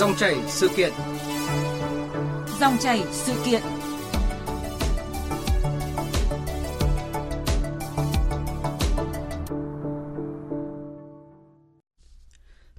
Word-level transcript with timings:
Dòng 0.00 0.16
chảy 0.16 0.36
sự 0.48 0.68
kiện. 0.76 0.92
Dòng 2.60 2.76
chảy 2.80 3.04
sự 3.12 3.32
kiện. 3.44 3.62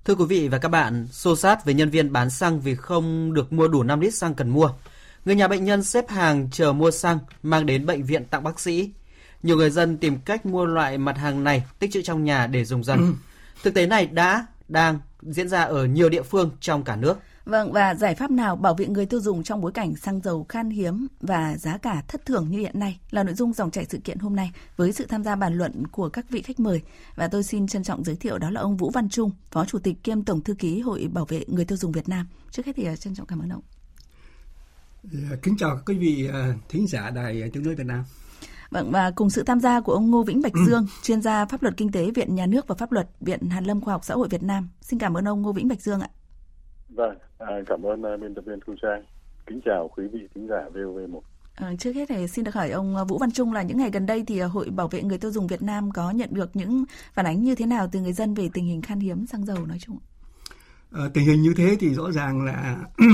Thưa 0.03 0.15
quý 0.15 0.25
vị 0.29 0.47
và 0.47 0.57
các 0.57 0.69
bạn, 0.69 1.07
xô 1.11 1.35
sát 1.35 1.65
với 1.65 1.73
nhân 1.73 1.89
viên 1.89 2.13
bán 2.13 2.29
xăng 2.29 2.61
vì 2.61 2.75
không 2.75 3.33
được 3.33 3.53
mua 3.53 3.67
đủ 3.67 3.83
5 3.83 3.99
lít 3.99 4.13
xăng 4.13 4.35
cần 4.35 4.49
mua. 4.49 4.69
Người 5.25 5.35
nhà 5.35 5.47
bệnh 5.47 5.65
nhân 5.65 5.83
xếp 5.83 6.09
hàng 6.09 6.49
chờ 6.51 6.73
mua 6.73 6.91
xăng 6.91 7.19
mang 7.43 7.65
đến 7.65 7.85
bệnh 7.85 8.03
viện 8.03 8.25
tặng 8.25 8.43
bác 8.43 8.59
sĩ. 8.59 8.91
Nhiều 9.43 9.57
người 9.57 9.69
dân 9.69 9.97
tìm 9.97 10.17
cách 10.25 10.45
mua 10.45 10.65
loại 10.65 10.97
mặt 10.97 11.17
hàng 11.17 11.43
này 11.43 11.63
tích 11.79 11.91
trữ 11.91 12.01
trong 12.01 12.23
nhà 12.23 12.47
để 12.47 12.65
dùng 12.65 12.83
dần. 12.83 13.15
Thực 13.63 13.73
tế 13.73 13.85
này 13.85 14.05
đã, 14.05 14.45
đang 14.71 14.99
diễn 15.21 15.49
ra 15.49 15.61
ở 15.61 15.85
nhiều 15.85 16.09
địa 16.09 16.23
phương 16.23 16.51
trong 16.59 16.83
cả 16.83 16.95
nước. 16.95 17.17
Vâng, 17.45 17.71
và 17.71 17.95
giải 17.95 18.15
pháp 18.15 18.31
nào 18.31 18.55
bảo 18.55 18.75
vệ 18.75 18.87
người 18.87 19.05
tiêu 19.05 19.19
dùng 19.19 19.43
trong 19.43 19.61
bối 19.61 19.71
cảnh 19.71 19.95
xăng 19.95 20.21
dầu 20.21 20.45
khan 20.49 20.69
hiếm 20.69 21.07
và 21.21 21.57
giá 21.57 21.77
cả 21.77 22.03
thất 22.07 22.25
thường 22.25 22.47
như 22.49 22.59
hiện 22.59 22.79
nay 22.79 22.99
là 23.11 23.23
nội 23.23 23.35
dung 23.35 23.53
dòng 23.53 23.71
chảy 23.71 23.85
sự 23.89 23.97
kiện 23.97 24.19
hôm 24.19 24.35
nay 24.35 24.51
với 24.75 24.93
sự 24.93 25.05
tham 25.05 25.23
gia 25.23 25.35
bàn 25.35 25.57
luận 25.57 25.87
của 25.87 26.09
các 26.09 26.29
vị 26.29 26.41
khách 26.41 26.59
mời. 26.59 26.81
Và 27.15 27.27
tôi 27.27 27.43
xin 27.43 27.67
trân 27.67 27.83
trọng 27.83 28.03
giới 28.03 28.15
thiệu 28.15 28.37
đó 28.37 28.49
là 28.49 28.61
ông 28.61 28.77
Vũ 28.77 28.89
Văn 28.89 29.09
Trung, 29.09 29.31
Phó 29.51 29.65
Chủ 29.65 29.79
tịch 29.79 30.03
kiêm 30.03 30.23
Tổng 30.23 30.41
Thư 30.41 30.53
ký 30.53 30.79
Hội 30.79 31.09
Bảo 31.13 31.25
vệ 31.25 31.45
Người 31.47 31.65
tiêu 31.65 31.77
dùng 31.77 31.91
Việt 31.91 32.09
Nam. 32.09 32.27
Trước 32.51 32.65
hết 32.65 32.73
thì 32.75 32.85
à, 32.85 32.95
trân 32.95 33.15
trọng 33.15 33.27
cảm 33.27 33.39
ơn 33.39 33.49
ông. 33.49 33.61
Dạ, 35.03 35.35
kính 35.41 35.57
chào 35.57 35.75
các 35.75 35.83
quý 35.85 35.97
vị 35.97 36.29
à, 36.33 36.53
thính 36.69 36.87
giả 36.87 37.09
đài 37.09 37.49
tiếng 37.53 37.63
nói 37.63 37.75
Việt 37.75 37.85
Nam. 37.87 38.03
Vâng 38.71 38.91
và 38.91 39.11
cùng 39.15 39.29
sự 39.29 39.43
tham 39.43 39.59
gia 39.59 39.81
của 39.81 39.93
ông 39.93 40.11
Ngô 40.11 40.23
Vĩnh 40.23 40.41
Bạch 40.41 40.53
Dương, 40.67 40.85
chuyên 41.03 41.21
gia 41.21 41.45
pháp 41.45 41.63
luật 41.63 41.77
kinh 41.77 41.91
tế 41.91 42.11
Viện 42.11 42.35
Nhà 42.35 42.45
nước 42.45 42.67
và 42.67 42.75
Pháp 42.75 42.91
luật 42.91 43.07
Viện 43.19 43.49
Hàn 43.49 43.63
Lâm 43.63 43.81
Khoa 43.81 43.93
học 43.93 44.05
Xã 44.05 44.13
hội 44.13 44.27
Việt 44.27 44.43
Nam. 44.43 44.69
Xin 44.81 44.99
cảm 44.99 45.17
ơn 45.17 45.27
ông 45.27 45.41
Ngô 45.41 45.53
Vĩnh 45.53 45.67
Bạch 45.67 45.81
Dương 45.81 46.01
ạ. 46.01 46.09
Vâng, 46.89 47.17
à, 47.37 47.47
cảm 47.67 47.85
ơn 47.85 48.01
uh, 48.01 48.21
biên 48.21 48.35
tập 48.35 48.43
viên 48.45 48.59
Thu 48.65 48.73
Trang. 48.81 49.03
Kính 49.47 49.61
chào 49.65 49.89
quý 49.95 50.03
vị 50.13 50.19
thính 50.35 50.47
giả 50.47 50.69
VOV1. 50.73 51.21
À, 51.55 51.71
trước 51.79 51.95
hết 51.95 52.05
thì 52.09 52.27
xin 52.27 52.45
được 52.45 52.55
hỏi 52.55 52.69
ông 52.69 52.95
Vũ 53.07 53.17
Văn 53.17 53.31
Trung 53.31 53.53
là 53.53 53.61
những 53.61 53.77
ngày 53.77 53.89
gần 53.91 54.05
đây 54.05 54.23
thì 54.27 54.39
Hội 54.39 54.69
Bảo 54.69 54.87
vệ 54.87 55.03
Người 55.03 55.17
tiêu 55.17 55.31
dùng 55.31 55.47
Việt 55.47 55.61
Nam 55.61 55.91
có 55.91 56.11
nhận 56.11 56.29
được 56.33 56.55
những 56.55 56.83
phản 57.13 57.25
ánh 57.25 57.43
như 57.43 57.55
thế 57.55 57.65
nào 57.65 57.89
từ 57.91 57.99
người 57.99 58.13
dân 58.13 58.33
về 58.33 58.49
tình 58.53 58.65
hình 58.65 58.81
khan 58.81 58.99
hiếm 58.99 59.25
xăng 59.25 59.45
dầu 59.45 59.65
nói 59.65 59.77
chung? 59.79 59.97
À, 60.91 61.03
tình 61.13 61.25
hình 61.25 61.41
như 61.41 61.53
thế 61.57 61.75
thì 61.79 61.93
rõ 61.93 62.11
ràng 62.11 62.45
là 62.45 62.77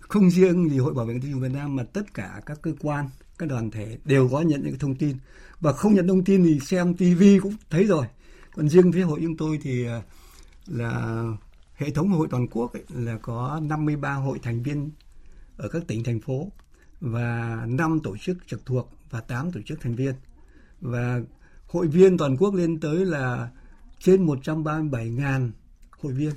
không 0.00 0.30
riêng 0.30 0.68
gì 0.68 0.78
Hội 0.78 0.94
Bảo 0.94 1.04
vệ 1.04 1.12
Người 1.12 1.22
tiêu 1.22 1.30
dùng 1.30 1.40
Việt 1.40 1.52
Nam 1.54 1.76
mà 1.76 1.82
tất 1.92 2.14
cả 2.14 2.40
các 2.46 2.58
cơ 2.62 2.72
quan, 2.80 3.08
các 3.38 3.48
đoàn 3.48 3.70
thể 3.70 3.98
đều 4.04 4.28
có 4.28 4.40
nhận 4.40 4.62
những 4.64 4.78
thông 4.78 4.94
tin. 4.94 5.16
Và 5.60 5.72
không 5.72 5.94
nhận 5.94 6.08
thông 6.08 6.24
tin 6.24 6.44
thì 6.44 6.60
xem 6.60 6.94
tivi 6.94 7.38
cũng 7.38 7.54
thấy 7.70 7.84
rồi. 7.84 8.06
Còn 8.54 8.68
riêng 8.68 8.92
phía 8.92 9.02
hội 9.02 9.20
chúng 9.22 9.36
tôi 9.36 9.58
thì 9.62 9.86
à, 9.86 10.02
là 10.66 11.22
hệ 11.74 11.90
thống 11.90 12.08
hội 12.08 12.28
toàn 12.30 12.46
quốc 12.48 12.72
ấy, 12.72 12.82
là 12.94 13.18
có 13.22 13.60
53 13.62 14.12
hội 14.12 14.38
thành 14.42 14.62
viên 14.62 14.90
ở 15.56 15.68
các 15.68 15.82
tỉnh 15.86 16.04
thành 16.04 16.20
phố 16.20 16.52
và 17.00 17.60
5 17.68 18.00
tổ 18.02 18.16
chức 18.16 18.36
trực 18.46 18.66
thuộc 18.66 18.90
và 19.10 19.20
8 19.20 19.52
tổ 19.52 19.60
chức 19.62 19.80
thành 19.80 19.94
viên. 19.94 20.14
Và 20.80 21.20
hội 21.66 21.86
viên 21.86 22.18
toàn 22.18 22.36
quốc 22.36 22.54
lên 22.54 22.80
tới 22.80 23.06
là 23.06 23.50
trên 23.98 24.26
137.000 24.26 25.50
hội 25.90 26.12
viên. 26.12 26.32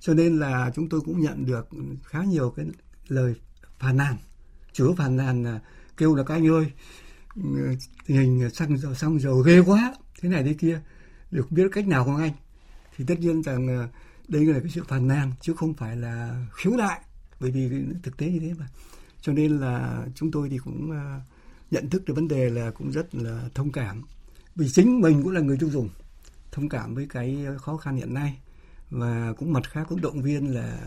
Cho 0.00 0.14
nên 0.14 0.38
là 0.38 0.70
chúng 0.74 0.88
tôi 0.88 1.00
cũng 1.00 1.20
nhận 1.20 1.46
được 1.46 1.68
khá 2.04 2.24
nhiều 2.24 2.50
cái 2.56 2.66
lời 3.08 3.34
phàn 3.78 3.96
nàn 3.96 4.16
chủ 4.72 4.84
yếu 4.84 4.94
phàn 4.94 5.16
nàn 5.16 5.44
là 5.44 5.60
kêu 6.00 6.14
là, 6.14 6.24
các 6.24 6.34
anh 6.34 6.48
ơi 6.48 6.66
ừ, 7.36 7.42
tình 8.06 8.16
hình 8.16 8.50
xăng 8.50 8.78
dầu 8.78 8.94
xăng 8.94 9.20
dầu 9.20 9.38
ghê 9.38 9.60
quá, 9.60 9.94
thế 10.20 10.28
này 10.28 10.42
thế 10.44 10.54
kia, 10.54 10.80
được 11.30 11.52
biết 11.52 11.68
cách 11.72 11.86
nào 11.86 12.04
không 12.04 12.16
anh? 12.16 12.32
Thì 12.96 13.04
tất 13.08 13.20
nhiên 13.20 13.42
rằng 13.42 13.88
đây 14.28 14.44
là 14.44 14.60
cái 14.60 14.70
sự 14.70 14.84
phàn 14.88 15.08
nàn, 15.08 15.32
chứ 15.40 15.54
không 15.54 15.74
phải 15.74 15.96
là 15.96 16.46
khiếu 16.52 16.72
nại, 16.76 17.00
bởi 17.40 17.50
vì 17.50 17.70
thực 18.02 18.16
tế 18.16 18.26
như 18.30 18.40
thế 18.40 18.54
mà. 18.58 18.68
Cho 19.20 19.32
nên 19.32 19.58
là 19.58 20.04
chúng 20.14 20.30
tôi 20.30 20.48
thì 20.48 20.58
cũng 20.58 20.90
ờ, 20.90 21.20
nhận 21.70 21.90
thức 21.90 22.04
được 22.04 22.14
vấn 22.14 22.28
đề 22.28 22.50
là 22.50 22.70
cũng 22.70 22.90
rất 22.90 23.14
là 23.14 23.48
thông 23.54 23.72
cảm. 23.72 24.02
Vì 24.56 24.68
chính 24.68 25.00
mình 25.00 25.22
cũng 25.22 25.32
là 25.32 25.40
người 25.40 25.56
tiêu 25.60 25.70
dùng, 25.70 25.88
thông 26.52 26.68
cảm 26.68 26.94
với 26.94 27.06
cái 27.10 27.46
khó 27.58 27.76
khăn 27.76 27.96
hiện 27.96 28.14
nay. 28.14 28.38
Và 28.90 29.32
cũng 29.38 29.52
mặt 29.52 29.70
khác, 29.70 29.86
cũng 29.88 30.00
động 30.00 30.22
viên 30.22 30.54
là 30.54 30.78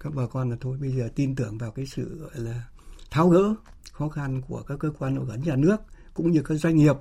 các 0.00 0.14
bà 0.14 0.26
con 0.26 0.50
là 0.50 0.56
thôi, 0.60 0.78
bây 0.80 0.92
giờ 0.92 1.08
tin 1.14 1.34
tưởng 1.34 1.58
vào 1.58 1.70
cái 1.70 1.86
sự, 1.86 2.18
gọi 2.18 2.44
là 2.44 2.62
tháo 3.10 3.28
gỡ 3.28 3.54
khó 3.92 4.08
khăn 4.08 4.42
của 4.48 4.62
các 4.62 4.78
cơ 4.78 4.90
quan 4.98 5.28
quản 5.30 5.42
nhà 5.42 5.56
nước 5.56 5.76
cũng 6.14 6.30
như 6.30 6.42
các 6.42 6.54
doanh 6.54 6.76
nghiệp 6.76 6.96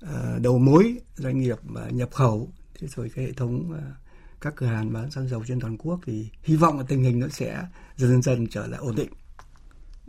ờ, 0.00 0.38
đầu 0.38 0.58
mối, 0.58 0.96
doanh 1.14 1.40
nghiệp 1.40 1.58
ờ, 1.74 1.88
nhập 1.90 2.08
khẩu 2.12 2.50
thế 2.78 2.88
rồi 2.88 3.10
cái 3.14 3.24
hệ 3.24 3.32
thống 3.32 3.72
ờ, 3.72 3.92
các 4.40 4.54
cửa 4.56 4.66
hàng 4.66 4.92
bán 4.92 5.10
xăng 5.10 5.28
dầu 5.28 5.44
trên 5.48 5.60
toàn 5.60 5.76
quốc 5.76 6.00
thì 6.06 6.28
hy 6.42 6.56
vọng 6.56 6.78
là 6.78 6.84
tình 6.88 7.02
hình 7.02 7.20
nó 7.20 7.28
sẽ 7.28 7.66
dần 7.96 8.22
dần 8.22 8.46
trở 8.50 8.66
lại 8.66 8.80
ổn 8.80 8.94
định. 8.94 9.10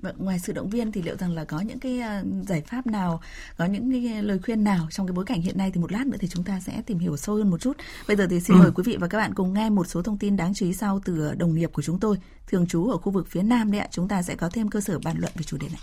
Vâng, 0.03 0.15
ngoài 0.17 0.39
sự 0.39 0.53
động 0.53 0.69
viên 0.69 0.91
thì 0.91 1.01
liệu 1.01 1.15
rằng 1.17 1.31
là 1.31 1.45
có 1.45 1.59
những 1.59 1.79
cái 1.79 2.01
giải 2.47 2.61
pháp 2.61 2.87
nào, 2.87 3.21
có 3.57 3.65
những 3.65 3.91
cái 3.91 4.23
lời 4.23 4.39
khuyên 4.45 4.63
nào 4.63 4.87
trong 4.91 5.07
cái 5.07 5.13
bối 5.13 5.25
cảnh 5.25 5.41
hiện 5.41 5.57
nay 5.57 5.71
thì 5.71 5.81
một 5.81 5.91
lát 5.91 6.07
nữa 6.07 6.17
thì 6.19 6.27
chúng 6.27 6.43
ta 6.43 6.59
sẽ 6.59 6.81
tìm 6.85 6.99
hiểu 6.99 7.17
sâu 7.17 7.35
hơn 7.35 7.49
một 7.49 7.61
chút. 7.61 7.77
Bây 8.07 8.17
giờ 8.17 8.27
thì 8.29 8.39
xin 8.39 8.57
mời 8.59 8.71
quý 8.75 8.83
vị 8.85 8.97
và 8.99 9.07
các 9.07 9.17
bạn 9.17 9.33
cùng 9.33 9.53
nghe 9.53 9.69
một 9.69 9.87
số 9.87 10.01
thông 10.01 10.17
tin 10.17 10.37
đáng 10.37 10.53
chú 10.53 10.65
ý 10.65 10.73
sau 10.73 10.99
từ 11.05 11.33
đồng 11.37 11.55
nghiệp 11.55 11.69
của 11.73 11.81
chúng 11.81 11.99
tôi, 11.99 12.17
thường 12.47 12.67
trú 12.67 12.89
ở 12.89 12.97
khu 12.97 13.11
vực 13.11 13.27
phía 13.27 13.43
Nam 13.43 13.71
đấy 13.71 13.81
ạ. 13.81 13.87
Chúng 13.91 14.07
ta 14.07 14.21
sẽ 14.21 14.35
có 14.35 14.49
thêm 14.49 14.69
cơ 14.69 14.81
sở 14.81 14.99
bàn 14.99 15.15
luận 15.19 15.31
về 15.35 15.43
chủ 15.43 15.57
đề 15.57 15.67
này. 15.67 15.81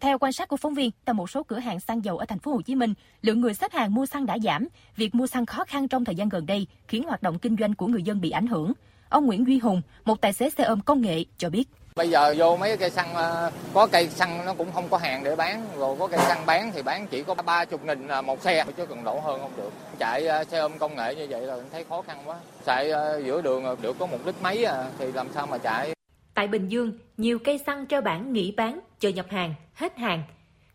Theo 0.00 0.18
quan 0.18 0.32
sát 0.32 0.48
của 0.48 0.56
phóng 0.56 0.74
viên, 0.74 0.90
tại 1.04 1.14
một 1.14 1.30
số 1.30 1.42
cửa 1.42 1.58
hàng 1.58 1.80
xăng 1.80 2.04
dầu 2.04 2.18
ở 2.18 2.26
thành 2.26 2.38
phố 2.38 2.52
Hồ 2.52 2.62
Chí 2.62 2.74
Minh, 2.74 2.94
lượng 3.22 3.40
người 3.40 3.54
xếp 3.54 3.72
hàng 3.72 3.94
mua 3.94 4.06
xăng 4.06 4.26
đã 4.26 4.38
giảm. 4.38 4.68
Việc 4.96 5.14
mua 5.14 5.26
xăng 5.26 5.46
khó 5.46 5.64
khăn 5.64 5.88
trong 5.88 6.04
thời 6.04 6.14
gian 6.14 6.28
gần 6.28 6.46
đây 6.46 6.66
khiến 6.88 7.04
hoạt 7.04 7.22
động 7.22 7.38
kinh 7.38 7.56
doanh 7.60 7.74
của 7.74 7.86
người 7.86 8.02
dân 8.02 8.20
bị 8.20 8.30
ảnh 8.30 8.46
hưởng. 8.46 8.72
Ông 9.08 9.26
Nguyễn 9.26 9.46
Duy 9.46 9.58
Hùng, 9.58 9.82
một 10.04 10.20
tài 10.20 10.32
xế 10.32 10.50
xe 10.50 10.64
ôm 10.64 10.80
công 10.80 11.00
nghệ 11.00 11.24
cho 11.38 11.50
biết. 11.50 11.68
Bây 12.00 12.08
giờ 12.08 12.34
vô 12.36 12.56
mấy 12.56 12.76
cây 12.76 12.90
xăng 12.90 13.14
ờ, 13.14 13.50
có 13.74 13.86
cây 13.86 14.08
xăng 14.08 14.46
nó 14.46 14.54
cũng 14.54 14.72
không 14.72 14.88
có 14.90 14.98
hàng 14.98 15.24
để 15.24 15.36
bán, 15.36 15.66
rồi 15.78 15.96
có 15.98 16.06
cây 16.06 16.20
xăng 16.20 16.46
bán 16.46 16.72
thì 16.74 16.82
bán 16.82 17.06
chỉ 17.06 17.22
có 17.22 17.34
30 17.34 17.78
nghìn 17.84 18.26
một 18.26 18.42
xe 18.42 18.64
chứ 18.76 18.86
cần 18.86 19.04
đổ 19.04 19.20
hơn 19.20 19.40
không 19.40 19.50
được. 19.56 19.70
Chạy 19.98 20.26
ờ, 20.26 20.44
xe 20.44 20.58
ôm 20.58 20.72
công 20.78 20.96
nghệ 20.96 21.14
như 21.14 21.26
vậy 21.30 21.42
là 21.42 21.56
thấy 21.72 21.84
khó 21.88 22.02
khăn 22.02 22.18
quá. 22.24 22.36
Chạy 22.66 22.90
ờ, 22.90 23.22
giữa 23.24 23.42
đường 23.42 23.76
được 23.82 23.96
có 23.98 24.06
một 24.06 24.18
lít 24.26 24.34
mấy 24.42 24.64
à, 24.64 24.84
thì 24.98 25.12
làm 25.12 25.26
sao 25.34 25.46
mà 25.46 25.58
chạy. 25.58 25.94
Tại 26.34 26.48
Bình 26.48 26.68
Dương, 26.68 26.92
nhiều 27.16 27.38
cây 27.38 27.58
xăng 27.66 27.86
treo 27.86 28.00
bảng 28.00 28.32
nghỉ 28.32 28.54
bán, 28.56 28.80
chờ 29.00 29.08
nhập 29.08 29.26
hàng, 29.30 29.54
hết 29.74 29.98
hàng, 29.98 30.22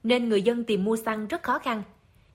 nên 0.03 0.29
người 0.29 0.41
dân 0.41 0.63
tìm 0.63 0.83
mua 0.83 0.95
xăng 1.05 1.27
rất 1.27 1.43
khó 1.43 1.59
khăn. 1.59 1.83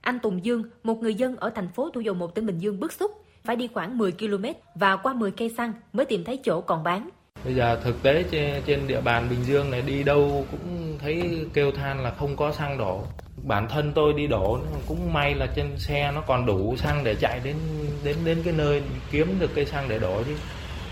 Anh 0.01 0.19
Tùng 0.19 0.45
Dương, 0.45 0.63
một 0.83 1.01
người 1.01 1.15
dân 1.15 1.35
ở 1.35 1.49
thành 1.55 1.69
phố 1.69 1.89
Thủ 1.89 2.01
Dầu 2.01 2.15
Một 2.15 2.35
tỉnh 2.35 2.45
Bình 2.45 2.57
Dương 2.57 2.79
bức 2.79 2.93
xúc, 2.93 3.11
phải 3.43 3.55
đi 3.55 3.69
khoảng 3.73 3.97
10 3.97 4.11
km 4.11 4.45
và 4.75 4.95
qua 4.95 5.13
10 5.13 5.31
cây 5.31 5.53
xăng 5.57 5.73
mới 5.93 6.05
tìm 6.05 6.23
thấy 6.23 6.39
chỗ 6.43 6.61
còn 6.61 6.83
bán. 6.83 7.09
Bây 7.45 7.55
giờ 7.55 7.79
thực 7.83 8.03
tế 8.03 8.23
trên, 8.31 8.61
trên 8.65 8.87
địa 8.87 9.01
bàn 9.01 9.27
Bình 9.29 9.39
Dương 9.43 9.71
này 9.71 9.81
đi 9.81 10.03
đâu 10.03 10.45
cũng 10.51 10.97
thấy 10.99 11.45
kêu 11.53 11.71
than 11.71 12.03
là 12.03 12.11
không 12.11 12.35
có 12.35 12.51
xăng 12.51 12.77
đổ. 12.77 13.03
Bản 13.43 13.67
thân 13.69 13.91
tôi 13.95 14.13
đi 14.13 14.27
đổ 14.27 14.59
cũng 14.87 15.13
may 15.13 15.35
là 15.35 15.47
trên 15.55 15.77
xe 15.77 16.11
nó 16.15 16.21
còn 16.27 16.45
đủ 16.45 16.75
xăng 16.77 17.03
để 17.03 17.15
chạy 17.15 17.39
đến 17.43 17.55
đến 18.03 18.15
đến 18.25 18.37
cái 18.43 18.53
nơi 18.57 18.81
kiếm 19.11 19.37
được 19.39 19.49
cây 19.55 19.65
xăng 19.65 19.89
để 19.89 19.99
đổ 19.99 20.23
chứ. 20.23 20.33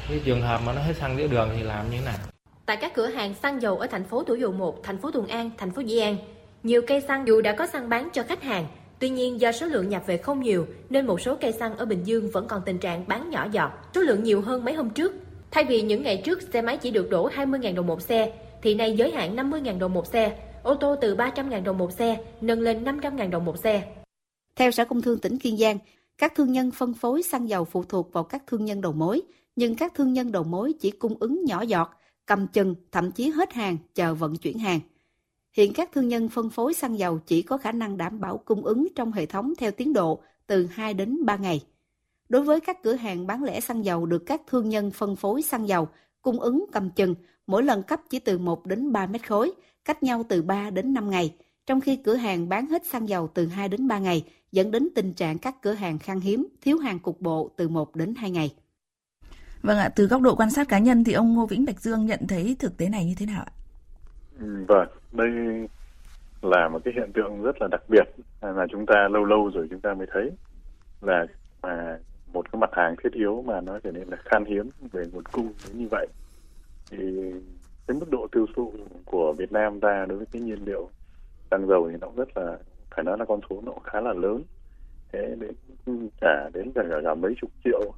Cái 0.09 0.21
trường 0.25 0.41
hợp 0.41 0.61
mà 0.65 0.73
nó 0.73 0.81
hết 0.81 0.93
xăng 0.95 1.17
giữa 1.17 1.27
đường 1.27 1.49
thì 1.57 1.63
làm 1.63 1.91
như 1.91 1.97
thế 1.97 2.05
nào? 2.05 2.17
Tại 2.65 2.77
các 2.77 2.93
cửa 2.95 3.07
hàng 3.07 3.33
xăng 3.33 3.61
dầu 3.61 3.77
ở 3.77 3.87
thành 3.87 4.03
phố 4.03 4.23
Thủ 4.23 4.35
Dầu 4.35 4.51
Một, 4.51 4.83
thành 4.83 4.97
phố 4.97 5.11
Thuận 5.11 5.27
An, 5.27 5.51
thành 5.57 5.71
phố 5.71 5.81
Dĩ 5.81 5.99
An, 5.99 6.17
nhiều 6.63 6.81
cây 6.87 7.01
xăng 7.01 7.27
dù 7.27 7.41
đã 7.41 7.55
có 7.55 7.67
xăng 7.67 7.89
bán 7.89 8.09
cho 8.13 8.23
khách 8.23 8.43
hàng, 8.43 8.67
tuy 8.99 9.09
nhiên 9.09 9.41
do 9.41 9.51
số 9.51 9.65
lượng 9.65 9.89
nhập 9.89 10.03
về 10.05 10.17
không 10.17 10.41
nhiều 10.41 10.67
nên 10.89 11.07
một 11.07 11.21
số 11.21 11.37
cây 11.41 11.51
xăng 11.51 11.77
ở 11.77 11.85
Bình 11.85 12.03
Dương 12.03 12.31
vẫn 12.31 12.47
còn 12.47 12.61
tình 12.65 12.77
trạng 12.77 13.07
bán 13.07 13.29
nhỏ 13.29 13.47
giọt, 13.51 13.71
số 13.95 14.01
lượng 14.01 14.23
nhiều 14.23 14.41
hơn 14.41 14.65
mấy 14.65 14.73
hôm 14.73 14.89
trước. 14.89 15.13
Thay 15.51 15.63
vì 15.63 15.81
những 15.81 16.03
ngày 16.03 16.21
trước 16.25 16.41
xe 16.41 16.61
máy 16.61 16.77
chỉ 16.77 16.91
được 16.91 17.09
đổ 17.09 17.29
20.000 17.29 17.75
đồng 17.75 17.87
một 17.87 18.01
xe, 18.01 18.33
thì 18.61 18.75
nay 18.75 18.95
giới 18.97 19.11
hạn 19.11 19.35
50.000 19.35 19.79
đồng 19.79 19.93
một 19.93 20.07
xe, 20.07 20.39
ô 20.63 20.75
tô 20.75 20.95
từ 21.01 21.15
300.000 21.15 21.63
đồng 21.63 21.77
một 21.77 21.91
xe 21.91 22.23
nâng 22.41 22.59
lên 22.59 22.83
500.000 22.83 23.29
đồng 23.29 23.45
một 23.45 23.57
xe. 23.57 23.95
Theo 24.55 24.71
Sở 24.71 24.85
Công 24.85 25.01
Thương 25.01 25.19
tỉnh 25.19 25.39
Kiên 25.39 25.57
Giang, 25.57 25.77
các 26.17 26.35
thương 26.35 26.51
nhân 26.51 26.71
phân 26.71 26.93
phối 26.93 27.23
xăng 27.23 27.49
dầu 27.49 27.65
phụ 27.65 27.83
thuộc 27.83 28.13
vào 28.13 28.23
các 28.23 28.43
thương 28.47 28.65
nhân 28.65 28.81
đầu 28.81 28.91
mối, 28.91 29.21
nhưng 29.55 29.75
các 29.75 29.93
thương 29.95 30.13
nhân 30.13 30.31
đầu 30.31 30.43
mối 30.43 30.73
chỉ 30.79 30.91
cung 30.91 31.15
ứng 31.19 31.45
nhỏ 31.45 31.61
giọt, 31.61 31.89
cầm 32.25 32.47
chừng, 32.47 32.75
thậm 32.91 33.11
chí 33.11 33.29
hết 33.29 33.53
hàng, 33.53 33.77
chờ 33.95 34.13
vận 34.13 34.35
chuyển 34.35 34.59
hàng. 34.59 34.79
Hiện 35.53 35.73
các 35.73 35.91
thương 35.93 36.07
nhân 36.07 36.29
phân 36.29 36.49
phối 36.49 36.73
xăng 36.73 36.99
dầu 36.99 37.19
chỉ 37.25 37.41
có 37.41 37.57
khả 37.57 37.71
năng 37.71 37.97
đảm 37.97 38.19
bảo 38.19 38.37
cung 38.37 38.65
ứng 38.65 38.87
trong 38.95 39.11
hệ 39.11 39.25
thống 39.25 39.53
theo 39.57 39.71
tiến 39.71 39.93
độ 39.93 40.19
từ 40.47 40.67
2 40.71 40.93
đến 40.93 41.25
3 41.25 41.35
ngày. 41.35 41.61
Đối 42.29 42.41
với 42.41 42.59
các 42.59 42.83
cửa 42.83 42.93
hàng 42.93 43.27
bán 43.27 43.43
lẻ 43.43 43.59
xăng 43.59 43.85
dầu 43.85 44.05
được 44.05 44.23
các 44.25 44.41
thương 44.47 44.69
nhân 44.69 44.91
phân 44.91 45.15
phối 45.15 45.41
xăng 45.41 45.67
dầu 45.67 45.87
cung 46.21 46.39
ứng 46.39 46.65
cầm 46.71 46.89
chừng, 46.89 47.15
mỗi 47.47 47.63
lần 47.63 47.83
cấp 47.83 47.99
chỉ 48.09 48.19
từ 48.19 48.37
1 48.37 48.65
đến 48.65 48.91
3 48.91 49.07
mét 49.07 49.27
khối, 49.27 49.51
cách 49.85 50.03
nhau 50.03 50.23
từ 50.29 50.41
3 50.41 50.69
đến 50.69 50.93
5 50.93 51.09
ngày, 51.09 51.35
trong 51.65 51.81
khi 51.81 51.95
cửa 51.95 52.15
hàng 52.15 52.49
bán 52.49 52.65
hết 52.65 52.85
xăng 52.85 53.09
dầu 53.09 53.29
từ 53.33 53.45
2 53.45 53.69
đến 53.69 53.87
3 53.87 53.99
ngày, 53.99 54.23
dẫn 54.51 54.71
đến 54.71 54.89
tình 54.95 55.13
trạng 55.13 55.37
các 55.37 55.61
cửa 55.61 55.73
hàng 55.73 55.99
khan 55.99 56.19
hiếm, 56.19 56.47
thiếu 56.61 56.77
hàng 56.77 56.99
cục 56.99 57.21
bộ 57.21 57.51
từ 57.57 57.69
1 57.69 57.95
đến 57.95 58.13
2 58.17 58.31
ngày. 58.31 58.53
Vâng 59.63 59.77
ạ, 59.77 59.89
từ 59.95 60.07
góc 60.07 60.21
độ 60.21 60.35
quan 60.35 60.49
sát 60.49 60.67
cá 60.69 60.79
nhân 60.79 61.03
thì 61.03 61.13
ông 61.13 61.33
Ngô 61.33 61.45
Vĩnh 61.45 61.65
Bạch 61.65 61.81
Dương 61.81 62.05
nhận 62.05 62.19
thấy 62.27 62.55
thực 62.59 62.77
tế 62.77 62.89
này 62.89 63.05
như 63.05 63.13
thế 63.17 63.25
nào 63.25 63.43
ạ? 63.45 63.51
Vâng, 64.67 64.87
đây 65.11 65.29
là 66.41 66.69
một 66.69 66.79
cái 66.85 66.93
hiện 66.93 67.11
tượng 67.13 67.41
rất 67.41 67.61
là 67.61 67.67
đặc 67.71 67.81
biệt 67.89 68.03
mà 68.41 68.65
chúng 68.71 68.85
ta 68.85 69.07
lâu 69.11 69.25
lâu 69.25 69.51
rồi 69.53 69.67
chúng 69.69 69.81
ta 69.81 69.93
mới 69.93 70.07
thấy 70.13 70.31
là 71.01 71.25
mà 71.61 71.97
một 72.33 72.51
cái 72.51 72.59
mặt 72.59 72.69
hàng 72.73 72.95
thiết 73.03 73.13
yếu 73.13 73.43
mà 73.47 73.61
nó 73.61 73.79
trở 73.83 73.91
nên 73.91 74.07
là 74.07 74.17
khan 74.25 74.45
hiếm 74.45 74.69
về 74.91 75.03
nguồn 75.13 75.23
cung 75.25 75.53
như 75.73 75.87
vậy 75.91 76.07
thì 76.91 77.31
cái 77.87 77.97
mức 77.99 78.11
độ 78.11 78.27
tiêu 78.31 78.45
thụ 78.55 78.73
của 79.05 79.33
Việt 79.33 79.51
Nam 79.51 79.79
ra 79.79 80.05
đối 80.05 80.17
với 80.17 80.27
cái 80.31 80.41
nhiên 80.41 80.59
liệu 80.65 80.89
xăng 81.51 81.67
dầu 81.67 81.89
thì 81.91 81.97
nó 82.01 82.07
rất 82.15 82.37
là 82.37 82.57
phải 82.91 83.03
nói 83.03 83.17
là 83.17 83.25
con 83.25 83.39
số 83.49 83.61
nó 83.65 83.71
khá 83.83 84.01
là 84.01 84.13
lớn 84.13 84.43
thế 85.11 85.35
đến 85.39 85.55
cả 86.21 86.49
đến 86.53 86.71
cả, 86.75 86.83
cả, 86.89 86.95
cả 87.03 87.13
mấy 87.13 87.33
chục 87.41 87.51
triệu 87.63 87.93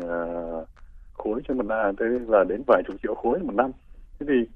uh, 0.00 0.68
khối 1.12 1.40
trên 1.48 1.56
một 1.56 1.66
năm 1.66 1.96
tới 1.96 2.08
là 2.28 2.44
đến 2.44 2.62
vài 2.66 2.82
chục 2.86 2.96
triệu 3.02 3.14
khối 3.14 3.38
một 3.38 3.54
năm 3.54 3.70
thế 4.18 4.26
thì 4.28 4.46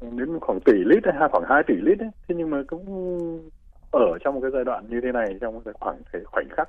đến 0.00 0.38
khoảng 0.40 0.60
tỷ 0.60 0.72
lít 0.86 1.04
hay 1.04 1.28
khoảng 1.32 1.44
2 1.48 1.62
tỷ 1.66 1.74
lít 1.74 1.98
ấy. 1.98 2.10
thế 2.28 2.34
nhưng 2.38 2.50
mà 2.50 2.62
cũng 2.66 2.84
ở 3.90 4.18
trong 4.24 4.34
một 4.34 4.40
cái 4.42 4.50
giai 4.50 4.64
đoạn 4.64 4.86
như 4.88 5.00
thế 5.00 5.12
này 5.12 5.36
trong 5.40 5.54
một 5.54 5.60
cái 5.64 5.74
khoảng 5.80 6.02
thời 6.12 6.24
khoảnh 6.24 6.48
khắc 6.50 6.68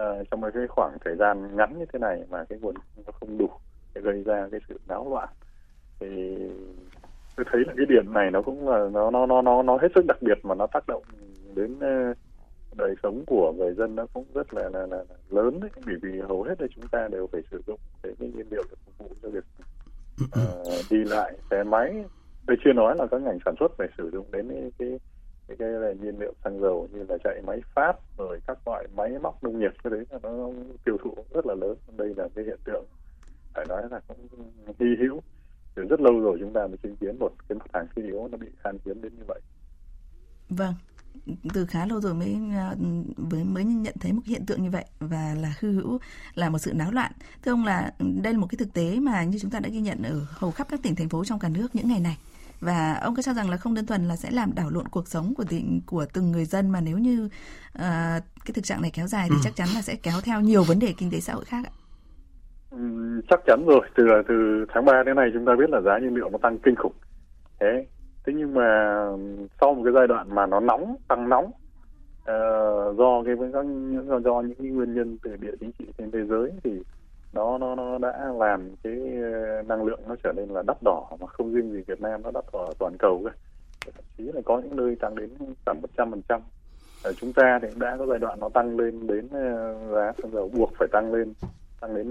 uh, 0.00 0.26
trong 0.30 0.40
một 0.40 0.48
cái 0.54 0.66
khoảng 0.66 0.98
thời 1.04 1.16
gian 1.16 1.56
ngắn 1.56 1.78
như 1.78 1.84
thế 1.92 1.98
này 1.98 2.24
mà 2.30 2.44
cái 2.44 2.58
nguồn 2.58 2.74
nó 3.06 3.12
không 3.20 3.38
đủ 3.38 3.50
để 3.94 4.00
gây 4.00 4.22
ra 4.22 4.48
cái 4.50 4.60
sự 4.68 4.80
náo 4.88 5.10
loạn 5.10 5.28
thì 6.00 6.36
tôi 7.36 7.46
thấy 7.50 7.60
là 7.66 7.72
cái 7.76 7.86
điểm 7.88 8.12
này 8.12 8.30
nó 8.30 8.42
cũng 8.42 8.68
là 8.68 8.88
nó 8.92 9.10
nó 9.10 9.26
nó 9.26 9.42
nó 9.42 9.62
nó 9.62 9.78
hết 9.82 9.88
sức 9.94 10.04
đặc 10.06 10.16
biệt 10.20 10.38
mà 10.42 10.54
nó 10.54 10.66
tác 10.66 10.84
động 10.86 11.02
đến 11.54 11.72
uh, 11.72 12.16
đời 12.76 12.94
sống 13.02 13.24
của 13.26 13.52
người 13.56 13.74
dân 13.74 13.96
nó 13.96 14.06
cũng 14.14 14.24
rất 14.34 14.54
là 14.54 14.62
là, 14.62 14.86
là, 14.86 14.96
là 14.96 15.16
lớn 15.28 15.60
đấy. 15.60 15.70
Bởi 15.86 15.94
vì 16.02 16.20
hầu 16.20 16.42
hết 16.42 16.60
là 16.60 16.66
chúng 16.74 16.88
ta 16.88 17.08
đều 17.12 17.26
phải 17.32 17.42
sử 17.50 17.62
dụng 17.66 17.80
cái 18.02 18.12
nhiên 18.18 18.46
liệu 18.50 18.62
để 18.70 18.76
phục 18.84 18.98
vụ 18.98 19.14
cho 19.22 19.28
việc 19.28 19.44
uh, 20.24 20.84
đi 20.90 21.04
lại 21.04 21.34
xe 21.50 21.62
máy. 21.62 22.04
Tôi 22.46 22.56
chưa 22.64 22.72
nói 22.72 22.96
là 22.98 23.06
các 23.10 23.20
ngành 23.20 23.38
sản 23.44 23.54
xuất 23.60 23.72
phải 23.78 23.88
sử 23.98 24.10
dụng 24.12 24.26
đến 24.32 24.48
cái 24.48 24.72
cái 24.78 24.98
cái, 25.48 25.56
cái 25.56 25.68
là 25.68 25.92
nhiên 25.92 26.18
liệu 26.18 26.32
xăng 26.44 26.60
dầu 26.60 26.88
như 26.92 27.04
là 27.08 27.16
chạy 27.24 27.42
máy 27.46 27.60
phát 27.74 27.92
rồi 28.18 28.40
các 28.46 28.58
loại 28.68 28.86
máy 28.96 29.10
móc 29.22 29.44
nông 29.44 29.58
nghiệp 29.58 29.72
cái 29.84 29.90
đấy 29.90 30.04
là 30.10 30.18
nó 30.22 30.50
tiêu 30.84 30.96
thụ 31.04 31.14
rất 31.34 31.46
là 31.46 31.54
lớn. 31.54 31.76
Đây 31.96 32.14
là 32.16 32.28
cái 32.34 32.44
hiện 32.44 32.58
tượng 32.64 32.84
phải 33.54 33.66
nói 33.68 33.82
là 33.90 34.00
cũng 34.08 34.28
hy 34.80 34.86
hữu. 35.00 35.20
Từ 35.74 35.82
rất 35.82 36.00
lâu 36.00 36.20
rồi 36.20 36.36
chúng 36.40 36.52
ta 36.52 36.66
mới 36.66 36.76
chứng 36.76 36.96
kiến 36.96 37.18
một 37.18 37.30
cái 37.48 37.58
mặt 37.58 37.66
hàng 37.72 37.86
thiết 37.96 38.02
yếu 38.02 38.28
nó 38.28 38.38
bị 38.38 38.46
khan 38.64 38.78
hiếm 38.84 39.02
đến 39.02 39.12
như 39.18 39.24
vậy. 39.28 39.40
Vâng 40.48 40.74
từ 41.54 41.66
khá 41.66 41.86
lâu 41.86 42.00
rồi 42.00 42.14
mới 42.14 42.36
ờ, 42.56 42.74
mới 43.16 43.44
mới 43.44 43.64
nhận 43.64 43.94
thấy 44.00 44.12
một 44.12 44.22
hiện 44.24 44.46
tượng 44.46 44.62
như 44.62 44.70
vậy 44.70 44.84
và 45.00 45.34
là 45.40 45.54
hư 45.60 45.72
hữu 45.72 45.98
là 46.34 46.50
một 46.50 46.58
sự 46.58 46.72
náo 46.72 46.92
loạn. 46.92 47.12
Thưa 47.44 47.52
ông 47.52 47.64
là 47.64 47.92
đây 47.98 48.32
là 48.32 48.38
một 48.38 48.46
cái 48.50 48.56
thực 48.58 48.72
tế 48.72 49.00
mà 49.00 49.24
như 49.24 49.38
chúng 49.38 49.50
ta 49.50 49.60
đã 49.60 49.68
ghi 49.68 49.80
nhận 49.80 50.02
ở 50.02 50.26
hầu 50.30 50.50
khắp 50.50 50.66
các 50.70 50.82
tỉnh 50.82 50.94
thành 50.94 51.08
phố 51.08 51.24
trong 51.24 51.38
cả 51.38 51.48
nước 51.48 51.74
những 51.74 51.88
ngày 51.88 52.00
này 52.00 52.18
và 52.60 52.98
ông 53.02 53.14
có 53.14 53.22
cho 53.22 53.32
rằng 53.32 53.50
là 53.50 53.56
không 53.56 53.74
đơn 53.74 53.86
thuần 53.86 54.08
là 54.08 54.16
sẽ 54.16 54.30
làm 54.30 54.54
đảo 54.54 54.70
lộn 54.70 54.88
cuộc 54.88 55.08
sống 55.08 55.34
của 55.36 55.44
tỉnh 55.48 55.80
của 55.86 56.06
từng 56.12 56.32
người 56.32 56.44
dân 56.44 56.70
mà 56.70 56.80
nếu 56.80 56.98
như 56.98 57.24
uh, 57.78 57.80
cái 58.44 58.52
thực 58.54 58.64
trạng 58.64 58.82
này 58.82 58.90
kéo 58.94 59.06
dài 59.06 59.26
thì 59.30 59.36
ừ. 59.36 59.40
chắc 59.42 59.56
chắn 59.56 59.68
là 59.74 59.82
sẽ 59.82 59.94
kéo 60.02 60.14
theo 60.24 60.40
nhiều 60.40 60.62
vấn 60.62 60.78
đề 60.78 60.94
kinh 60.98 61.10
tế 61.10 61.20
xã 61.20 61.32
hội 61.32 61.44
khác 61.44 61.64
ạ. 61.64 61.72
Ừ, 62.70 62.78
chắc 63.30 63.40
chắn 63.46 63.64
rồi 63.66 63.80
từ 63.96 64.04
từ 64.28 64.66
tháng 64.74 64.84
3 64.84 65.02
đến 65.06 65.16
nay 65.16 65.30
chúng 65.32 65.44
ta 65.44 65.52
biết 65.58 65.70
là 65.70 65.80
giá 65.80 65.98
nhiên 65.98 66.14
liệu 66.14 66.30
nó 66.30 66.38
tăng 66.38 66.58
kinh 66.58 66.74
khủng 66.76 66.92
thế 67.60 67.86
thế 68.26 68.32
nhưng 68.36 68.54
mà 68.54 69.00
sau 69.60 69.74
một 69.74 69.82
cái 69.84 69.92
giai 69.94 70.06
đoạn 70.06 70.34
mà 70.34 70.46
nó 70.46 70.60
nóng 70.60 70.96
tăng 71.08 71.28
nóng 71.28 71.44
uh, 71.44 72.96
do 72.98 73.22
cái 73.26 73.34
với 73.34 73.50
các 73.52 73.66
do, 74.08 74.20
do 74.20 74.40
những 74.40 74.58
cái 74.58 74.66
nguyên 74.66 74.94
nhân 74.94 75.18
từ 75.22 75.36
địa 75.36 75.52
chính 75.60 75.72
trị 75.78 75.84
trên 75.98 76.10
thế 76.10 76.18
giới 76.28 76.52
thì 76.64 76.70
nó 77.36 77.58
nó 77.58 77.74
nó 77.74 77.98
đã 77.98 78.32
làm 78.38 78.70
cái 78.82 78.98
ờ, 79.22 79.62
năng 79.62 79.84
lượng 79.84 80.00
nó 80.08 80.16
trở 80.24 80.32
nên 80.36 80.48
là 80.48 80.62
đắt 80.66 80.76
đỏ 80.84 81.06
mà 81.20 81.26
không 81.26 81.52
riêng 81.52 81.72
gì 81.72 81.82
Việt 81.86 82.00
Nam 82.00 82.22
nó 82.22 82.30
đắt 82.30 82.44
đỏ 82.52 82.72
toàn 82.78 82.96
cầu 82.98 83.22
cơ. 83.24 83.30
Thậm 83.94 84.04
chí 84.18 84.24
là 84.24 84.40
có 84.44 84.60
những 84.64 84.76
nơi 84.76 84.96
tăng 85.00 85.14
đến 85.14 85.30
khoảng 85.64 85.80
một 85.82 85.88
trăm 85.96 86.10
phần 86.10 86.22
trăm. 86.28 86.40
Ở 87.02 87.12
chúng 87.20 87.32
ta 87.32 87.58
thì 87.62 87.68
cũng 87.68 87.78
đã 87.78 87.96
có 87.98 88.06
giai 88.06 88.18
đoạn 88.18 88.40
nó 88.40 88.48
tăng 88.48 88.76
lên 88.76 89.06
đến 89.06 89.28
ờ, 89.32 89.74
giá 89.94 90.12
xăng 90.22 90.32
dầu 90.32 90.48
buộc 90.48 90.70
phải 90.78 90.88
tăng 90.92 91.12
lên 91.12 91.32
tăng 91.80 91.94
đến 91.96 92.10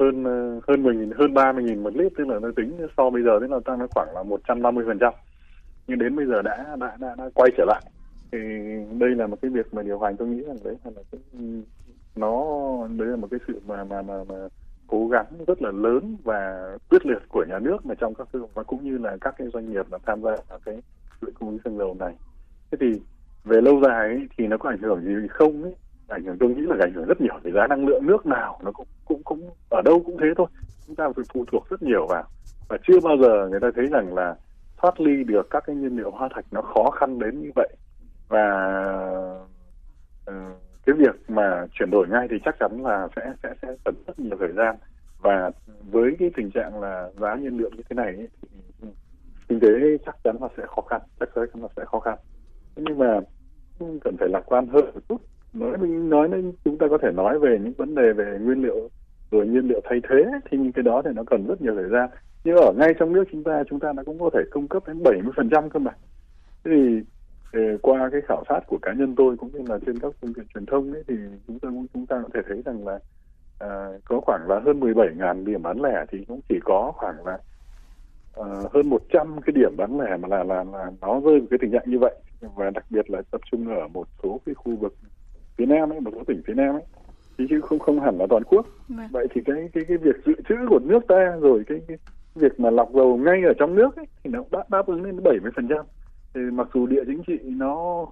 hơn 0.00 0.24
hơn 0.68 0.82
mười 0.82 0.96
nghìn 0.96 1.10
hơn 1.10 1.34
ba 1.34 1.52
mươi 1.52 1.64
nghìn 1.64 1.82
một 1.82 1.96
lít 1.96 2.12
tức 2.16 2.28
là 2.28 2.38
nó 2.38 2.48
tính 2.56 2.86
so 2.96 3.10
bây 3.10 3.22
giờ 3.22 3.38
tức 3.40 3.50
là 3.50 3.58
tăng 3.64 3.78
nó 3.78 3.86
khoảng 3.94 4.14
là 4.14 4.22
một 4.22 4.40
trăm 4.48 4.62
năm 4.62 4.74
mươi 4.74 4.84
phần 4.86 4.98
trăm. 4.98 5.14
Nhưng 5.86 5.98
đến 5.98 6.16
bây 6.16 6.26
giờ 6.26 6.42
đã 6.42 6.76
đã 6.80 6.96
đã, 7.00 7.14
đã 7.18 7.30
quay 7.34 7.50
trở 7.56 7.64
lại. 7.64 7.82
Thì 8.32 8.38
đây 8.98 9.10
là 9.10 9.26
một 9.26 9.36
cái 9.42 9.50
việc 9.50 9.74
mà 9.74 9.82
điều 9.82 9.98
hành 9.98 10.16
tôi 10.16 10.28
nghĩ 10.28 10.42
rằng 10.42 10.56
đấy 10.64 10.76
là 10.84 11.02
cái 11.12 11.20
ừ, 11.32 11.38
nó 12.16 12.44
đấy 12.98 13.08
là 13.08 13.16
một 13.16 13.28
cái 13.30 13.40
sự 13.48 13.60
mà 13.66 13.84
mà 13.84 14.02
mà, 14.02 14.24
mà 14.28 14.34
cố 14.86 15.08
gắng 15.08 15.26
rất 15.46 15.62
là 15.62 15.70
lớn 15.70 16.16
và 16.24 16.70
quyết 16.90 17.06
liệt 17.06 17.22
của 17.28 17.44
nhà 17.48 17.58
nước 17.58 17.86
mà 17.86 17.94
trong 17.94 18.14
các 18.14 18.28
và 18.54 18.62
cũng 18.62 18.84
như 18.84 18.98
là 18.98 19.16
các 19.20 19.34
cái 19.38 19.48
doanh 19.52 19.72
nghiệp 19.72 19.86
mà 19.90 19.98
tham 20.06 20.22
gia 20.22 20.30
vào 20.48 20.58
cái 20.64 20.82
chuỗi 21.20 21.30
cung 21.38 21.48
ứng 21.48 21.58
xăng 21.64 21.78
dầu 21.78 21.96
này. 21.98 22.14
Thế 22.70 22.78
thì 22.80 23.00
về 23.44 23.60
lâu 23.60 23.80
dài 23.84 24.08
ấy, 24.08 24.28
thì 24.38 24.46
nó 24.46 24.56
có 24.58 24.68
ảnh 24.68 24.78
hưởng 24.78 25.04
gì 25.04 25.28
không 25.30 25.62
ấy? 25.62 25.74
Ảnh 26.08 26.24
hưởng 26.24 26.36
tôi 26.40 26.48
nghĩ 26.48 26.62
là 26.62 26.76
ảnh 26.80 26.92
hưởng 26.94 27.06
rất 27.06 27.20
nhiều 27.20 27.34
về 27.42 27.52
giá 27.54 27.66
năng 27.66 27.86
lượng 27.86 28.06
nước 28.06 28.26
nào 28.26 28.58
nó 28.64 28.72
cũng 28.72 28.86
cũng 29.04 29.22
cũng 29.24 29.50
ở 29.70 29.82
đâu 29.82 30.02
cũng 30.06 30.16
thế 30.20 30.26
thôi. 30.36 30.46
Chúng 30.86 30.96
ta 30.96 31.08
phải 31.16 31.24
phụ 31.34 31.44
thuộc 31.52 31.70
rất 31.70 31.82
nhiều 31.82 32.06
vào. 32.06 32.24
Và 32.68 32.78
chưa 32.88 33.00
bao 33.00 33.16
giờ 33.16 33.48
người 33.50 33.60
ta 33.60 33.70
thấy 33.76 33.86
rằng 33.86 34.14
là 34.14 34.34
thoát 34.76 35.00
ly 35.00 35.24
được 35.24 35.50
các 35.50 35.64
cái 35.66 35.76
nhiên 35.76 35.96
liệu 35.96 36.10
hóa 36.10 36.28
thạch 36.34 36.44
nó 36.50 36.62
khó 36.62 36.90
khăn 36.90 37.18
đến 37.18 37.42
như 37.42 37.50
vậy. 37.54 37.68
Và 38.28 38.46
uh, 40.30 40.34
cái 40.86 40.94
việc 40.94 41.14
mà 41.28 41.66
chuyển 41.72 41.90
đổi 41.90 42.08
ngay 42.08 42.26
thì 42.30 42.36
chắc 42.44 42.56
chắn 42.60 42.84
là 42.84 43.08
sẽ 43.16 43.32
sẽ 43.42 43.54
sẽ 43.62 43.68
cần 43.84 43.94
rất 44.06 44.20
nhiều 44.20 44.36
thời 44.38 44.52
gian. 44.52 44.76
Và 45.22 45.50
với 45.90 46.16
cái 46.18 46.30
tình 46.36 46.50
trạng 46.50 46.80
là 46.80 47.10
giá 47.20 47.34
nhiên 47.34 47.58
liệu 47.58 47.70
như 47.70 47.82
thế 47.88 47.94
này 47.94 48.06
ấy, 48.06 48.28
thì 48.82 48.88
kinh 49.48 49.60
tế 49.60 49.68
chắc 50.06 50.16
chắn 50.24 50.36
là 50.40 50.48
sẽ 50.56 50.62
khó 50.66 50.82
khăn 50.82 51.00
chắc 51.20 51.28
chắn 51.34 51.62
là 51.62 51.68
sẽ 51.76 51.84
khó 51.84 52.00
khăn. 52.00 52.18
Nhưng 52.76 52.98
mà 52.98 53.20
cần 53.78 54.16
phải 54.18 54.28
lạc 54.28 54.42
quan 54.46 54.66
hơn 54.66 54.84
một 54.94 55.00
chút. 55.08 55.20
Nói 55.52 55.78
nói 55.88 56.28
nên 56.28 56.52
chúng 56.64 56.78
ta 56.78 56.86
có 56.90 56.98
thể 56.98 57.10
nói 57.12 57.38
về 57.38 57.58
những 57.62 57.72
vấn 57.72 57.94
đề 57.94 58.12
về 58.12 58.38
nguyên 58.40 58.62
liệu 58.62 58.88
rồi 59.30 59.46
nhiên 59.46 59.68
liệu 59.68 59.80
thay 59.84 60.00
thế 60.08 60.24
thì 60.50 60.58
những 60.58 60.72
cái 60.72 60.82
đó 60.82 61.02
thì 61.04 61.10
nó 61.14 61.22
cần 61.26 61.46
rất 61.46 61.62
nhiều 61.62 61.74
thời 61.74 61.88
gian. 61.88 62.10
Nhưng 62.44 62.56
ở 62.56 62.72
ngay 62.76 62.94
trong 62.98 63.12
nước 63.12 63.24
chúng 63.32 63.44
ta 63.44 63.62
chúng 63.70 63.80
ta 63.80 63.92
nó 63.92 64.02
cũng 64.06 64.18
có 64.18 64.30
thể 64.34 64.40
cung 64.50 64.68
cấp 64.68 64.82
đến 64.86 65.02
70 65.02 65.32
phần 65.36 65.50
trăm 65.50 65.70
cơ 65.70 65.78
mà. 65.78 65.92
Thế 66.64 66.70
thì 67.52 67.60
qua 67.82 68.08
cái 68.12 68.20
khảo 68.20 68.44
sát 68.48 68.60
của 68.66 68.78
cá 68.82 68.92
nhân 68.92 69.14
tôi 69.16 69.36
cũng 69.36 69.50
như 69.52 69.64
là 69.68 69.78
trên 69.86 69.98
các 69.98 70.12
phương 70.20 70.34
tiện 70.34 70.46
truyền 70.54 70.66
thông 70.66 70.92
ấy, 70.92 71.02
thì 71.08 71.14
chúng 71.46 71.58
ta 71.58 71.68
chúng 71.94 72.06
ta 72.06 72.20
có 72.22 72.28
thể 72.34 72.40
thấy 72.48 72.62
rằng 72.64 72.86
là 72.86 72.98
à, 73.58 73.88
có 74.04 74.20
khoảng 74.20 74.48
là 74.48 74.60
hơn 74.64 74.80
17.000 74.80 75.44
điểm 75.44 75.62
bán 75.62 75.82
lẻ 75.82 76.04
thì 76.12 76.24
cũng 76.28 76.40
chỉ 76.48 76.58
có 76.64 76.92
khoảng 76.96 77.26
là 77.26 77.38
à, 78.36 78.44
hơn 78.72 78.88
100 78.88 79.40
cái 79.46 79.52
điểm 79.52 79.76
bán 79.76 80.00
lẻ 80.00 80.16
mà 80.16 80.28
là 80.28 80.44
là 80.44 80.64
là 80.64 80.90
nó 81.00 81.20
rơi 81.20 81.38
vào 81.38 81.46
cái 81.50 81.58
tình 81.62 81.70
trạng 81.72 81.84
như 81.86 81.98
vậy. 81.98 82.14
Và 82.56 82.70
đặc 82.70 82.84
biệt 82.90 83.10
là 83.10 83.22
tập 83.30 83.40
trung 83.50 83.68
ở 83.68 83.88
một 83.88 84.08
số 84.22 84.40
cái 84.46 84.54
khu 84.54 84.76
vực 84.76 84.94
phía 85.56 85.66
nam 85.66 85.92
ấy 85.92 86.00
một 86.00 86.10
số 86.14 86.24
tỉnh 86.26 86.42
phía 86.46 86.54
nam 86.54 86.74
ấy 86.74 86.82
thì 87.38 87.46
chứ 87.50 87.60
không 87.60 87.78
không 87.78 88.00
hẳn 88.00 88.18
là 88.18 88.26
toàn 88.30 88.42
quốc. 88.44 88.66
Vâng. 88.88 89.08
vậy 89.10 89.26
thì 89.34 89.40
cái 89.46 89.68
cái 89.72 89.84
cái 89.88 89.96
việc 89.96 90.16
dự 90.26 90.34
trữ 90.48 90.54
của 90.68 90.78
nước 90.84 91.00
ta 91.08 91.36
rồi 91.40 91.62
cái, 91.66 91.80
cái 91.88 91.96
việc 92.34 92.60
mà 92.60 92.70
lọc 92.70 92.90
dầu 92.94 93.16
ngay 93.16 93.42
ở 93.42 93.52
trong 93.58 93.74
nước 93.74 93.96
ấy, 93.96 94.06
thì 94.24 94.30
nó 94.30 94.44
đã 94.50 94.64
đáp 94.68 94.86
ứng 94.86 95.02
lên 95.02 95.22
70 95.22 95.52
phần 95.56 95.68
trăm 95.68 95.86
thì 96.34 96.40
mặc 96.40 96.68
dù 96.74 96.86
địa 96.86 97.02
chính 97.06 97.22
trị 97.26 97.38
nó 97.42 98.06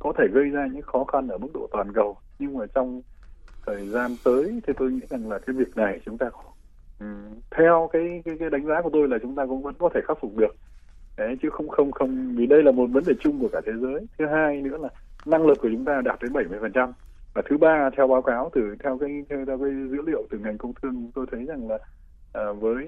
có 0.00 0.12
thể 0.18 0.24
gây 0.32 0.50
ra 0.50 0.66
những 0.72 0.82
khó 0.82 1.04
khăn 1.04 1.28
ở 1.28 1.38
mức 1.38 1.48
độ 1.54 1.68
toàn 1.72 1.92
cầu 1.92 2.16
nhưng 2.38 2.58
mà 2.58 2.66
trong 2.74 3.02
thời 3.66 3.88
gian 3.88 4.16
tới 4.24 4.60
thì 4.66 4.72
tôi 4.78 4.90
nghĩ 4.90 5.06
rằng 5.10 5.30
là 5.30 5.38
cái 5.38 5.56
việc 5.56 5.76
này 5.76 6.00
chúng 6.06 6.18
ta 6.18 6.30
ừ, 7.00 7.06
theo 7.50 7.88
cái, 7.92 8.22
cái 8.24 8.36
cái 8.38 8.50
đánh 8.50 8.66
giá 8.66 8.82
của 8.82 8.90
tôi 8.92 9.08
là 9.08 9.18
chúng 9.22 9.34
ta 9.34 9.46
cũng 9.46 9.62
vẫn 9.62 9.74
có 9.78 9.88
thể 9.94 10.00
khắc 10.08 10.18
phục 10.20 10.36
được. 10.36 10.54
Đấy 11.16 11.36
chứ 11.42 11.50
không 11.50 11.68
không 11.68 11.92
không 11.92 12.34
vì 12.36 12.46
đây 12.46 12.62
là 12.62 12.72
một 12.72 12.86
vấn 12.92 13.04
đề 13.06 13.12
chung 13.20 13.40
của 13.40 13.48
cả 13.52 13.60
thế 13.66 13.72
giới. 13.80 14.06
Thứ 14.18 14.26
hai 14.26 14.62
nữa 14.62 14.78
là 14.78 14.88
năng 15.26 15.46
lực 15.46 15.58
của 15.62 15.68
chúng 15.72 15.84
ta 15.84 16.00
đạt 16.04 16.18
đến 16.22 16.32
70 16.32 16.58
phần 16.60 16.72
trăm. 16.72 16.92
Và 17.34 17.42
thứ 17.50 17.58
ba 17.58 17.90
theo 17.96 18.06
báo 18.06 18.22
cáo 18.22 18.50
từ 18.54 18.76
theo 18.84 18.98
cái 18.98 19.24
theo, 19.30 19.44
theo 19.46 19.58
cái 19.58 19.70
dữ 19.90 20.02
liệu 20.06 20.26
từ 20.30 20.38
ngành 20.38 20.58
công 20.58 20.72
thương 20.82 21.10
tôi 21.14 21.26
thấy 21.30 21.44
rằng 21.44 21.68
là 21.68 21.78
à, 22.32 22.52
với 22.52 22.86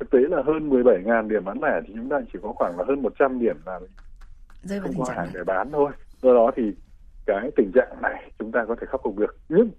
thực 0.00 0.10
tế 0.10 0.18
là 0.18 0.42
hơn 0.42 0.70
17.000 0.70 1.28
điểm 1.28 1.44
bán 1.44 1.62
lẻ 1.62 1.80
thì 1.86 1.94
chúng 1.96 2.08
ta 2.08 2.20
chỉ 2.32 2.38
có 2.42 2.52
khoảng 2.52 2.78
là 2.78 2.84
hơn 2.88 3.02
100 3.02 3.38
điểm 3.38 3.56
là 3.66 3.80
Rơi 4.64 4.80
không 4.80 4.94
có 4.98 5.04
hàng 5.14 5.28
để 5.34 5.44
bán 5.44 5.70
thôi. 5.72 5.92
Do 6.22 6.34
đó 6.34 6.50
thì 6.56 6.62
cái 7.26 7.50
tình 7.56 7.70
trạng 7.74 8.02
này 8.02 8.30
chúng 8.38 8.52
ta 8.52 8.64
có 8.68 8.76
thể 8.80 8.86
khắc 8.90 9.00
phục 9.04 9.18
được. 9.18 9.36
Nhưng 9.48 9.70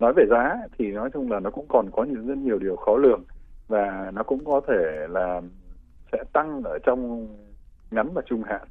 nói 0.00 0.12
về 0.16 0.24
giá 0.30 0.56
thì 0.78 0.92
nói 0.92 1.10
chung 1.12 1.30
là 1.30 1.40
nó 1.40 1.50
cũng 1.50 1.66
còn 1.68 1.90
có 1.92 2.04
nhiều 2.04 2.22
rất 2.26 2.38
nhiều 2.38 2.58
điều 2.58 2.76
khó 2.76 2.96
lường 2.96 3.24
và 3.68 4.10
nó 4.14 4.22
cũng 4.22 4.44
có 4.44 4.60
thể 4.68 5.06
là 5.08 5.40
sẽ 6.12 6.24
tăng 6.32 6.62
ở 6.64 6.78
trong 6.86 7.28
ngắn 7.90 8.14
và 8.14 8.22
trung 8.26 8.42
hạn. 8.42 8.68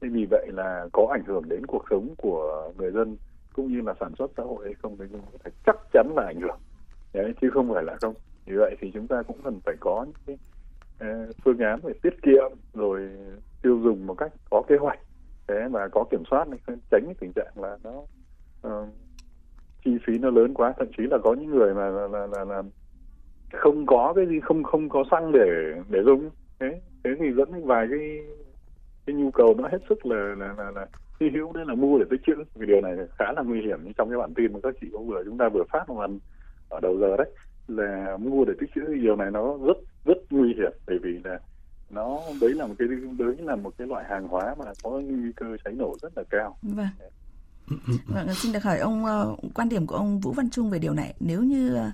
Nên 0.00 0.12
vì 0.12 0.26
vậy 0.30 0.48
là 0.52 0.86
có 0.92 1.08
ảnh 1.10 1.24
hưởng 1.26 1.48
đến 1.48 1.66
cuộc 1.66 1.84
sống 1.90 2.14
của 2.18 2.72
người 2.78 2.90
dân 2.90 3.16
cũng 3.52 3.72
như 3.72 3.80
là 3.80 3.94
sản 4.00 4.12
xuất 4.18 4.30
xã 4.36 4.42
hội 4.42 4.64
hay 4.64 4.74
không 4.74 4.96
thì 4.98 5.50
chắc 5.66 5.76
chắn 5.92 6.12
là 6.16 6.22
ảnh 6.26 6.40
hưởng. 6.40 6.58
Đấy 7.12 7.34
chứ 7.40 7.50
không 7.50 7.74
phải 7.74 7.84
là 7.84 7.96
không 8.00 8.14
như 8.46 8.58
vậy 8.58 8.76
thì 8.80 8.90
chúng 8.94 9.06
ta 9.06 9.22
cũng 9.22 9.40
cần 9.44 9.60
phải 9.64 9.74
có 9.80 10.04
những 10.04 10.14
cái 10.26 10.38
ờ, 10.98 11.32
phương 11.44 11.58
án 11.58 11.80
về 11.82 11.92
tiết 12.02 12.22
kiệm 12.22 12.52
rồi 12.74 13.08
tiêu 13.62 13.80
dùng 13.84 14.06
một 14.06 14.14
cách 14.14 14.32
có 14.50 14.62
kế 14.68 14.76
hoạch. 14.76 14.98
Thế 15.48 15.68
mà 15.70 15.88
có 15.88 16.04
kiểm 16.10 16.22
soát 16.30 16.48
này 16.48 16.58
tránh 16.66 17.02
cái 17.04 17.14
tình 17.20 17.32
trạng 17.32 17.52
là 17.56 17.78
nó 17.84 17.90
uh, 18.68 18.88
chi 19.84 19.98
phí 20.06 20.18
nó 20.18 20.30
lớn 20.30 20.54
quá. 20.54 20.74
Thậm 20.78 20.88
chí 20.96 21.02
là 21.10 21.18
có 21.24 21.34
những 21.34 21.50
người 21.50 21.74
mà 21.74 21.88
là, 21.88 22.08
là, 22.08 22.26
là, 22.26 22.44
là 22.44 22.62
không 23.52 23.86
có 23.86 24.12
cái 24.16 24.26
gì 24.26 24.40
không 24.40 24.64
không 24.64 24.88
có 24.88 25.04
xăng 25.10 25.32
để 25.32 25.72
để 25.88 26.02
dùng. 26.06 26.30
Thế 26.60 26.80
thế 27.04 27.10
thì 27.18 27.32
dẫn 27.36 27.52
đến 27.52 27.66
vài 27.66 27.86
cái 27.90 28.20
cái 29.06 29.16
nhu 29.16 29.30
cầu 29.30 29.54
nó 29.58 29.68
hết 29.68 29.78
sức 29.88 30.06
là 30.06 30.34
là 30.38 30.54
là, 30.58 30.70
là 30.70 30.86
hy 31.20 31.30
hữu 31.30 31.52
đấy 31.52 31.64
là 31.68 31.74
mua 31.74 31.98
để 31.98 32.04
tích 32.10 32.20
trữ. 32.26 32.34
Vì 32.54 32.66
điều 32.66 32.80
này 32.80 32.96
khá 33.18 33.32
là 33.36 33.42
nguy 33.42 33.62
hiểm. 33.62 33.92
Trong 33.96 34.10
cái 34.10 34.18
bản 34.18 34.34
tin 34.34 34.52
mà 34.52 34.58
các 34.62 34.74
chị 34.80 34.86
cũng 34.92 35.06
vừa 35.06 35.24
chúng 35.24 35.38
ta 35.38 35.48
vừa 35.48 35.64
phát 35.72 35.88
một 35.88 36.00
lần 36.00 36.18
ở 36.68 36.80
đầu 36.80 36.98
giờ 36.98 37.16
đấy 37.16 37.30
là 37.68 38.16
mua 38.20 38.44
để 38.44 38.52
tích 38.60 38.70
trữ 38.74 38.94
điều 38.94 39.16
này 39.16 39.30
nó 39.30 39.56
rất 39.66 39.76
rất 40.04 40.18
nguy 40.30 40.54
hiểm 40.56 40.72
bởi 40.86 40.98
vì 41.02 41.18
là 41.24 41.38
nó 41.90 42.20
đấy 42.40 42.50
là 42.54 42.66
một 42.66 42.74
cái 42.78 42.88
đấy 43.18 43.36
là 43.38 43.56
một 43.56 43.74
cái 43.78 43.86
loại 43.86 44.04
hàng 44.08 44.28
hóa 44.28 44.54
mà 44.58 44.64
có 44.82 44.90
nguy 44.90 45.32
cơ 45.36 45.46
cháy 45.64 45.74
nổ 45.74 45.96
rất 46.02 46.12
là 46.16 46.22
cao. 46.30 46.58
Vâng. 46.62 46.88
Vâng, 48.06 48.34
xin 48.34 48.52
được 48.52 48.62
hỏi 48.62 48.78
ông 48.78 49.04
uh, 49.04 49.38
quan 49.54 49.68
điểm 49.68 49.86
của 49.86 49.96
ông 49.96 50.20
Vũ 50.20 50.32
Văn 50.32 50.50
Trung 50.50 50.70
về 50.70 50.78
điều 50.78 50.94
này. 50.94 51.14
Nếu 51.20 51.42
như 51.42 51.76
uh, 51.76 51.92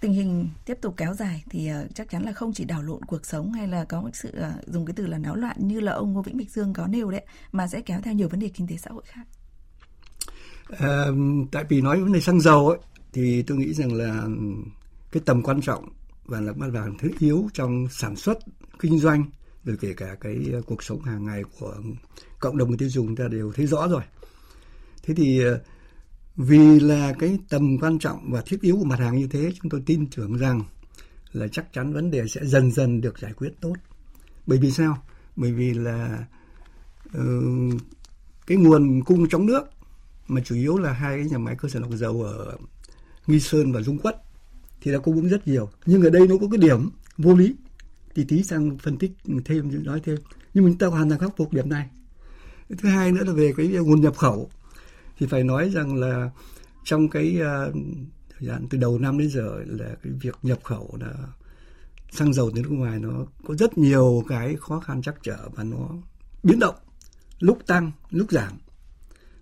tình 0.00 0.12
hình 0.12 0.48
tiếp 0.64 0.78
tục 0.80 0.94
kéo 0.96 1.14
dài 1.14 1.44
thì 1.50 1.70
uh, 1.84 1.94
chắc 1.94 2.10
chắn 2.10 2.22
là 2.22 2.32
không 2.32 2.52
chỉ 2.52 2.64
đảo 2.64 2.82
lộn 2.82 3.02
cuộc 3.02 3.26
sống 3.26 3.52
hay 3.52 3.68
là 3.68 3.84
có 3.84 4.00
một 4.00 4.10
sự 4.12 4.32
dùng 4.66 4.86
cái 4.86 4.94
từ 4.96 5.06
là 5.06 5.18
náo 5.18 5.36
loạn 5.36 5.56
như 5.58 5.80
là 5.80 5.92
ông 5.92 6.12
Ngô 6.12 6.22
Vĩnh 6.22 6.36
Bạch 6.36 6.50
Dương 6.50 6.72
có 6.72 6.86
nêu 6.86 7.10
đấy, 7.10 7.26
mà 7.52 7.66
sẽ 7.66 7.80
kéo 7.80 8.00
theo 8.02 8.14
nhiều 8.14 8.28
vấn 8.28 8.40
đề 8.40 8.50
kinh 8.54 8.66
tế 8.66 8.76
xã 8.76 8.90
hội 8.90 9.02
khác. 9.06 9.22
À, 10.78 11.04
tại 11.52 11.64
vì 11.68 11.80
nói 11.80 12.00
vấn 12.00 12.12
đề 12.12 12.20
xăng 12.20 12.40
dầu 12.40 12.68
ấy, 12.68 12.78
thì 13.12 13.42
tôi 13.42 13.58
nghĩ 13.58 13.74
rằng 13.74 13.92
là 13.92 14.26
cái 15.12 15.22
tầm 15.26 15.42
quan 15.42 15.60
trọng 15.60 15.88
và 16.24 16.40
là 16.40 16.52
mặt 16.56 16.70
hàng 16.74 16.98
thứ 16.98 17.10
yếu 17.18 17.48
trong 17.54 17.88
sản 17.90 18.16
xuất 18.16 18.38
kinh 18.78 18.98
doanh 18.98 19.24
rồi 19.64 19.76
kể 19.80 19.94
cả 19.94 20.16
cái 20.20 20.36
ờ, 20.52 20.62
cuộc 20.62 20.82
sống 20.82 21.02
hàng 21.02 21.24
ngày 21.24 21.42
của 21.58 21.74
cộng 22.38 22.56
đồng 22.56 22.68
người 22.68 22.78
tiêu 22.78 22.88
dùng 22.88 23.16
ta 23.16 23.28
đều 23.28 23.52
thấy 23.52 23.66
rõ 23.66 23.88
rồi. 23.88 24.02
Thế 25.02 25.14
thì 25.14 25.44
ờ, 25.44 25.60
vì 26.36 26.80
là 26.80 27.12
cái 27.18 27.38
tầm 27.48 27.78
quan 27.78 27.98
trọng 27.98 28.32
và 28.32 28.42
thiết 28.46 28.60
yếu 28.60 28.76
của 28.76 28.84
mặt 28.84 28.98
hàng 28.98 29.16
như 29.16 29.28
thế 29.30 29.52
chúng 29.62 29.70
tôi 29.70 29.82
tin 29.86 30.06
tưởng 30.16 30.36
rằng 30.36 30.62
là 31.32 31.48
chắc 31.48 31.72
chắn 31.72 31.92
vấn 31.92 32.10
đề 32.10 32.28
sẽ 32.28 32.40
dần 32.44 32.72
dần 32.72 33.00
được 33.00 33.18
giải 33.18 33.32
quyết 33.32 33.50
tốt. 33.60 33.74
Bởi 34.46 34.58
vì 34.58 34.70
sao? 34.70 35.02
Bởi 35.36 35.52
vì 35.52 35.74
là 35.74 36.26
uh, 37.18 37.80
cái 38.46 38.56
nguồn 38.56 39.04
cung 39.04 39.28
trong 39.28 39.46
nước 39.46 39.62
mà 40.28 40.40
chủ 40.44 40.54
yếu 40.54 40.78
là 40.78 40.92
hai 40.92 41.16
cái 41.16 41.26
nhà 41.30 41.38
máy 41.38 41.56
cơ 41.58 41.68
sở 41.68 41.80
lọc 41.80 41.90
dầu 41.90 42.22
ở 42.22 42.56
nghi 43.26 43.40
sơn 43.40 43.72
và 43.72 43.80
dung 43.80 43.98
quất 43.98 44.22
thì 44.80 44.92
đã 44.92 44.98
cung 44.98 45.14
ứng 45.14 45.28
rất 45.28 45.48
nhiều. 45.48 45.70
Nhưng 45.86 46.02
ở 46.02 46.10
đây 46.10 46.28
nó 46.28 46.34
có 46.40 46.46
cái 46.50 46.58
điểm 46.58 46.90
vô 47.18 47.34
lý. 47.34 47.54
Thì 48.14 48.24
tí 48.24 48.42
sang 48.42 48.78
phân 48.78 48.96
tích 48.96 49.12
thêm 49.44 49.84
nói 49.84 50.00
thêm. 50.04 50.16
Nhưng 50.54 50.64
mình 50.64 50.78
ta 50.78 50.86
hoàn 50.86 51.08
toàn 51.08 51.20
khắc 51.20 51.36
phục 51.36 51.52
điểm 51.52 51.68
này. 51.68 51.88
Thứ 52.78 52.88
hai 52.88 53.12
nữa 53.12 53.24
là 53.24 53.32
về 53.32 53.52
cái 53.56 53.66
nguồn 53.66 54.00
nhập 54.00 54.16
khẩu. 54.16 54.50
Thì 55.18 55.26
phải 55.26 55.44
nói 55.44 55.70
rằng 55.70 55.94
là 55.94 56.30
trong 56.84 57.08
cái 57.08 57.38
uh, 57.40 57.74
thời 58.30 58.48
gian 58.48 58.66
từ 58.70 58.78
đầu 58.78 58.98
năm 58.98 59.18
đến 59.18 59.30
giờ 59.30 59.64
là 59.66 59.96
cái 60.02 60.12
việc 60.20 60.34
nhập 60.42 60.58
khẩu 60.64 60.96
là 61.00 61.12
xăng 62.12 62.32
dầu 62.32 62.50
từ 62.54 62.62
nước 62.62 62.72
ngoài 62.72 62.98
nó 62.98 63.26
có 63.46 63.54
rất 63.54 63.78
nhiều 63.78 64.24
cái 64.28 64.56
khó 64.60 64.80
khăn 64.80 65.02
chắc 65.02 65.14
trở 65.22 65.48
và 65.54 65.64
nó 65.64 65.88
biến 66.42 66.58
động. 66.58 66.74
Lúc 67.38 67.58
tăng 67.66 67.92
lúc 68.10 68.30
giảm. 68.30 68.52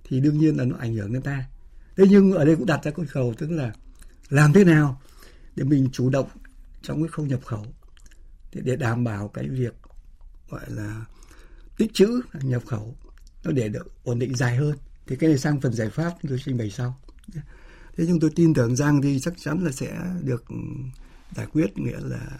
Thì 0.04 0.20
đương 0.20 0.38
nhiên 0.38 0.56
là 0.56 0.64
nó 0.64 0.76
ảnh 0.78 0.94
hưởng 0.94 1.12
đến 1.12 1.22
ta. 1.22 1.44
Thế 1.96 2.04
nhưng 2.10 2.32
ở 2.32 2.44
đây 2.44 2.56
cũng 2.56 2.66
đặt 2.66 2.84
ra 2.84 2.90
câu 2.90 3.04
khẩu 3.08 3.34
tức 3.38 3.50
là 3.50 3.72
làm 4.28 4.52
thế 4.52 4.64
nào 4.64 5.00
để 5.58 5.64
mình 5.64 5.88
chủ 5.92 6.10
động 6.10 6.28
trong 6.82 7.02
cái 7.02 7.08
khâu 7.08 7.26
nhập 7.26 7.40
khẩu 7.44 7.66
để, 8.52 8.60
để 8.64 8.76
đảm 8.76 9.04
bảo 9.04 9.28
cái 9.28 9.48
việc 9.48 9.74
gọi 10.50 10.62
là 10.68 11.04
tích 11.76 11.94
trữ 11.94 12.20
nhập 12.42 12.62
khẩu 12.66 12.96
nó 13.44 13.50
để 13.50 13.68
được 13.68 13.92
ổn 14.04 14.18
định 14.18 14.36
dài 14.36 14.56
hơn. 14.56 14.76
Thì 15.06 15.16
cái 15.16 15.28
này 15.28 15.38
sang 15.38 15.60
phần 15.60 15.72
giải 15.72 15.90
pháp 15.90 16.12
tôi 16.28 16.38
trình 16.44 16.58
bày 16.58 16.70
sau. 16.70 17.00
Thế 17.96 18.04
nhưng 18.06 18.20
tôi 18.20 18.30
tin 18.34 18.54
tưởng 18.54 18.76
rằng 18.76 19.02
thì 19.02 19.20
chắc 19.20 19.34
chắn 19.38 19.64
là 19.64 19.70
sẽ 19.72 19.98
được 20.22 20.44
giải 21.36 21.46
quyết 21.52 21.78
nghĩa 21.78 21.98
là 22.00 22.38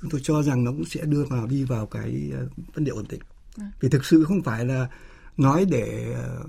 chúng 0.00 0.10
tôi 0.10 0.20
cho 0.24 0.42
rằng 0.42 0.64
nó 0.64 0.70
cũng 0.70 0.84
sẽ 0.84 1.04
đưa 1.04 1.24
vào 1.24 1.46
đi 1.46 1.64
vào 1.64 1.86
cái 1.86 2.30
ờ, 2.34 2.48
vấn 2.74 2.84
đề 2.84 2.90
ổn 2.90 3.04
định. 3.08 3.20
Vâng. 3.56 3.70
vì 3.80 3.88
thực 3.88 4.04
sự 4.04 4.24
không 4.24 4.42
phải 4.42 4.64
là 4.64 4.88
nói 5.36 5.64
để 5.70 6.12
ờ, 6.14 6.44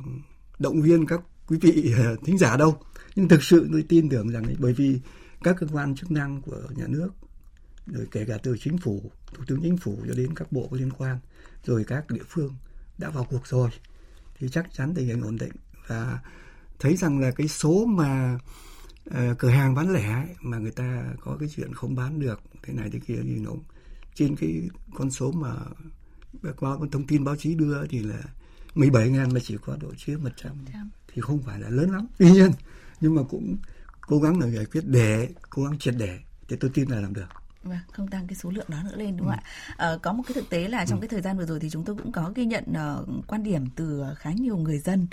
động 0.60 0.82
viên 0.82 1.06
các 1.06 1.22
quý 1.48 1.58
vị 1.62 1.94
ờ, 1.98 2.16
thính 2.26 2.38
giả 2.38 2.58
đâu. 2.58 2.78
Nhưng 3.16 3.28
thực 3.28 3.44
sự 3.44 3.68
tôi 3.72 3.84
tin 3.90 4.10
tưởng 4.10 4.30
rằng 4.30 4.44
ấy, 4.44 4.56
bởi 4.60 4.74
vì 4.74 5.00
các 5.44 5.56
cơ 5.60 5.68
quan 5.72 5.96
chức 5.96 6.12
năng 6.12 6.42
của 6.42 6.62
nhà 6.76 6.88
nước 6.88 7.10
rồi 7.88 8.08
kể 8.12 8.26
cả 8.26 8.38
từ 8.44 8.58
chính 8.62 8.78
phủ 8.78 9.12
thủ 9.34 9.44
tướng 9.48 9.62
chính 9.62 9.78
phủ 9.78 9.98
cho 10.08 10.14
đến 10.14 10.36
các 10.36 10.52
bộ 10.52 10.68
có 10.72 10.78
liên 10.78 10.92
quan 10.92 11.20
rồi 11.64 11.84
các 11.88 12.10
địa 12.10 12.24
phương 12.30 12.56
đã 12.98 13.10
vào 13.10 13.28
cuộc 13.30 13.48
rồi 13.48 13.70
thì 14.40 14.50
chắc 14.50 14.74
chắn 14.74 14.94
tình 14.96 15.08
hình 15.08 15.22
ổn 15.22 15.38
định. 15.38 15.52
Và 15.88 16.20
thấy 16.80 16.96
rằng 16.96 17.20
là 17.20 17.32
cái 17.32 17.48
số 17.48 17.86
mà 17.86 18.40
uh, 19.10 19.16
cửa 19.38 19.50
hàng 19.50 19.76
bán 19.76 19.94
lẻ 19.94 20.14
ấy, 20.14 20.36
mà 20.42 20.58
người 20.58 20.72
ta 20.72 21.14
có 21.22 21.38
cái 21.40 21.50
chuyện 21.56 21.74
không 21.74 21.96
bán 21.96 22.20
được 22.20 22.42
thế 22.64 22.74
này 22.74 22.90
thế 22.90 23.00
kia 23.08 23.20
thì 23.24 23.40
nó 23.40 23.52
trên 24.16 24.36
cái 24.36 24.70
con 24.94 25.12
số 25.12 25.32
mà 25.32 25.54
qua 26.58 26.78
thông 26.92 27.08
tin 27.08 27.24
báo 27.24 27.36
chí 27.36 27.56
đưa 27.56 27.88
thì 27.88 28.00
là 28.00 28.24
17 28.76 29.10
ngàn 29.10 29.34
mà 29.34 29.40
chỉ 29.44 29.58
có 29.62 29.78
độ 29.82 29.94
chia 29.96 30.18
100 30.18 30.52
thì 31.14 31.22
không 31.22 31.42
phải 31.42 31.60
là 31.60 31.70
lớn 31.70 31.92
lắm 31.92 32.08
tuy 32.18 32.32
nhiên 32.32 32.52
nhưng 33.02 33.16
mà 33.16 33.22
cũng 33.30 33.58
cố 34.14 34.20
gắng 34.20 34.40
là 34.40 34.48
giải 34.48 34.66
quyết 34.66 34.82
để 34.86 35.28
cố 35.50 35.64
gắng 35.64 35.80
triệt 35.80 35.94
để 35.98 36.20
thì 36.48 36.56
tôi 36.60 36.72
tin 36.74 36.90
là 36.90 37.00
làm 37.00 37.14
được 37.14 37.28
Vâng, 37.64 37.78
không 37.92 38.08
tăng 38.08 38.28
cái 38.28 38.36
số 38.36 38.50
lượng 38.50 38.66
đó 38.68 38.78
nữa 38.84 38.96
lên 38.96 39.18
đúng 39.18 39.28
không 39.28 39.38
ừ. 39.38 39.42
ạ? 39.44 39.50
À, 39.78 39.98
có 40.02 40.14
một 40.14 40.24
cái 40.28 40.34
thực 40.34 40.50
tế 40.50 40.68
là 40.68 40.86
trong 40.86 41.00
ừ. 41.00 41.02
cái 41.02 41.08
thời 41.08 41.22
gian 41.22 41.38
vừa 41.38 41.46
rồi 41.46 41.60
thì 41.60 41.70
chúng 41.70 41.84
tôi 41.84 41.96
cũng 41.96 42.12
có 42.12 42.32
ghi 42.36 42.46
nhận 42.46 42.64
uh, 42.72 43.28
quan 43.28 43.44
điểm 43.44 43.66
từ 43.76 44.04
khá 44.16 44.32
nhiều 44.32 44.58
người 44.58 44.80
dân. 44.80 45.08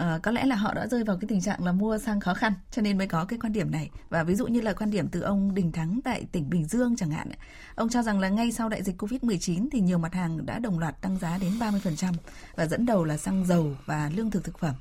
Uh, 0.00 0.22
có 0.22 0.30
lẽ 0.30 0.46
là 0.46 0.56
họ 0.56 0.74
đã 0.74 0.86
rơi 0.86 1.04
vào 1.04 1.16
cái 1.20 1.28
tình 1.28 1.40
trạng 1.40 1.64
là 1.64 1.72
mua 1.72 1.98
xăng 1.98 2.20
khó 2.20 2.34
khăn 2.34 2.52
cho 2.70 2.82
nên 2.82 2.98
mới 2.98 3.06
có 3.06 3.24
cái 3.24 3.38
quan 3.42 3.52
điểm 3.52 3.70
này. 3.70 3.90
Và 4.08 4.22
ví 4.22 4.34
dụ 4.34 4.46
như 4.46 4.60
là 4.60 4.72
quan 4.72 4.90
điểm 4.90 5.08
từ 5.08 5.20
ông 5.20 5.54
Đình 5.54 5.72
Thắng 5.72 6.00
tại 6.04 6.26
tỉnh 6.32 6.50
Bình 6.50 6.64
Dương 6.64 6.96
chẳng 6.96 7.10
hạn. 7.10 7.28
Ông 7.74 7.88
cho 7.88 8.02
rằng 8.02 8.20
là 8.20 8.28
ngay 8.28 8.52
sau 8.52 8.68
đại 8.68 8.82
dịch 8.82 9.02
Covid-19 9.02 9.68
thì 9.72 9.80
nhiều 9.80 9.98
mặt 9.98 10.14
hàng 10.14 10.46
đã 10.46 10.58
đồng 10.58 10.78
loạt 10.78 11.00
tăng 11.00 11.18
giá 11.18 11.38
đến 11.38 11.52
30% 11.58 12.12
và 12.56 12.66
dẫn 12.66 12.86
đầu 12.86 13.04
là 13.04 13.16
xăng 13.16 13.46
dầu 13.46 13.76
và 13.86 14.10
lương 14.14 14.30
thực 14.30 14.44
thực 14.44 14.58
phẩm 14.58 14.74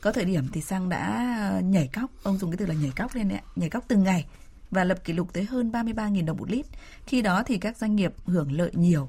có 0.00 0.12
thời 0.12 0.24
điểm 0.24 0.48
thì 0.52 0.60
xăng 0.60 0.88
đã 0.88 1.36
ờ, 1.50 1.60
nhảy 1.60 1.88
cóc 1.92 2.10
ông 2.22 2.38
dùng 2.38 2.50
cái 2.50 2.56
từ 2.56 2.66
là 2.66 2.74
nhảy 2.74 2.92
cóc 2.96 3.14
lên 3.14 3.28
đấy 3.28 3.40
nhảy 3.56 3.70
cóc 3.70 3.84
từng 3.88 4.02
ngày 4.02 4.26
và 4.70 4.84
lập 4.84 5.04
kỷ 5.04 5.12
lục 5.12 5.32
tới 5.32 5.44
hơn 5.44 5.70
33.000 5.70 6.24
đồng 6.24 6.36
một 6.36 6.50
lít. 6.50 6.66
Khi 7.06 7.22
đó 7.22 7.42
thì 7.42 7.58
các 7.58 7.76
doanh 7.76 7.96
nghiệp 7.96 8.12
hưởng 8.24 8.52
lợi 8.52 8.70
nhiều, 8.74 9.08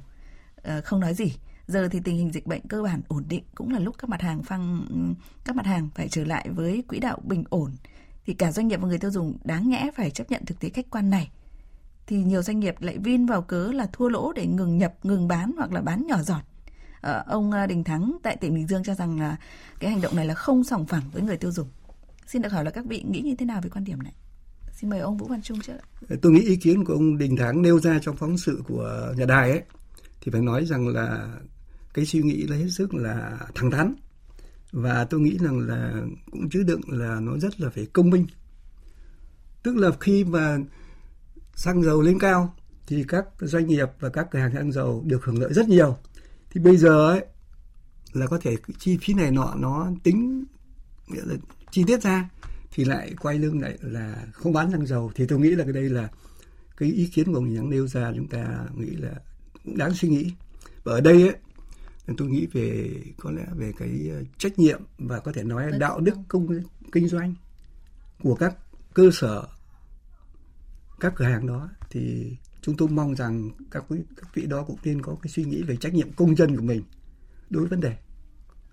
à, 0.63 0.81
không 0.81 0.99
nói 0.99 1.13
gì. 1.13 1.33
Giờ 1.67 1.87
thì 1.91 1.99
tình 2.03 2.17
hình 2.17 2.31
dịch 2.31 2.47
bệnh 2.47 2.61
cơ 2.67 2.81
bản 2.81 3.01
ổn 3.07 3.23
định 3.29 3.43
cũng 3.55 3.73
là 3.73 3.79
lúc 3.79 3.95
các 3.97 4.09
mặt 4.09 4.21
hàng 4.21 4.43
phăng 4.43 4.85
các 5.45 5.55
mặt 5.55 5.65
hàng 5.65 5.89
phải 5.95 6.09
trở 6.09 6.23
lại 6.23 6.49
với 6.49 6.83
quỹ 6.87 6.99
đạo 6.99 7.21
bình 7.23 7.43
ổn 7.49 7.71
thì 8.25 8.33
cả 8.33 8.51
doanh 8.51 8.67
nghiệp 8.67 8.81
và 8.81 8.87
người 8.87 8.97
tiêu 8.97 9.11
dùng 9.11 9.37
đáng 9.43 9.69
nhẽ 9.69 9.89
phải 9.95 10.11
chấp 10.11 10.31
nhận 10.31 10.45
thực 10.45 10.59
tế 10.59 10.69
khách 10.69 10.89
quan 10.89 11.09
này. 11.09 11.31
Thì 12.07 12.23
nhiều 12.23 12.41
doanh 12.41 12.59
nghiệp 12.59 12.75
lại 12.79 12.97
vin 12.97 13.25
vào 13.25 13.41
cớ 13.41 13.71
là 13.71 13.87
thua 13.93 14.09
lỗ 14.09 14.33
để 14.33 14.45
ngừng 14.45 14.77
nhập, 14.77 14.93
ngừng 15.03 15.27
bán 15.27 15.51
hoặc 15.57 15.71
là 15.71 15.81
bán 15.81 16.07
nhỏ 16.07 16.21
giọt. 16.21 16.41
Ờ, 17.01 17.23
ông 17.27 17.51
à, 17.51 17.67
Đình 17.67 17.83
Thắng 17.83 18.17
tại 18.23 18.37
tỉnh 18.37 18.53
Bình 18.53 18.67
Dương 18.67 18.83
cho 18.83 18.95
rằng 18.95 19.19
là 19.19 19.37
cái 19.79 19.91
hành 19.91 20.01
động 20.01 20.15
này 20.15 20.25
là 20.25 20.33
không 20.33 20.63
sòng 20.63 20.85
phẳng 20.85 21.03
với 21.13 21.21
người 21.21 21.37
tiêu 21.37 21.51
dùng. 21.51 21.67
Xin 22.27 22.41
được 22.41 22.51
hỏi 22.51 22.65
là 22.65 22.71
các 22.71 22.85
vị 22.85 23.03
nghĩ 23.07 23.21
như 23.21 23.35
thế 23.35 23.45
nào 23.45 23.61
về 23.61 23.69
quan 23.69 23.83
điểm 23.83 24.03
này? 24.03 24.13
Xin 24.73 24.89
mời 24.89 24.99
ông 24.99 25.17
Vũ 25.17 25.27
Văn 25.27 25.41
Trung 25.41 25.61
trước. 25.61 25.77
Ờ, 26.09 26.15
tôi 26.21 26.31
nghĩ 26.31 26.41
ý 26.41 26.55
kiến 26.55 26.85
của 26.85 26.93
ông 26.93 27.17
Đình 27.17 27.35
Thắng 27.35 27.61
nêu 27.61 27.79
ra 27.79 27.99
trong 28.01 28.15
phóng 28.15 28.37
sự 28.37 28.63
của 28.67 29.13
nhà 29.17 29.25
đài 29.25 29.51
ấy, 29.51 29.61
thì 30.21 30.31
phải 30.31 30.41
nói 30.41 30.65
rằng 30.65 30.87
là 30.87 31.27
cái 31.93 32.05
suy 32.05 32.21
nghĩ 32.21 32.43
là 32.47 32.55
hết 32.55 32.67
sức 32.69 32.93
là 32.93 33.37
thẳng 33.55 33.71
thắn 33.71 33.95
và 34.71 35.05
tôi 35.05 35.19
nghĩ 35.19 35.37
rằng 35.37 35.59
là 35.59 35.93
cũng 36.31 36.49
chứa 36.49 36.63
đựng 36.63 36.81
là 36.87 37.19
nó 37.19 37.37
rất 37.37 37.61
là 37.61 37.69
phải 37.69 37.85
công 37.93 38.09
minh. 38.09 38.27
Tức 39.63 39.75
là 39.75 39.89
khi 39.99 40.23
mà 40.23 40.57
xăng 41.55 41.83
dầu 41.83 42.01
lên 42.01 42.19
cao, 42.19 42.55
thì 42.87 43.05
các 43.07 43.25
doanh 43.39 43.67
nghiệp 43.67 43.87
và 43.99 44.09
các 44.09 44.27
cửa 44.31 44.39
hàng 44.39 44.53
xăng 44.53 44.71
dầu 44.71 45.03
được 45.05 45.25
hưởng 45.25 45.39
lợi 45.39 45.53
rất 45.53 45.67
nhiều. 45.67 45.97
Thì 46.51 46.61
bây 46.61 46.77
giờ 46.77 47.09
ấy 47.09 47.25
là 48.13 48.27
có 48.27 48.37
thể 48.41 48.55
chi 48.79 48.97
phí 49.01 49.13
này 49.13 49.31
nọ 49.31 49.53
nó 49.57 49.91
tính 50.03 50.43
nghĩa 51.07 51.21
là 51.25 51.35
chi 51.71 51.83
tiết 51.87 52.01
ra 52.01 52.29
thì 52.71 52.85
lại 52.85 53.13
quay 53.21 53.39
lưng 53.39 53.61
lại 53.61 53.77
là 53.81 54.25
không 54.33 54.53
bán 54.53 54.71
xăng 54.71 54.85
dầu. 54.85 55.11
Thì 55.15 55.25
tôi 55.27 55.39
nghĩ 55.39 55.49
là 55.49 55.63
cái 55.63 55.73
đây 55.73 55.89
là 55.89 56.09
cái 56.77 56.89
ý 56.89 57.07
kiến 57.07 57.25
của 57.25 57.37
ông 57.37 57.53
Nhắn 57.53 57.69
nêu 57.69 57.87
ra 57.87 58.11
chúng 58.15 58.27
ta 58.27 58.65
nghĩ 58.75 58.89
là 58.89 59.11
cũng 59.63 59.77
đáng 59.77 59.93
suy 59.93 60.09
nghĩ. 60.09 60.31
Và 60.83 60.93
ở 60.93 61.01
đây 61.01 61.21
ấy 61.21 61.35
tôi 62.17 62.27
nghĩ 62.27 62.47
về 62.53 62.91
có 63.17 63.31
lẽ 63.31 63.45
về 63.55 63.73
cái 63.77 64.09
ờ, 64.11 64.23
trách 64.37 64.59
nhiệm 64.59 64.81
và 64.97 65.19
có 65.19 65.31
thể 65.31 65.43
nói 65.43 65.71
đạo 65.79 65.99
đức 65.99 66.15
công 66.27 66.47
kinh 66.91 67.07
doanh 67.07 67.35
của 68.23 68.35
các 68.35 68.55
cơ 68.93 69.09
sở 69.13 69.47
các 70.99 71.13
cửa 71.15 71.25
hàng 71.25 71.47
đó 71.47 71.69
thì 71.89 72.35
chúng 72.61 72.77
tôi 72.77 72.89
mong 72.89 73.15
rằng 73.15 73.49
các 73.71 73.85
quý, 73.87 73.99
các 74.15 74.35
vị 74.35 74.45
đó 74.45 74.63
cũng 74.63 74.77
nên 74.83 75.01
có 75.01 75.15
cái 75.21 75.29
suy 75.29 75.43
nghĩ 75.43 75.63
về 75.63 75.75
trách 75.75 75.93
nhiệm 75.93 76.11
công 76.11 76.35
dân 76.35 76.55
của 76.55 76.63
mình 76.63 76.83
đối 77.49 77.61
với 77.61 77.69
vấn 77.69 77.79
đề. 77.79 77.95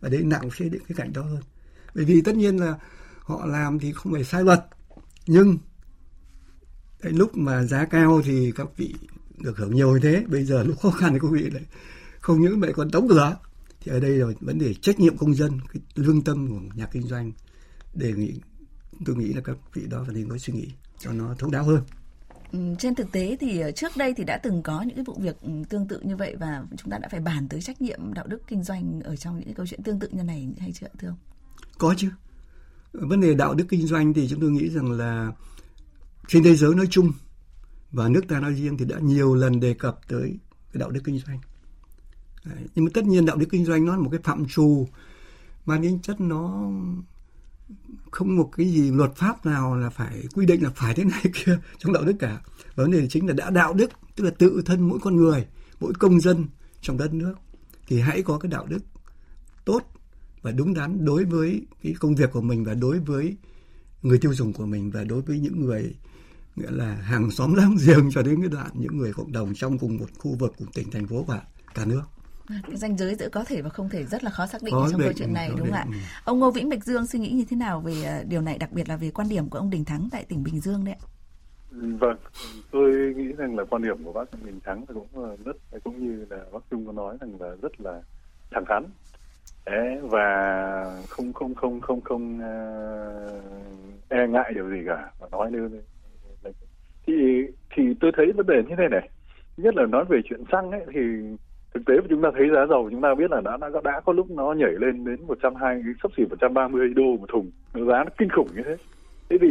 Và 0.01 0.09
đấy, 0.09 0.23
nặng 0.23 0.51
phía 0.53 0.69
đến 0.69 0.83
cái 0.89 0.97
cạnh 0.97 1.13
đó 1.13 1.23
hơn. 1.23 1.43
Bởi 1.95 2.05
vì 2.05 2.23
tất 2.23 2.37
nhiên 2.37 2.57
là 2.57 2.79
họ 3.19 3.47
làm 3.47 3.79
thì 3.79 3.93
không 3.93 4.13
phải 4.13 4.25
sai 4.25 4.45
luật, 4.45 4.65
nhưng 5.27 5.59
cái 7.01 7.13
lúc 7.13 7.37
mà 7.37 7.65
giá 7.65 7.85
cao 7.85 8.23
thì 8.25 8.53
các 8.57 8.69
vị 8.77 8.95
được 9.39 9.59
hưởng 9.59 9.75
nhiều 9.75 9.93
như 9.93 10.01
thế. 10.03 10.25
Bây 10.29 10.45
giờ 10.45 10.63
lúc 10.63 10.79
khó 10.81 10.91
khăn 10.91 11.13
thì 11.13 11.19
các 11.23 11.31
vị 11.31 11.51
lại 11.51 11.63
không 12.21 12.43
những 12.43 12.61
vậy 12.61 12.73
còn 12.73 12.91
đóng 12.93 13.09
cửa. 13.09 13.37
Thì 13.81 13.93
ở 13.93 14.01
đây 14.01 14.11
là 14.11 14.27
vấn 14.41 14.59
đề 14.59 14.75
trách 14.75 15.01
nhiệm 15.01 15.17
công 15.17 15.35
dân, 15.35 15.61
cái 15.73 15.83
lương 15.95 16.23
tâm 16.23 16.49
của 16.49 16.61
nhà 16.75 16.87
kinh 16.93 17.03
doanh. 17.03 17.33
Đề 17.95 18.13
nghị, 18.13 18.41
tôi 19.05 19.17
nghĩ 19.17 19.33
là 19.33 19.41
các 19.41 19.57
vị 19.75 19.83
đó 19.91 20.05
phải 20.05 20.15
nên 20.15 20.29
có 20.29 20.39
suy 20.39 20.53
nghĩ 20.53 20.69
cho 20.99 21.13
nó 21.13 21.35
thấu 21.39 21.51
đáo 21.51 21.65
hơn. 21.65 21.83
Ừ, 22.53 22.59
trên 22.79 22.95
thực 22.95 23.13
tế 23.13 23.37
thì 23.41 23.61
ờ, 23.61 23.71
trước 23.71 23.97
đây 23.97 24.15
thì 24.17 24.25
đã 24.25 24.37
từng 24.43 24.63
có 24.63 24.83
những 24.83 24.97
cái 24.97 25.05
vụ 25.05 25.17
việc 25.21 25.41
ừ, 25.41 25.51
tương 25.69 25.89
tự 25.89 26.01
như 26.03 26.17
vậy 26.17 26.37
và 26.41 26.63
chúng 26.77 26.91
ta 26.91 26.99
đã 26.99 27.09
phải 27.11 27.21
bàn 27.21 27.49
tới 27.49 27.63
trách 27.63 27.83
nhiệm 27.83 28.15
đạo 28.15 28.27
đức 28.27 28.43
kinh 28.47 28.63
doanh 28.63 29.01
ở 29.05 29.17
trong 29.17 29.37
những 29.37 29.45
cái 29.45 29.55
câu 29.55 29.67
chuyện 29.67 29.83
tương 29.83 29.99
tự 29.99 30.09
như 30.13 30.23
này 30.23 30.49
hay 30.59 30.73
chưa 30.73 30.87
thưa 30.99 31.09
ông? 31.09 31.17
Có 31.79 31.95
chứ. 31.97 32.11
Vấn 32.93 33.21
đề 33.21 33.35
đạo 33.35 33.55
đức 33.55 33.65
kinh 33.69 33.87
doanh 33.87 34.15
thì 34.15 34.29
chúng 34.29 34.41
tôi 34.41 34.51
nghĩ 34.51 34.69
rằng 34.69 34.93
là 34.93 35.33
trên 36.29 36.43
thế 36.43 36.57
giới 36.57 36.75
nói 36.75 36.87
chung 36.91 37.13
và 37.91 38.09
nước 38.09 38.21
ta 38.29 38.41
nói 38.41 38.55
riêng 38.55 38.77
thì 38.77 38.85
đã 38.85 38.99
nhiều 38.99 39.35
lần 39.35 39.61
đề 39.61 39.75
cập 39.75 40.01
tới 40.09 40.39
cái 40.73 40.81
đạo 40.81 40.91
đức 40.91 41.01
kinh 41.05 41.19
doanh. 41.19 41.39
Đấy. 42.45 42.65
Nhưng 42.75 42.85
mà 42.85 42.91
tất 42.95 43.05
nhiên 43.05 43.27
đạo 43.27 43.37
đức 43.37 43.47
kinh 43.51 43.65
doanh 43.65 43.85
nó 43.85 43.93
là 43.93 44.03
một 44.03 44.09
cái 44.11 44.21
phạm 44.25 44.47
trù, 44.47 44.89
mang 45.67 45.83
tính 45.83 45.99
chất 46.03 46.21
nó 46.21 46.71
không 48.11 48.37
một 48.37 48.51
cái 48.57 48.67
gì 48.67 48.91
luật 48.91 49.17
pháp 49.17 49.47
nào 49.47 49.77
là 49.77 49.91
phải 49.91 50.25
quy 50.35 50.47
định 50.47 50.63
là 50.63 50.71
phải 50.77 50.95
thế 50.95 51.05
này 51.05 51.23
kia 51.35 51.59
trong 51.79 51.93
đạo 51.93 52.05
đức 52.05 52.17
cả. 52.19 52.41
Vấn 52.75 52.91
đề 52.91 53.09
chính 53.09 53.27
là 53.27 53.33
đã 53.33 53.51
đạo 53.51 53.75
đức, 53.75 53.91
tức 54.17 54.25
là 54.25 54.31
tự 54.39 54.63
thân 54.67 54.89
mỗi 54.89 54.99
con 55.03 55.17
người, 55.17 55.47
mỗi 55.81 55.93
công 55.99 56.21
dân 56.21 56.47
trong 56.81 56.99
đất 56.99 57.15
nước 57.15 57.35
thì 57.87 58.01
hãy 58.01 58.23
có 58.23 58.39
cái 58.39 58.51
đạo 58.51 58.67
đức 58.67 58.79
tốt 59.65 59.83
và 60.43 60.51
đúng 60.51 60.75
đắn 60.75 61.05
đối 61.05 61.25
với 61.25 61.67
cái 61.83 61.95
công 62.01 62.15
việc 62.15 62.31
của 62.33 62.41
mình 62.41 62.65
và 62.65 62.75
đối 62.75 62.99
với 62.99 63.37
người 64.03 64.19
tiêu 64.19 64.35
dùng 64.35 64.53
của 64.53 64.67
mình 64.67 64.91
và 64.91 65.05
đối 65.05 65.21
với 65.21 65.39
những 65.39 65.61
người, 65.61 65.95
nghĩa 66.57 66.71
là 66.71 66.95
hàng 66.95 67.31
xóm 67.31 67.55
láng 67.55 67.77
giềng 67.87 68.11
cho 68.11 68.23
đến 68.23 68.41
cái 68.41 68.49
đoạn 68.49 68.71
những 68.75 68.99
người 68.99 69.13
cộng 69.13 69.33
đồng 69.33 69.55
trong 69.55 69.79
cùng 69.79 69.97
một 69.97 70.07
khu 70.19 70.35
vực, 70.35 70.55
cùng 70.59 70.73
tỉnh, 70.75 70.91
thành 70.91 71.07
phố 71.07 71.23
và 71.23 71.43
cả 71.75 71.85
nước 71.85 72.03
cái 72.67 72.77
danh 72.77 72.97
giới 72.97 73.15
giữa 73.15 73.29
có 73.29 73.45
thể 73.45 73.63
và 73.63 73.69
không 73.69 73.89
thể 73.89 74.05
rất 74.05 74.25
là 74.25 74.31
khó 74.31 74.47
xác 74.47 74.63
định 74.63 74.75
có 74.75 74.89
trong 74.91 75.01
định, 75.01 75.09
câu 75.09 75.13
chuyện 75.17 75.33
này 75.33 75.49
đúng 75.51 75.67
không 75.67 75.73
ạ? 75.73 75.85
Ừ. 75.87 75.93
Ông 76.25 76.39
Ngô 76.39 76.51
Vĩnh 76.51 76.69
Bạch 76.69 76.85
Dương 76.85 77.07
suy 77.07 77.19
nghĩ 77.19 77.31
như 77.31 77.45
thế 77.51 77.57
nào 77.57 77.81
về 77.81 78.05
ờ, 78.05 78.25
điều 78.29 78.41
này, 78.41 78.59
đặc 78.59 78.73
biệt 78.73 78.89
là 78.89 78.97
về 78.97 79.11
quan 79.11 79.29
điểm 79.29 79.49
của 79.49 79.59
ông 79.59 79.71
Đình 79.71 79.85
Thắng 79.85 80.09
tại 80.13 80.25
tỉnh 80.29 80.45
Bình 80.45 80.61
Dương 80.61 80.85
đấy 80.85 80.95
ạ? 81.01 81.05
Vâng, 81.71 82.17
tôi 82.71 83.15
nghĩ 83.17 83.33
rằng 83.33 83.57
là 83.57 83.65
quan 83.65 83.83
điểm 83.83 84.05
của 84.05 84.13
bác 84.13 84.45
Đình 84.45 84.61
Thắng 84.65 84.87
cũng 84.87 85.07
ờ, 85.15 85.37
rất 85.45 85.57
cũng 85.85 86.07
như 86.07 86.27
là 86.31 86.39
bác 86.53 86.61
Trung 86.71 86.87
có 86.87 86.93
nói 86.93 87.17
rằng 87.21 87.41
là 87.41 87.57
rất 87.63 87.81
là 87.81 88.03
thẳng 88.51 88.65
thắn 88.69 88.85
Đấy, 89.67 89.99
và 90.03 91.03
không 91.09 91.33
không 91.33 91.55
không 91.55 91.81
không 91.81 92.01
không 92.01 92.39
uh, 92.39 94.09
e 94.09 94.27
ngại 94.29 94.53
điều 94.55 94.71
gì 94.71 94.79
cả 94.87 95.11
và 95.19 95.29
nói 95.33 95.51
lên 95.53 95.83
thì 97.07 97.15
thì 97.77 97.83
tôi 98.01 98.13
thấy 98.17 98.33
vấn 98.33 98.47
đề 98.47 98.63
như 98.69 98.75
thế 98.79 98.89
này 98.91 99.09
nhất 99.57 99.75
là 99.77 99.87
nói 99.87 100.05
về 100.09 100.21
chuyện 100.25 100.45
xăng 100.53 100.71
ấy 100.71 100.81
thì 100.95 101.01
thực 101.75 101.87
tế 101.87 101.95
chúng 102.09 102.23
ta 102.23 102.31
thấy 102.35 102.49
giá 102.55 102.67
dầu 102.67 102.89
chúng 102.91 103.01
ta 103.01 103.15
biết 103.15 103.31
là 103.31 103.41
đã 103.41 103.57
đã, 103.57 103.69
đã 103.85 104.01
có 104.01 104.13
lúc 104.13 104.31
nó 104.31 104.53
nhảy 104.53 104.73
lên 104.79 105.05
đến 105.05 105.17
120 105.27 105.95
sắp 106.03 106.11
xỉ 106.17 106.23
130 106.31 106.89
đô 106.89 107.03
một 107.03 107.27
thùng. 107.29 107.51
Giá 107.75 108.05
nó 108.05 108.11
kinh 108.19 108.29
khủng 108.29 108.49
như 108.57 108.63
thế. 108.65 108.77
Thế 109.31 109.37
thì 109.41 109.49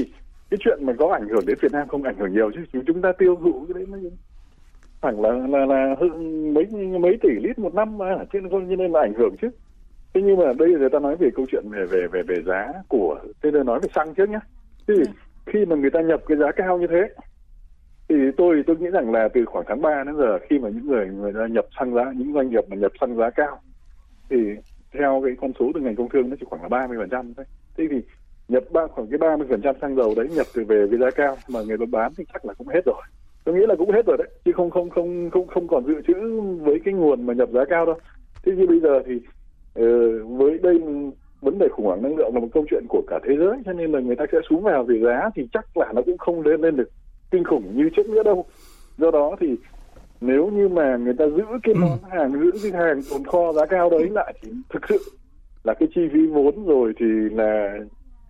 cái 0.49 0.57
chuyện 0.59 0.79
mà 0.81 0.93
có 0.99 1.13
ảnh 1.13 1.27
hưởng 1.27 1.45
đến 1.45 1.57
Việt 1.61 1.71
Nam 1.71 1.87
không 1.87 2.03
ảnh 2.03 2.15
hưởng 2.17 2.33
nhiều 2.33 2.51
chứ 2.51 2.81
chúng 2.87 3.01
ta 3.01 3.11
tiêu 3.11 3.35
thụ 3.35 3.65
cái 3.67 3.73
đấy 3.73 3.85
nó 3.89 4.09
khoảng 5.01 5.21
là 5.21 5.29
là 5.47 5.65
là 5.65 5.95
mấy 6.53 6.65
mấy 6.99 7.17
tỷ 7.21 7.29
lít 7.29 7.59
một 7.59 7.73
năm 7.73 7.97
mà 7.97 8.05
cho 8.33 8.39
nên, 8.39 8.49
cho 8.51 8.59
nên 8.59 8.91
là 8.91 9.01
ảnh 9.01 9.13
hưởng 9.13 9.35
chứ. 9.41 9.49
Thế 10.13 10.21
nhưng 10.21 10.37
mà 10.37 10.53
đây 10.59 10.69
người 10.69 10.89
ta 10.89 10.99
nói 10.99 11.15
về 11.15 11.29
câu 11.35 11.45
chuyện 11.51 11.63
về 11.69 11.85
về 11.85 12.07
về 12.11 12.21
về 12.27 12.35
giá 12.45 12.73
của 12.87 13.19
thế 13.43 13.51
nên 13.51 13.65
nói 13.65 13.79
về 13.79 13.89
xăng 13.95 14.13
trước 14.13 14.29
nhá. 14.29 14.39
Thì 14.87 14.93
ừ. 14.93 15.03
khi 15.45 15.65
mà 15.65 15.75
người 15.75 15.89
ta 15.89 16.01
nhập 16.01 16.21
cái 16.27 16.37
giá 16.37 16.51
cao 16.51 16.77
như 16.77 16.87
thế 16.87 17.09
thì 18.09 18.15
tôi 18.37 18.63
tôi 18.67 18.75
nghĩ 18.77 18.87
rằng 18.87 19.11
là 19.11 19.27
từ 19.33 19.45
khoảng 19.45 19.65
tháng 19.67 19.81
3 19.81 20.03
đến 20.03 20.15
giờ 20.17 20.39
khi 20.49 20.59
mà 20.59 20.69
những 20.69 20.87
người 20.87 21.07
người 21.07 21.33
ta 21.33 21.47
nhập 21.47 21.65
xăng 21.79 21.93
giá 21.93 22.11
những 22.15 22.33
doanh 22.33 22.49
nghiệp 22.49 22.63
mà 22.69 22.75
nhập 22.75 22.91
xăng 22.99 23.15
giá 23.15 23.29
cao 23.29 23.59
thì 24.29 24.37
theo 24.91 25.21
cái 25.25 25.35
con 25.41 25.51
số 25.59 25.71
từ 25.73 25.81
ngành 25.81 25.95
công 25.95 26.09
thương 26.09 26.29
nó 26.29 26.35
chỉ 26.39 26.45
khoảng 26.49 26.61
là 26.61 26.67
30 26.67 26.97
phần 26.99 27.09
trăm 27.09 27.33
thôi. 27.33 27.45
Thế 27.77 27.83
thì 27.91 28.01
nhập 28.47 28.63
ba 28.71 28.87
khoảng 28.87 29.07
cái 29.07 29.17
30 29.17 29.47
phần 29.49 29.61
trăm 29.61 29.75
xăng 29.81 29.95
dầu 29.95 30.13
đấy 30.15 30.27
nhập 30.35 30.45
từ 30.53 30.63
về 30.63 30.85
với 30.85 30.99
giá 30.99 31.11
cao 31.11 31.37
mà 31.49 31.59
người 31.61 31.77
ta 31.77 31.85
bán 31.91 32.11
thì 32.17 32.23
chắc 32.33 32.45
là 32.45 32.53
cũng 32.53 32.67
hết 32.67 32.81
rồi. 32.85 33.01
Tôi 33.43 33.55
nghĩ 33.55 33.65
là 33.67 33.75
cũng 33.75 33.91
hết 33.91 34.05
rồi 34.05 34.17
đấy 34.17 34.27
chứ 34.45 34.51
không 34.51 34.69
không 34.69 34.89
không 34.89 35.29
không 35.29 35.47
không 35.47 35.67
còn 35.67 35.85
dự 35.85 36.01
trữ 36.07 36.41
với 36.41 36.79
cái 36.85 36.93
nguồn 36.93 37.25
mà 37.25 37.33
nhập 37.33 37.49
giá 37.53 37.65
cao 37.69 37.85
đâu. 37.85 37.99
Thế 38.45 38.51
như 38.51 38.67
bây 38.67 38.79
giờ 38.79 39.01
thì 39.05 39.15
uh, 39.15 40.39
với 40.39 40.57
đây 40.57 40.79
vấn 41.41 41.57
đề 41.59 41.67
khủng 41.71 41.85
hoảng 41.85 42.01
năng 42.01 42.15
lượng 42.17 42.31
là 42.33 42.39
một 42.39 42.47
câu 42.53 42.65
chuyện 42.69 42.85
của 42.89 43.01
cả 43.07 43.19
thế 43.27 43.37
giới 43.37 43.57
cho 43.65 43.73
nên 43.73 43.91
là 43.91 43.99
người 43.99 44.15
ta 44.15 44.25
sẽ 44.31 44.37
xuống 44.49 44.63
vào 44.63 44.83
về 44.83 44.99
giá 44.99 45.29
thì 45.35 45.47
chắc 45.53 45.77
là 45.77 45.93
nó 45.95 46.01
cũng 46.05 46.17
không 46.17 46.41
lên 46.41 46.61
lên 46.61 46.75
được 46.75 46.89
kinh 47.31 47.43
khủng 47.43 47.77
như 47.77 47.89
trước 47.95 48.09
nữa 48.09 48.23
đâu 48.23 48.45
do 48.97 49.11
đó 49.11 49.35
thì 49.39 49.55
nếu 50.21 50.47
như 50.47 50.67
mà 50.67 50.97
người 50.97 51.13
ta 51.13 51.25
giữ 51.27 51.43
cái 51.63 51.73
ừ. 51.73 51.79
món 51.81 51.97
hàng 52.11 52.31
giữ 52.31 52.51
cái 52.63 52.81
hàng 52.81 53.01
tồn 53.09 53.23
kho 53.25 53.53
giá 53.53 53.65
cao 53.65 53.89
đấy 53.89 54.09
lại 54.09 54.33
thì 54.41 54.51
thực 54.69 54.81
sự 54.89 54.97
là 55.63 55.73
cái 55.73 55.89
chi 55.95 56.01
phí 56.13 56.27
vốn 56.27 56.65
rồi 56.65 56.93
thì 56.99 57.05
là 57.31 57.79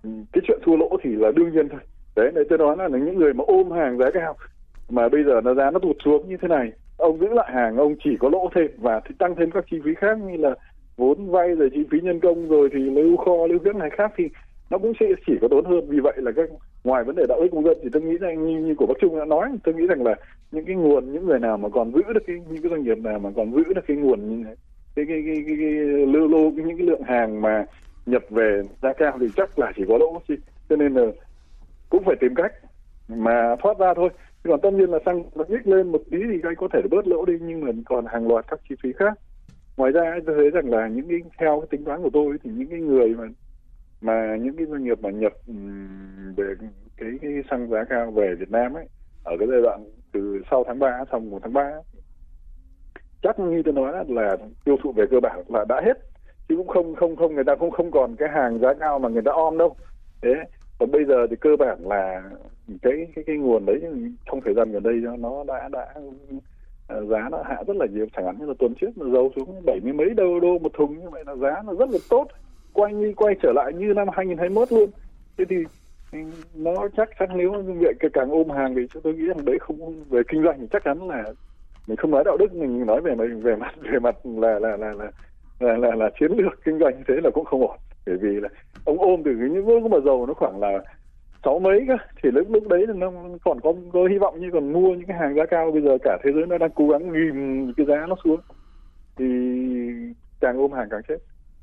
cái 0.03 0.41
chuyện 0.47 0.59
thua 0.65 0.75
lỗ 0.75 0.97
thì 1.03 1.09
là 1.15 1.31
đương 1.35 1.53
nhiên 1.53 1.69
thôi 1.69 1.79
đấy 2.15 2.31
đấy 2.35 2.45
tôi 2.49 2.57
nói 2.57 2.77
là 2.77 2.87
những 2.87 3.17
người 3.17 3.33
mà 3.33 3.43
ôm 3.47 3.71
hàng 3.71 3.97
giá 3.97 4.05
cao 4.13 4.35
mà 4.89 5.09
bây 5.09 5.23
giờ 5.23 5.41
nó 5.43 5.53
giá 5.53 5.71
nó 5.71 5.79
tụt 5.79 5.95
xuống 6.05 6.29
như 6.29 6.37
thế 6.41 6.47
này 6.47 6.71
ông 6.97 7.19
giữ 7.19 7.27
lại 7.27 7.51
hàng 7.53 7.77
ông 7.77 7.95
chỉ 8.03 8.09
có 8.19 8.29
lỗ 8.29 8.49
thêm 8.55 8.67
và 8.77 9.01
thì 9.05 9.15
tăng 9.19 9.35
thêm 9.35 9.51
các 9.51 9.65
chi 9.71 9.77
phí 9.85 9.91
khác 9.97 10.17
như 10.17 10.37
là 10.37 10.55
vốn 10.97 11.31
vay 11.31 11.55
rồi 11.55 11.69
chi 11.73 11.85
phí 11.91 11.99
nhân 12.01 12.19
công 12.19 12.47
rồi 12.47 12.69
thì 12.73 12.79
lưu 12.79 13.17
kho 13.17 13.47
lưu 13.49 13.59
dưỡng 13.63 13.79
này 13.79 13.89
khác 13.89 14.11
thì 14.17 14.23
nó 14.69 14.77
cũng 14.77 14.93
sẽ 14.99 15.05
chỉ 15.27 15.33
có 15.41 15.47
tốn 15.47 15.65
hơn. 15.65 15.89
Vì 15.89 15.99
vậy 15.99 16.13
là 16.17 16.31
các 16.31 16.49
ngoài 16.83 17.03
vấn 17.03 17.15
đề 17.15 17.25
đạo 17.29 17.39
đức 17.41 17.47
công 17.51 17.63
dân 17.63 17.77
thì 17.83 17.89
tôi 17.93 18.01
nghĩ 18.01 18.17
rằng 18.17 18.45
như, 18.45 18.59
như 18.59 18.75
của 18.75 18.85
bác 18.85 18.93
trung 19.01 19.19
đã 19.19 19.25
nói 19.25 19.49
tôi 19.63 19.75
nghĩ 19.75 19.87
rằng 19.87 20.03
là 20.03 20.15
những 20.51 20.65
cái 20.65 20.75
nguồn 20.75 21.13
những 21.13 21.25
người 21.25 21.39
nào 21.39 21.57
mà 21.57 21.69
còn 21.69 21.91
giữ 21.91 22.13
được 22.13 22.23
cái 22.27 22.35
những 22.49 22.61
cái 22.61 22.69
doanh 22.69 22.83
nghiệp 22.83 22.97
nào 22.97 23.19
mà 23.19 23.29
còn 23.35 23.51
giữ 23.51 23.73
được 23.73 23.81
cái 23.87 23.97
nguồn 23.97 24.43
cái 24.95 25.05
cái 25.05 25.23
cái, 25.25 25.43
cái, 25.47 25.55
cái, 25.59 25.71
lưu 26.07 26.27
lô 26.27 26.51
cái, 26.57 26.65
những 26.65 26.77
cái 26.77 26.87
lượng 26.87 27.03
hàng 27.03 27.41
mà 27.41 27.65
nhập 28.05 28.23
về 28.29 28.61
giá 28.81 28.93
cao 28.93 29.17
thì 29.19 29.27
chắc 29.35 29.59
là 29.59 29.71
chỉ 29.75 29.83
có 29.87 29.97
lỗ 29.97 30.21
chứ. 30.27 30.35
Cho 30.69 30.75
nên 30.75 30.93
là 30.93 31.03
cũng 31.89 32.03
phải 32.03 32.15
tìm 32.19 32.35
cách 32.35 32.53
mà 33.07 33.55
thoát 33.59 33.79
ra 33.79 33.93
thôi. 33.93 34.09
Còn 34.43 34.61
tất 34.61 34.73
nhiên 34.73 34.89
là 34.89 34.99
xăng 35.05 35.23
nó 35.35 35.43
nhích 35.47 35.67
lên 35.67 35.91
một 35.91 36.01
tí 36.11 36.17
thì 36.31 36.39
anh 36.43 36.55
có 36.55 36.67
thể 36.73 36.81
bớt 36.91 37.07
lỗ 37.07 37.25
đi 37.25 37.33
nhưng 37.41 37.61
mà 37.61 37.71
còn 37.85 38.05
hàng 38.05 38.27
loạt 38.27 38.45
các 38.47 38.59
chi 38.69 38.75
phí 38.83 38.93
khác. 38.93 39.13
Ngoài 39.77 39.91
ra 39.91 40.19
tôi 40.25 40.35
thấy 40.35 40.49
rằng 40.49 40.69
là 40.69 40.87
những 40.87 41.07
cái 41.07 41.19
theo 41.37 41.59
cái 41.59 41.67
tính 41.71 41.85
toán 41.85 42.03
của 42.03 42.09
tôi 42.13 42.37
thì 42.43 42.49
những 42.53 42.67
cái 42.67 42.79
người 42.79 43.15
mà 43.15 43.23
mà 44.01 44.35
những 44.41 44.55
cái 44.57 44.65
doanh 44.65 44.83
nghiệp 44.83 44.99
mà 45.01 45.09
nhập 45.09 45.33
về 46.35 46.53
cái, 46.97 47.09
cái 47.21 47.31
xăng 47.49 47.69
giá 47.69 47.83
cao 47.89 48.11
về 48.11 48.35
Việt 48.39 48.51
Nam 48.51 48.73
ấy 48.73 48.87
ở 49.23 49.35
cái 49.39 49.47
giai 49.51 49.61
đoạn 49.61 49.83
từ 50.11 50.41
sau 50.51 50.63
tháng 50.67 50.79
3 50.79 51.03
xong 51.11 51.29
một 51.29 51.39
tháng 51.43 51.53
3 51.53 51.71
chắc 53.23 53.39
như 53.39 53.61
tôi 53.65 53.73
nói 53.73 54.05
là 54.07 54.37
tiêu 54.65 54.77
thụ 54.83 54.91
về 54.91 55.05
cơ 55.11 55.19
bản 55.19 55.41
là 55.47 55.65
đã 55.69 55.81
hết. 55.85 55.97
Chứ 56.49 56.55
cũng 56.57 56.67
không 56.67 56.95
không 56.95 57.15
không 57.15 57.35
người 57.35 57.43
ta 57.43 57.55
cũng 57.55 57.71
không 57.71 57.91
còn 57.91 58.15
cái 58.15 58.29
hàng 58.29 58.59
giá 58.59 58.73
cao 58.73 58.99
mà 58.99 59.09
người 59.09 59.21
ta 59.21 59.31
om 59.31 59.57
đâu. 59.57 59.75
Thế 60.21 60.29
còn 60.79 60.91
bây 60.91 61.05
giờ 61.05 61.27
thì 61.29 61.35
cơ 61.35 61.49
bản 61.59 61.77
là 61.81 62.23
cái 62.81 63.07
cái 63.15 63.23
cái 63.27 63.37
nguồn 63.37 63.65
đấy 63.65 63.81
trong 64.25 64.41
thời 64.41 64.53
gian 64.53 64.71
gần 64.71 64.83
đây 64.83 64.93
nó 65.19 65.43
đã 65.47 65.69
đã 65.71 65.93
ờ, 66.87 67.05
giá 67.05 67.29
nó 67.31 67.43
hạ 67.45 67.63
rất 67.67 67.75
là 67.75 67.85
nhiều. 67.93 68.07
Chẳng 68.15 68.25
hạn 68.25 68.35
như 68.39 68.45
là 68.45 68.53
tuần 68.59 68.73
trước 68.81 68.89
là 68.95 69.11
dầu 69.13 69.31
xuống 69.35 69.61
bảy 69.65 69.79
mươi 69.83 69.93
mấy 69.93 70.09
đô 70.09 70.39
đô 70.39 70.59
một 70.59 70.71
thùng 70.73 70.99
như 70.99 71.09
vậy 71.09 71.23
là 71.27 71.35
giá 71.35 71.61
nó 71.65 71.73
rất 71.73 71.89
là 71.89 71.99
tốt 72.09 72.27
quay 72.73 72.93
như 72.93 73.13
quay 73.17 73.35
trở 73.41 73.51
lại 73.51 73.73
như 73.73 73.93
năm 73.93 74.07
2021 74.13 74.71
luôn. 74.71 74.89
Thế 75.37 75.45
thì 75.49 75.55
nó 76.55 76.87
chắc 76.97 77.09
chắn 77.19 77.29
nếu 77.35 77.63
vậy 77.79 77.93
càng 78.13 78.29
ôm 78.29 78.49
hàng 78.49 78.75
thì 78.75 78.99
tôi 79.03 79.13
nghĩ 79.13 79.25
rằng 79.25 79.45
đấy 79.45 79.57
không 79.59 80.03
về 80.09 80.21
kinh 80.27 80.43
doanh 80.43 80.59
thì 80.59 80.67
chắc 80.71 80.83
chắn 80.83 81.07
là 81.07 81.23
mình 81.87 81.97
không 81.97 82.11
nói 82.11 82.23
đạo 82.23 82.37
đức 82.37 82.53
mình 82.53 82.85
nói 82.85 83.01
về 83.01 83.15
về 83.43 83.55
mặt 83.55 83.73
về 83.91 83.99
mặt 83.99 84.15
là 84.23 84.59
là 84.59 84.77
là 84.77 84.93
là 84.93 85.11
là, 85.59 85.77
là, 85.77 85.95
là 85.95 86.09
chiến 86.19 86.31
lược 86.31 86.63
kinh 86.65 86.79
doanh 86.79 86.97
như 86.97 87.03
thế 87.07 87.13
là 87.23 87.29
cũng 87.33 87.45
không 87.45 87.67
ổn. 87.67 87.77
Bởi 88.05 88.17
vì 88.17 88.39
là 88.39 88.49
ông 88.85 88.97
ôm 88.97 89.21
từ 89.25 89.31
những 89.31 89.67
lúc 89.67 89.91
mà 89.91 89.97
dầu 90.05 90.25
nó 90.25 90.33
khoảng 90.33 90.59
là 90.59 90.79
sáu 91.43 91.59
mấy 91.59 91.85
cơ 91.87 91.97
thì 92.23 92.31
lúc 92.31 92.47
lúc 92.49 92.67
đấy 92.67 92.87
là 92.87 92.93
nó 92.93 93.11
còn 93.43 93.59
có, 93.59 93.73
có 93.93 94.07
hy 94.11 94.17
vọng 94.17 94.39
như 94.39 94.49
còn 94.53 94.73
mua 94.73 94.89
những 94.89 95.05
cái 95.07 95.17
hàng 95.17 95.35
giá 95.35 95.45
cao. 95.45 95.71
Bây 95.71 95.81
giờ 95.81 95.97
cả 96.03 96.17
thế 96.23 96.31
giới 96.35 96.45
nó 96.45 96.57
đang 96.57 96.71
cố 96.75 96.87
gắng 96.87 97.11
ghim 97.11 97.73
cái 97.77 97.85
giá 97.85 98.05
nó 98.09 98.15
xuống 98.23 98.39
thì 99.17 99.25
càng 100.39 100.57
ôm 100.57 100.71
hàng 100.71 100.87
càng 100.91 101.01
chết 101.07 101.17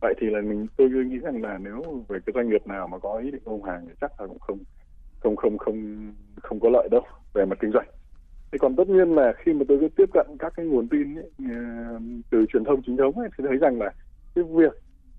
vậy 0.05 0.15
thì 0.19 0.27
là 0.31 0.41
mình 0.41 0.67
tôi 0.77 0.89
nghĩ 0.89 1.19
rằng 1.19 1.43
là 1.43 1.59
nếu 1.59 1.83
về 2.09 2.19
cái 2.27 2.33
doanh 2.35 2.49
nghiệp 2.49 2.67
nào 2.67 2.89
mà 2.89 2.99
có 2.99 3.21
ý 3.25 3.31
định 3.31 3.43
ôm 3.45 3.63
hàng 3.63 3.85
thì 3.87 3.93
chắc 4.01 4.21
là 4.21 4.27
cũng 4.27 4.39
không 4.39 4.59
không 5.21 5.37
không 5.37 5.59
không 5.59 5.79
không 6.43 6.61
có 6.61 6.69
lợi 6.73 6.89
đâu 6.91 7.03
về 7.35 7.45
mặt 7.45 7.59
kinh 7.61 7.71
doanh. 7.73 7.89
Thì 8.53 8.59
còn 8.59 8.77
tất 8.77 8.89
nhiên 8.89 9.15
là 9.15 9.33
khi 9.39 9.53
mà 9.53 9.65
tôi 9.69 9.89
tiếp 9.97 10.11
cận 10.13 10.27
các 10.39 10.53
cái 10.57 10.67
nguồn 10.67 10.89
tin 10.89 11.15
ấy, 11.15 11.31
ờ, 11.39 11.55
từ 12.31 12.47
truyền 12.49 12.65
thông 12.65 12.83
chính 12.87 12.97
thống 12.97 13.19
ấy, 13.19 13.29
thì 13.39 13.45
thấy 13.49 13.57
rằng 13.57 13.79
là 13.79 13.91
cái 14.35 14.45
việc 14.45 14.75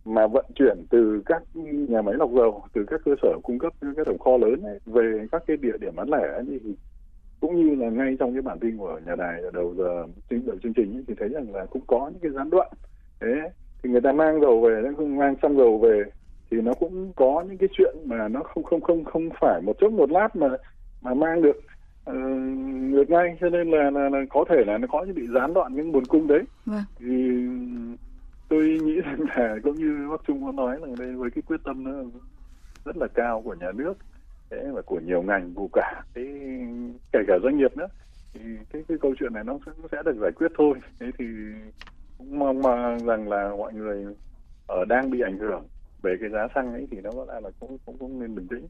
mà 0.06 0.28
vận 0.28 0.46
chuyển 0.56 0.86
từ 0.90 1.22
các 1.26 1.44
nhà 1.90 2.02
máy 2.02 2.16
lọc 2.18 2.30
dầu 2.36 2.64
từ 2.74 2.86
các 2.88 3.02
cơ 3.06 3.12
sở 3.22 3.30
cung 3.44 3.60
cấp 3.60 3.74
các 3.82 4.06
tổng 4.06 4.20
kho 4.20 4.38
lớn 4.38 4.62
ấy, 4.64 4.80
về 4.86 5.28
các 5.32 5.44
cái 5.48 5.58
địa 5.58 5.78
điểm 5.82 5.96
bán 5.96 6.10
lẻ 6.10 6.28
ấy, 6.34 6.46
thì 6.64 6.76
cũng 7.40 7.56
như 7.56 7.76
là 7.76 7.90
ngay 7.90 8.16
trong 8.20 8.34
cái 8.34 8.42
bản 8.42 8.60
tin 8.60 8.78
của 8.78 9.00
nhà 9.06 9.16
đài 9.16 9.42
ở 9.42 9.52
đầu 9.54 9.76
giờ 9.78 10.06
đầu 10.30 10.58
chương 10.64 10.74
trình 10.74 10.98
ấy, 10.98 11.04
thì 11.08 11.14
thấy 11.18 11.30
rằng 11.30 11.54
là 11.54 11.66
cũng 11.66 11.84
có 11.88 12.10
những 12.14 12.22
cái 12.22 12.32
gián 12.32 12.50
đoạn. 12.50 12.72
Thế 13.20 13.28
thì 13.86 13.92
người 13.92 14.02
ta 14.02 14.12
mang 14.12 14.42
dầu 14.42 14.62
về 14.62 14.82
nó 14.84 14.90
không 14.98 15.18
mang 15.18 15.36
xăng 15.42 15.58
dầu 15.58 15.78
về 15.78 16.04
thì 16.52 16.62
nó 16.62 16.74
cũng 16.74 17.14
có 17.16 17.44
những 17.48 17.58
cái 17.58 17.70
chuyện 17.72 17.96
mà 18.06 18.28
nó 18.28 18.44
không 18.44 18.64
không 18.64 18.82
không 18.82 19.04
không 19.06 19.30
phải 19.42 19.62
một 19.62 19.76
chốc 19.80 19.92
một 19.92 20.12
lát 20.12 20.36
mà 20.36 20.48
mà 21.02 21.14
mang 21.14 21.42
được 21.42 21.58
uh, 22.10 22.16
được 22.94 23.10
ngay. 23.10 23.38
Cho 23.42 23.50
nên 23.50 23.72
là, 23.72 23.90
là, 23.92 24.10
là 24.10 24.20
có 24.30 24.46
thể 24.50 24.64
là 24.68 24.78
nó 24.78 24.88
có 24.92 25.06
bị 25.16 25.28
gián 25.28 25.54
đoạn 25.54 25.76
những 25.76 25.92
nguồn 25.92 26.06
cung 26.06 26.28
đấy. 26.28 26.42
Vâng. 26.66 26.84
thì 27.00 27.06
tôi 28.50 28.80
nghĩ 28.84 29.02
rằng 29.06 29.20
là 29.36 29.56
cũng 29.64 29.76
như 29.76 30.08
bác 30.12 30.22
trung 30.28 30.46
có 30.46 30.52
nói 30.52 30.80
là 30.82 30.88
đây 31.00 31.14
với 31.14 31.32
cái 31.32 31.42
quyết 31.48 31.60
tâm 31.64 31.84
nó 31.84 31.92
rất 32.86 32.98
là 32.98 33.08
cao 33.14 33.42
của 33.42 33.56
nhà 33.60 33.72
nước 33.72 33.94
thế 34.50 34.58
và 34.74 34.82
của 34.82 35.00
nhiều 35.00 35.22
ngành 35.22 35.54
của 35.54 35.68
cả 35.74 36.04
cái 36.14 36.26
kể 37.12 37.20
cả 37.28 37.38
doanh 37.44 37.58
nghiệp 37.58 37.78
nữa 37.78 37.88
thì 38.34 38.40
cái 38.74 38.84
cái 38.88 38.98
câu 39.02 39.16
chuyện 39.20 39.34
này 39.34 39.44
nó 39.44 39.58
sẽ, 39.66 39.72
nó 39.82 39.88
sẽ 39.92 39.98
được 40.06 40.16
giải 40.22 40.32
quyết 40.32 40.52
thôi. 40.58 40.74
Thế 41.00 41.08
thì 41.18 41.26
cũng 42.18 42.40
mong 42.40 42.62
mà 42.62 42.98
rằng 42.98 43.30
là 43.30 43.52
mọi 43.58 43.74
người 43.74 44.06
ở 44.68 44.86
đang 44.86 45.10
bị 45.10 45.22
ảnh 45.22 45.38
hưởng 45.38 45.64
về 46.02 46.16
cái 46.20 46.30
giá 46.30 46.48
xăng 46.56 46.74
ấy 46.74 46.88
thì 46.92 47.02
nó 47.02 47.12
có 47.12 47.26
lẽ 47.28 47.40
là 47.44 47.50
cũng 47.60 47.78
cũng 47.86 47.98
cũng 47.98 48.20
nên 48.20 48.36
bình 48.36 48.48
tĩnh. 48.48 48.68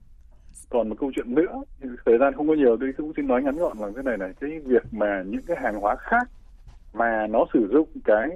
Còn 0.69 0.89
một 0.89 0.95
câu 0.99 1.11
chuyện 1.15 1.35
nữa 1.35 1.63
thời 2.05 2.17
gian 2.17 2.33
không 2.33 2.47
có 2.47 2.53
nhiều 2.53 2.77
tôi 2.79 2.93
cũng 2.97 3.13
xin 3.17 3.27
nói 3.27 3.43
ngắn 3.43 3.57
gọn 3.57 3.77
là 3.77 3.87
thế 3.95 4.01
này 4.01 4.17
này. 4.17 4.33
Cái 4.39 4.59
việc 4.59 4.83
mà 4.91 5.23
những 5.27 5.41
cái 5.47 5.57
hàng 5.61 5.79
hóa 5.79 5.95
khác 5.95 6.29
mà 6.93 7.27
nó 7.27 7.45
sử 7.53 7.67
dụng 7.71 7.87
cái 8.05 8.29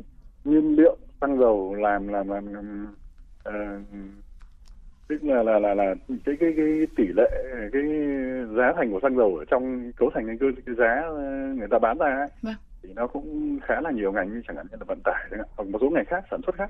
nhiên 0.44 0.76
liệu 0.76 0.98
xăng 1.22 1.40
dầu 1.40 1.76
làm 1.76 2.08
làm 2.08 2.30
làm, 2.30 2.54
làm 2.54 2.88
uh, 3.50 3.54
tức 5.08 5.24
là 5.24 5.44
là 5.44 5.60
là 5.60 5.74
là 5.74 5.96
cái 6.08 6.36
cái 6.40 6.54
cái 6.58 6.88
tỷ 6.96 7.08
lệ 7.18 7.30
cái 7.74 7.82
giá 8.58 8.74
thành 8.76 8.92
của 8.92 9.00
xăng 9.02 9.18
dầu 9.18 9.36
ở 9.36 9.46
trong 9.46 9.92
cấu 9.98 10.10
thành 10.14 10.38
cái, 10.40 10.50
cái 10.66 10.76
giá 10.76 11.04
người 11.56 11.68
ta 11.68 11.80
bán 11.80 11.98
ra 11.98 12.06
ấy, 12.06 12.28
vâng 12.42 12.54
thì 12.90 12.96
nó 12.96 13.08
cũng 13.08 13.60
khá 13.66 13.82
là 13.82 13.92
nhiều 13.92 14.12
ngành 14.12 14.34
như 14.34 14.42
chẳng 14.48 14.58
hạn 14.58 14.66
như 14.72 14.78
là 14.80 14.86
vận 14.88 15.00
tải 15.04 15.30
hoặc 15.58 15.68
một 15.70 15.80
số 15.82 15.90
ngành 15.90 16.06
khác 16.06 16.24
sản 16.32 16.42
xuất 16.46 16.56
khác. 16.56 16.70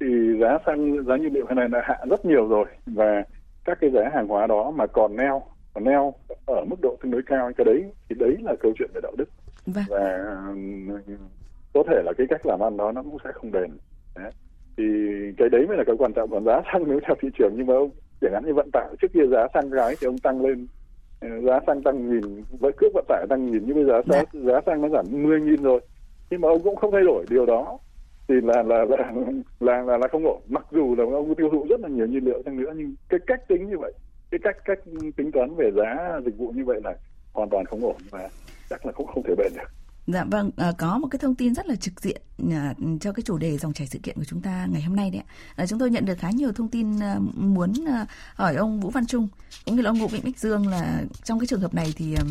Thì 0.00 0.06
giá 0.40 0.58
xăng 0.66 1.04
giá 1.04 1.16
nhiên 1.16 1.32
liệu 1.32 1.46
cái 1.46 1.54
này 1.54 1.68
đã 1.68 1.80
hạ 1.84 1.96
rất 2.10 2.24
nhiều 2.24 2.48
rồi 2.48 2.66
và 2.86 3.24
các 3.64 3.78
cái 3.80 3.90
giá 3.90 4.00
hàng 4.14 4.28
hóa 4.28 4.46
đó 4.46 4.70
mà 4.70 4.86
còn 4.86 5.16
neo 5.16 5.42
còn 5.74 5.84
neo 5.84 6.14
ở 6.46 6.64
mức 6.64 6.76
độ 6.82 6.96
tương 7.02 7.12
đối 7.12 7.22
cao. 7.26 7.50
Cái 7.56 7.64
đấy 7.64 7.84
thì 8.08 8.16
đấy 8.18 8.36
là 8.42 8.54
câu 8.60 8.72
chuyện 8.78 8.90
về 8.94 9.00
đạo 9.02 9.12
đức. 9.18 9.28
Vâng. 9.66 9.84
và 9.88 10.18
có 11.74 11.82
thể 11.88 12.02
là 12.04 12.12
cái 12.18 12.26
cách 12.30 12.46
làm 12.46 12.60
ăn 12.60 12.76
đó 12.76 12.92
nó 12.92 13.02
cũng 13.02 13.16
sẽ 13.24 13.30
không 13.32 13.50
bền. 13.50 13.70
Đấy. 14.16 14.30
thì 14.76 14.84
cái 15.36 15.48
đấy 15.48 15.66
mới 15.68 15.76
là 15.76 15.84
cái 15.86 15.96
quan 15.98 16.12
trọng. 16.12 16.30
Còn 16.30 16.44
giá 16.44 16.62
xăng 16.72 16.84
nếu 16.86 17.00
theo 17.06 17.16
thị 17.20 17.28
trường 17.38 17.52
nhưng 17.56 17.66
mà 17.66 17.74
ông 17.74 17.90
chẳng 18.20 18.32
hạn 18.32 18.46
như 18.46 18.54
vận 18.54 18.70
tải 18.72 18.86
trước 19.00 19.08
kia 19.14 19.26
giá 19.30 19.46
xăng 19.54 19.70
cái 19.70 19.94
thì 20.00 20.06
ông 20.06 20.18
tăng 20.18 20.40
lên 20.42 20.66
giá 21.20 21.60
xăng 21.66 21.82
tăng 21.82 22.10
nghìn 22.10 22.44
với 22.60 22.72
cước 22.72 22.92
vận 22.94 23.04
tải 23.08 23.26
tăng 23.28 23.50
nghìn 23.50 23.62
nhưng 23.66 23.76
bây 23.76 23.84
giờ 23.84 24.02
giá, 24.06 24.24
dạ. 24.32 24.40
giá 24.40 24.60
xăng 24.66 24.82
nó 24.82 24.88
giảm 24.88 25.04
10 25.10 25.40
nghìn 25.40 25.62
rồi. 25.62 25.80
Nhưng 26.30 26.40
mà 26.40 26.48
ông 26.48 26.62
cũng 26.62 26.76
không 26.76 26.92
thay 26.92 27.02
đổi 27.02 27.24
điều 27.30 27.46
đó 27.46 27.78
thì 28.28 28.34
là 28.42 28.62
là 28.62 28.84
là 28.84 29.12
là 29.60 29.82
là, 29.82 29.98
là 29.98 30.08
không 30.08 30.26
ổn. 30.26 30.40
Mặc 30.48 30.66
dù 30.70 30.94
là 30.98 31.04
ông 31.04 31.34
tiêu 31.34 31.48
thụ 31.52 31.66
rất 31.70 31.80
là 31.80 31.88
nhiều 31.88 32.06
nhiên 32.06 32.24
liệu 32.24 32.42
chăng 32.42 32.56
nữa 32.56 32.72
nhưng 32.76 32.94
cái 33.08 33.20
cách 33.26 33.48
tính 33.48 33.68
như 33.68 33.78
vậy 33.78 33.92
cái 34.30 34.40
cách 34.42 34.56
cách 34.64 34.78
tính 35.16 35.32
toán 35.32 35.54
về 35.54 35.70
giá 35.76 36.20
dịch 36.24 36.36
vụ 36.38 36.48
như 36.48 36.64
vậy 36.64 36.80
là 36.84 36.94
hoàn 37.32 37.48
toàn 37.50 37.64
không 37.64 37.84
ổn 37.84 37.96
và 38.10 38.28
chắc 38.70 38.86
là 38.86 38.92
cũng 38.92 39.06
không 39.06 39.22
thể 39.22 39.34
bền 39.38 39.52
được 39.54 39.70
Dạ 40.06 40.24
vâng, 40.24 40.50
à, 40.56 40.72
có 40.78 40.98
một 40.98 41.08
cái 41.10 41.18
thông 41.18 41.34
tin 41.34 41.54
rất 41.54 41.66
là 41.66 41.76
trực 41.76 42.00
diện 42.00 42.22
à, 42.50 42.74
cho 43.00 43.12
cái 43.12 43.22
chủ 43.22 43.38
đề 43.38 43.58
dòng 43.58 43.72
chảy 43.72 43.86
sự 43.86 43.98
kiện 44.02 44.16
của 44.16 44.24
chúng 44.24 44.42
ta 44.42 44.66
ngày 44.70 44.82
hôm 44.82 44.96
nay 44.96 45.10
đấy 45.10 45.22
ạ. 45.26 45.32
À, 45.56 45.66
chúng 45.66 45.78
tôi 45.78 45.90
nhận 45.90 46.04
được 46.04 46.18
khá 46.18 46.30
nhiều 46.30 46.52
thông 46.52 46.68
tin 46.68 47.02
à, 47.02 47.18
muốn 47.34 47.72
à, 47.88 48.06
hỏi 48.34 48.56
ông 48.56 48.80
Vũ 48.80 48.90
Văn 48.90 49.06
Trung 49.06 49.28
cũng 49.64 49.76
như 49.76 49.82
là 49.82 49.90
ông 49.90 49.98
Ngô 49.98 50.06
Vĩnh 50.06 50.24
Bích 50.24 50.38
Dương 50.38 50.68
là 50.68 51.02
trong 51.24 51.38
cái 51.38 51.46
trường 51.46 51.60
hợp 51.60 51.74
này 51.74 51.92
thì 51.96 52.14
à, 52.14 52.22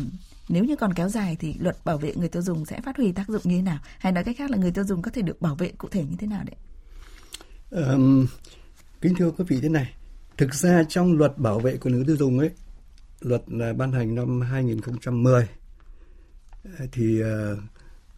nếu 0.48 0.64
như 0.64 0.76
còn 0.76 0.92
kéo 0.94 1.08
dài 1.08 1.36
thì 1.40 1.54
luật 1.58 1.76
bảo 1.84 1.98
vệ 1.98 2.14
người 2.16 2.28
tiêu 2.28 2.42
dùng 2.42 2.64
sẽ 2.64 2.80
phát 2.80 2.96
huy 2.96 3.12
tác 3.12 3.28
dụng 3.28 3.42
như 3.44 3.56
thế 3.56 3.62
nào? 3.62 3.78
Hay 3.98 4.12
nói 4.12 4.24
cách 4.24 4.36
khác 4.38 4.50
là 4.50 4.58
người 4.58 4.70
tiêu 4.70 4.84
dùng 4.84 5.02
có 5.02 5.10
thể 5.10 5.22
được 5.22 5.42
bảo 5.42 5.54
vệ 5.54 5.72
cụ 5.78 5.88
thể 5.88 6.04
như 6.04 6.16
thế 6.18 6.26
nào 6.26 6.44
đấy? 6.44 6.56
Um, 7.70 8.26
kính 9.00 9.14
thưa 9.14 9.30
quý 9.30 9.44
vị 9.48 9.58
thế 9.62 9.68
này, 9.68 9.94
thực 10.36 10.54
ra 10.54 10.82
trong 10.88 11.18
luật 11.18 11.38
bảo 11.38 11.58
vệ 11.58 11.76
của 11.76 11.90
người 11.90 12.04
tiêu 12.06 12.16
dùng 12.16 12.38
ấy, 12.38 12.50
luật 13.20 13.42
là 13.46 13.72
ban 13.72 13.92
hành 13.92 14.14
năm 14.14 14.40
2010 14.40 15.48
thì 16.92 17.20
ờ, 17.20 17.56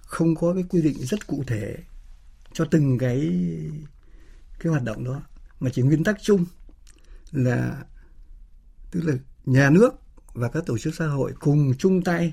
không 0.01 0.35
có 0.35 0.55
cái 0.55 0.63
quy 0.69 0.83
định 0.83 0.97
rất 0.99 1.27
cụ 1.27 1.45
thể 1.47 1.77
cho 2.53 2.65
từng 2.65 2.99
cái 2.99 3.31
cái 4.59 4.71
hoạt 4.71 4.85
động 4.85 5.05
đó 5.05 5.23
mà 5.61 5.71
chỉ 5.73 5.83
nguyên 5.83 6.05
tắc 6.05 6.17
chung 6.23 6.45
là 7.33 7.85
tức 8.91 9.01
là 9.05 9.15
nhà 9.45 9.71
nước 9.71 9.91
và 10.35 10.49
các 10.49 10.67
tổ 10.67 10.79
chức 10.79 10.95
xã 10.95 11.07
hội 11.07 11.33
cùng 11.41 11.75
chung 11.79 12.03
tay 12.03 12.33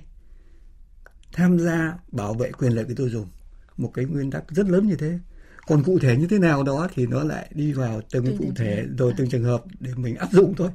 tham 1.36 1.60
gia 1.60 1.97
bảo 2.12 2.34
vệ 2.34 2.51
quyền 2.51 2.71
lợi 2.71 2.86
người 2.86 2.95
tiêu 2.95 3.10
dùng. 3.10 3.28
Một 3.78 3.91
cái 3.93 4.06
nguyên 4.06 4.32
tắc 4.32 4.43
rất 4.49 4.69
lớn 4.69 4.88
như 4.88 4.95
thế. 4.95 5.19
Còn 5.67 5.84
cụ 5.84 5.99
thể 5.99 6.17
như 6.17 6.28
thế 6.28 6.39
nào 6.39 6.63
đó 6.63 6.88
thì 6.93 7.06
nó 7.06 7.23
lại 7.23 7.49
đi 7.54 7.73
vào 7.73 8.01
từng 8.12 8.38
cụ 8.38 8.51
thể 8.56 8.86
rồi 8.97 9.13
từng 9.17 9.30
trường 9.30 9.43
hợp 9.43 9.63
để 9.80 9.91
mình 9.95 10.15
áp 10.15 10.32
dụng 10.32 10.54
thôi 10.58 10.69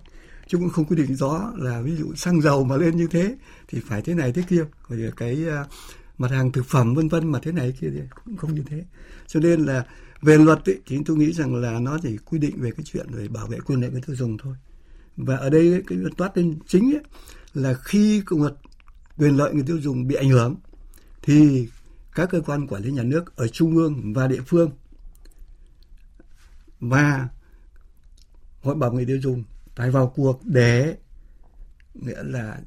chứ 0.51 0.59
cũng 0.59 0.71
không 0.71 0.85
quy 0.85 0.97
định 0.97 1.15
rõ 1.15 1.53
là 1.57 1.81
ví 1.81 1.97
dụ 1.97 2.15
xăng 2.15 2.41
dầu 2.41 2.65
mà 2.65 2.77
lên 2.77 2.97
như 2.97 3.07
thế 3.07 3.37
thì 3.69 3.81
phải 3.81 4.03
thế 4.03 4.15
này 4.15 4.33
thế 4.33 4.43
kia 4.49 4.65
rồi 4.89 5.13
cái 5.17 5.49
à, 5.49 5.65
mặt 6.19 6.31
hàng 6.31 6.53
thực 6.53 6.67
phẩm 6.67 6.95
vân 6.95 7.09
vân 7.09 7.33
mà 7.33 7.39
thế 7.43 7.53
này 7.53 7.75
kia 7.81 7.91
thì 7.95 8.01
cũng 8.25 8.37
không 8.37 8.55
như 8.55 8.63
thế. 8.67 8.85
Cho 9.27 9.41
nên 9.41 9.61
là 9.61 9.85
về 10.23 10.39
luật 10.39 10.69
ấy, 10.69 10.81
thì 10.87 10.99
tôi 11.07 11.17
nghĩ 11.17 11.33
rằng 11.33 11.55
là 11.55 11.81
nó 11.81 11.99
chỉ 12.03 12.17
quy 12.17 12.39
định 12.39 12.55
về 12.61 12.71
cái 12.71 12.85
chuyện 12.85 13.07
về 13.11 13.29
bảo 13.29 13.47
vệ 13.47 13.59
quyền 13.61 13.81
lợi 13.81 13.91
người 13.91 14.03
tiêu 14.07 14.17
dùng 14.17 14.39
thôi. 14.39 14.55
Và 15.17 15.37
ở 15.37 15.51
đây 15.51 15.83
cái 15.87 15.99
luật 15.99 16.17
toát 16.17 16.37
lên 16.37 16.59
chính 16.67 16.95
ấy, 16.95 17.03
là 17.55 17.75
khi 17.75 18.23
luật 18.31 18.55
quyền 19.17 19.37
lợi 19.37 19.55
người 19.55 19.65
tiêu 19.67 19.81
dùng 19.81 20.07
bị 20.07 20.15
ảnh 20.15 20.29
hưởng 20.29 20.57
thì 21.23 21.69
các 22.15 22.31
cơ 22.31 22.41
quan 22.41 22.67
quản 22.67 22.83
lý 22.83 22.93
nhà 22.93 23.03
nước 23.03 23.37
ở 23.37 23.49
trung 23.49 23.77
ương 23.77 24.13
và 24.13 24.27
địa 24.27 24.41
phương 24.47 24.71
và 26.81 27.29
hội 28.63 28.75
bảo 28.75 28.93
người 28.93 29.07
tiêu 29.07 29.19
dùng 29.23 29.45
phải 29.77 29.91
vào 29.91 30.13
cuộc 30.17 30.41
để 30.45 30.97
nghĩa 31.95 32.23
là 32.23 32.61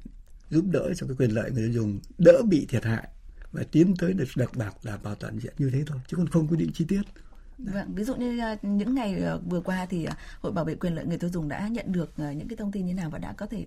giúp 0.50 0.66
đỡ 0.72 0.94
cho 0.96 1.08
cái 1.08 1.16
quyền 1.20 1.32
lợi 1.32 1.52
người 1.52 1.64
tiêu 1.64 1.74
dùng 1.74 2.00
đỡ 2.18 2.42
bị 2.50 2.66
thiệt 2.70 2.84
hại 2.84 3.08
và 3.52 3.64
tiến 3.72 3.94
tới 4.00 4.14
được 4.14 4.26
đặc 4.36 4.56
bảo 4.56 4.74
đảm 4.84 5.00
bảo 5.04 5.16
toàn 5.16 5.40
diện 5.40 5.54
như 5.58 5.70
thế 5.70 5.84
thôi 5.88 6.00
chứ 6.08 6.18
còn 6.18 6.28
không 6.28 6.48
quy 6.48 6.58
định 6.58 6.72
chi 6.74 6.86
tiết 6.88 7.02
Vâng, 7.58 7.96
ví 7.96 8.04
dụ 8.04 8.16
như 8.16 8.40
à, 8.40 8.58
những 8.62 8.96
ngày 8.96 9.24
à, 9.24 9.38
vừa 9.50 9.62
qua 9.62 9.86
thì 9.90 10.06
à, 10.06 10.18
Hội 10.42 10.52
Bảo 10.52 10.66
vệ 10.66 10.76
quyền 10.76 10.96
lợi 10.96 11.06
người 11.06 11.18
tiêu 11.18 11.30
dùng 11.30 11.50
đã 11.50 11.68
nhận 11.68 11.92
được 11.92 12.12
những 12.18 12.48
cái 12.48 12.58
thông 12.58 12.72
tin 12.72 12.86
như 12.86 12.94
nào 12.94 13.10
và 13.10 13.18
đã 13.18 13.34
có 13.38 13.46
thể 13.46 13.66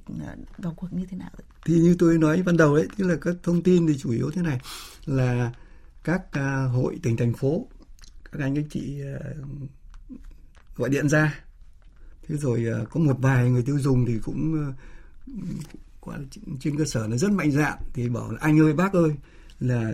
vào 0.59 0.75
cuộc 0.77 0.93
như 0.93 1.07
thế 1.11 1.17
nào? 1.17 1.31
Thì 1.67 1.75
như 1.75 1.97
tôi 1.99 2.19
nói 2.19 2.43
ban 2.43 2.57
đầu 2.57 2.77
đấy, 2.77 2.89
tức 2.99 3.07
là 3.07 3.17
các 3.21 3.35
thông 3.43 3.63
tin 3.63 3.87
thì 3.87 3.99
chủ 3.99 4.11
yếu 4.11 4.31
thế 4.31 4.43
này 4.43 4.61
là 5.05 5.53
các 6.05 6.23
hội 6.73 6.99
tỉnh 7.03 7.17
thành 7.17 7.33
phố, 7.33 7.69
các 8.33 8.43
anh 8.43 8.55
các 8.55 8.65
chị 8.71 9.01
gọi 10.77 10.89
điện 10.89 11.09
ra 11.09 11.46
thế 12.29 12.37
rồi 12.37 12.65
ờ, 12.65 12.85
có 12.91 13.01
một 13.01 13.17
vài 13.19 13.51
người 13.51 13.63
tiêu 13.63 13.79
dùng 13.79 14.07
thì 14.07 14.19
cũng 14.25 14.73
ờ, 16.01 16.19
trên 16.61 16.79
cơ 16.79 16.85
sở 16.85 17.07
nó 17.11 17.17
rất 17.17 17.31
mạnh 17.31 17.51
dạn 17.53 17.79
thì 17.95 18.09
bảo 18.09 18.31
là 18.31 18.39
anh 18.41 18.61
ơi 18.61 18.73
bác 18.73 18.93
ơi 18.93 19.11
là 19.61 19.93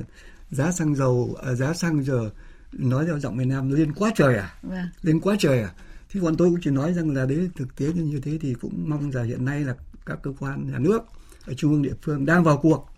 giá 0.51 0.73
xăng 0.73 0.95
dầu 0.95 1.37
à, 1.43 1.55
giá 1.55 1.75
xăng 1.75 2.05
giờ 2.05 2.31
nói 2.73 3.07
theo 3.07 3.19
giọng 3.19 3.37
miền 3.37 3.49
Nam 3.49 3.71
lên 3.71 3.93
quá 3.93 4.11
trời 4.15 4.37
à? 4.37 4.55
Vâng. 4.63 4.89
lên 5.03 5.21
quá 5.21 5.37
trời 5.39 5.63
à? 5.63 5.73
Thì 6.11 6.21
còn 6.23 6.37
tôi 6.37 6.51
cũng 6.51 6.61
chỉ 6.63 6.71
nói 6.71 6.95
rằng 6.95 7.15
là 7.15 7.27
đấy 7.27 7.51
thực 7.57 7.77
tế 7.77 7.93
như 7.93 8.21
thế 8.21 8.39
thì 8.41 8.55
cũng 8.55 8.85
mong 8.91 9.11
là 9.11 9.23
hiện 9.23 9.45
nay 9.45 9.65
là 9.65 9.77
các 10.07 10.19
cơ 10.23 10.33
quan 10.39 10.71
nhà 10.71 10.79
nước 10.79 11.03
ở 11.47 11.55
trung 11.55 11.73
ương 11.73 11.83
địa 11.83 11.95
phương 12.03 12.27
đang 12.27 12.45
vào 12.45 12.59
cuộc. 12.63 12.89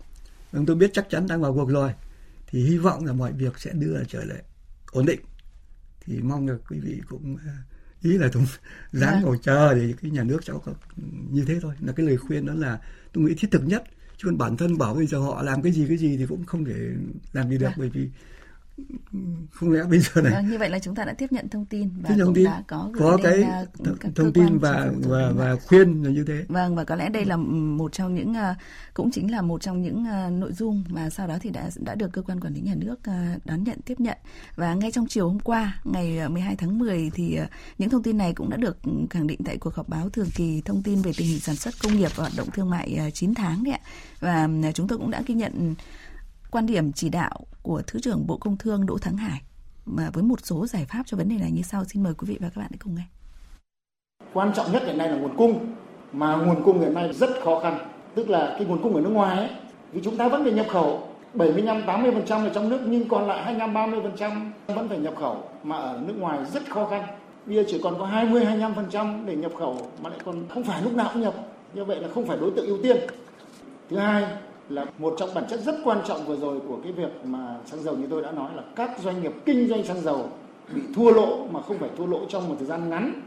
Vâng 0.51 0.65
tôi 0.65 0.75
biết 0.75 0.89
chắc 0.93 1.09
chắn 1.09 1.27
đang 1.27 1.41
vào 1.41 1.53
cuộc 1.53 1.69
rồi. 1.69 1.91
Thì 2.47 2.63
hy 2.63 2.77
vọng 2.77 3.05
là 3.05 3.13
mọi 3.13 3.31
việc 3.31 3.59
sẽ 3.59 3.71
đưa 3.73 4.03
trở 4.03 4.23
lại 4.23 4.43
ổn 4.91 5.05
định. 5.05 5.19
Thì 6.05 6.19
mong 6.21 6.47
là 6.47 6.55
quý 6.69 6.79
vị 6.79 7.01
cũng 7.09 7.37
à, 7.45 7.57
ý 8.01 8.17
là 8.17 8.29
cũng 8.33 8.45
dáng 8.91 9.13
dạ. 9.13 9.21
ngồi 9.21 9.37
chờ 9.41 9.73
để 9.73 9.93
cái 10.01 10.11
nhà 10.11 10.23
nước 10.23 10.45
cháu 10.45 10.59
có 10.65 10.73
như 11.31 11.45
thế 11.45 11.59
thôi 11.61 11.73
là 11.79 11.93
cái 11.93 12.05
lời 12.05 12.17
khuyên 12.17 12.45
đó 12.45 12.53
là 12.53 12.79
tôi 13.13 13.23
nghĩ 13.23 13.33
thiết 13.37 13.51
thực 13.51 13.67
nhất 13.67 13.83
chứ 14.17 14.25
còn 14.25 14.37
bản 14.37 14.57
thân 14.57 14.77
bảo 14.77 14.95
bây 14.95 15.07
giờ 15.07 15.17
họ 15.17 15.41
làm 15.41 15.61
cái 15.61 15.71
gì 15.71 15.85
cái 15.87 15.97
gì 15.97 16.17
thì 16.17 16.25
cũng 16.25 16.45
không 16.45 16.65
thể 16.65 16.75
làm 17.33 17.49
gì 17.49 17.57
được 17.57 17.67
dạ. 17.69 17.75
bởi 17.77 17.89
vì 17.89 18.09
không 19.51 19.71
lẽ 19.71 19.83
bây 19.89 19.99
giờ 19.99 20.21
này 20.21 20.33
vâng, 20.33 20.49
như 20.49 20.57
vậy 20.57 20.69
là 20.69 20.79
chúng 20.79 20.95
ta 20.95 21.05
đã 21.05 21.13
tiếp 21.13 21.31
nhận 21.31 21.49
thông 21.49 21.65
tin 21.65 21.89
và 22.01 22.09
cũng 22.09 22.19
thông 22.19 22.33
tin. 22.33 22.45
đã 22.45 22.63
có 22.67 22.91
có 22.99 23.17
cái 23.23 23.33
th- 23.77 24.11
thông 24.15 24.33
tin 24.33 24.57
và 24.57 24.91
và 25.01 25.31
và 25.35 25.55
khuyên 25.55 26.03
là 26.03 26.09
như 26.09 26.23
thế. 26.27 26.45
Vâng 26.47 26.75
và 26.75 26.83
có 26.83 26.95
lẽ 26.95 27.09
đây 27.09 27.25
là 27.25 27.37
một 27.37 27.93
trong 27.93 28.15
những 28.15 28.31
uh, 28.31 28.57
cũng 28.93 29.11
chính 29.11 29.31
là 29.31 29.41
một 29.41 29.61
trong 29.61 29.81
những 29.81 30.05
uh, 30.27 30.33
nội 30.33 30.53
dung 30.53 30.83
mà 30.89 31.09
sau 31.09 31.27
đó 31.27 31.37
thì 31.41 31.49
đã 31.49 31.69
đã 31.79 31.95
được 31.95 32.11
cơ 32.13 32.21
quan 32.21 32.39
quản 32.39 32.53
lý 32.53 32.61
nhà 32.61 32.75
nước 32.75 32.95
đón 33.45 33.63
nhận 33.63 33.79
tiếp 33.85 33.99
nhận. 33.99 34.17
Và 34.55 34.73
ngay 34.73 34.91
trong 34.91 35.07
chiều 35.07 35.27
hôm 35.27 35.39
qua 35.39 35.81
ngày 35.83 36.29
12 36.29 36.55
tháng 36.55 36.79
10 36.79 37.11
thì 37.13 37.39
những 37.77 37.89
thông 37.89 38.03
tin 38.03 38.17
này 38.17 38.33
cũng 38.33 38.49
đã 38.49 38.57
được 38.57 38.77
khẳng 39.09 39.27
định 39.27 39.39
tại 39.45 39.57
cuộc 39.57 39.75
họp 39.75 39.89
báo 39.89 40.09
thường 40.09 40.29
kỳ 40.35 40.61
thông 40.65 40.83
tin 40.83 41.01
về 41.01 41.11
tình 41.17 41.27
hình 41.27 41.39
sản 41.39 41.55
xuất 41.55 41.73
công 41.83 41.97
nghiệp 41.97 42.11
và 42.15 42.23
hoạt 42.23 42.33
động 42.37 42.51
thương 42.53 42.69
mại 42.69 43.11
9 43.13 43.33
tháng 43.33 43.63
đấy 43.63 43.73
ạ. 43.73 43.79
Và 44.19 44.49
chúng 44.73 44.87
tôi 44.87 44.97
cũng 44.97 45.11
đã 45.11 45.21
ghi 45.25 45.35
nhận 45.35 45.75
quan 46.51 46.65
điểm 46.65 46.91
chỉ 46.91 47.09
đạo 47.09 47.47
của 47.61 47.81
Thứ 47.87 47.99
trưởng 47.99 48.27
Bộ 48.27 48.37
Công 48.37 48.57
Thương 48.57 48.85
Đỗ 48.85 48.97
Thắng 48.97 49.17
Hải 49.17 49.41
mà 49.85 50.09
với 50.13 50.23
một 50.23 50.39
số 50.43 50.67
giải 50.67 50.85
pháp 50.85 51.03
cho 51.05 51.17
vấn 51.17 51.29
đề 51.29 51.37
này 51.37 51.51
như 51.51 51.61
sau. 51.61 51.85
Xin 51.85 52.03
mời 52.03 52.13
quý 52.13 52.27
vị 52.27 52.37
và 52.41 52.49
các 52.49 52.61
bạn 52.61 52.67
hãy 52.69 52.79
cùng 52.83 52.95
nghe. 52.95 53.03
Quan 54.33 54.53
trọng 54.53 54.71
nhất 54.71 54.83
hiện 54.85 54.97
nay 54.97 55.09
là 55.09 55.17
nguồn 55.17 55.37
cung, 55.37 55.73
mà 56.13 56.35
nguồn 56.35 56.63
cung 56.63 56.79
hiện 56.79 56.93
nay 56.93 57.13
rất 57.13 57.29
khó 57.43 57.59
khăn. 57.59 57.79
Tức 58.15 58.29
là 58.29 58.55
cái 58.57 58.67
nguồn 58.67 58.83
cung 58.83 58.95
ở 58.95 59.01
nước 59.01 59.09
ngoài 59.09 59.37
ấy, 59.37 59.49
vì 59.91 60.01
chúng 60.03 60.17
ta 60.17 60.27
vẫn 60.27 60.43
phải 60.43 60.53
nhập 60.53 60.65
khẩu 60.69 61.07
75 61.33 61.81
80% 61.81 62.43
ở 62.43 62.51
trong 62.53 62.69
nước 62.69 62.79
nhưng 62.87 63.09
còn 63.09 63.27
lại 63.27 63.43
25 63.43 63.73
30% 63.73 64.51
vẫn 64.67 64.89
phải 64.89 64.97
nhập 64.97 65.13
khẩu 65.19 65.43
mà 65.63 65.77
ở 65.77 66.01
nước 66.07 66.13
ngoài 66.17 66.39
rất 66.53 66.69
khó 66.69 66.87
khăn. 66.89 67.05
Bây 67.45 67.55
giờ 67.55 67.63
chỉ 67.67 67.79
còn 67.83 67.99
có 67.99 68.05
20 68.05 68.45
25% 68.45 69.25
để 69.25 69.35
nhập 69.35 69.51
khẩu 69.59 69.91
mà 70.01 70.09
lại 70.09 70.19
còn 70.25 70.47
không 70.49 70.63
phải 70.63 70.81
lúc 70.81 70.93
nào 70.93 71.09
cũng 71.13 71.21
nhập. 71.21 71.33
Như 71.73 71.85
vậy 71.85 71.99
là 71.99 72.07
không 72.15 72.27
phải 72.27 72.37
đối 72.37 72.51
tượng 72.51 72.65
ưu 72.65 72.77
tiên. 72.83 72.97
Thứ 73.89 73.97
hai 73.97 74.37
là 74.69 74.85
một 74.97 75.15
trong 75.17 75.29
bản 75.33 75.43
chất 75.49 75.59
rất 75.65 75.75
quan 75.83 75.99
trọng 76.07 76.25
vừa 76.25 76.37
rồi 76.37 76.59
của 76.67 76.77
cái 76.83 76.91
việc 76.91 77.11
mà 77.23 77.55
xăng 77.65 77.83
dầu 77.83 77.95
như 77.95 78.07
tôi 78.09 78.21
đã 78.21 78.31
nói 78.31 78.49
là 78.55 78.63
các 78.75 78.91
doanh 79.03 79.21
nghiệp 79.21 79.31
kinh 79.45 79.67
doanh 79.67 79.83
xăng 79.83 80.01
dầu 80.01 80.29
bị 80.75 80.81
thua 80.95 81.11
lỗ 81.11 81.47
mà 81.51 81.61
không 81.61 81.77
phải 81.77 81.89
thua 81.97 82.05
lỗ 82.05 82.19
trong 82.29 82.49
một 82.49 82.55
thời 82.59 82.67
gian 82.67 82.89
ngắn 82.89 83.21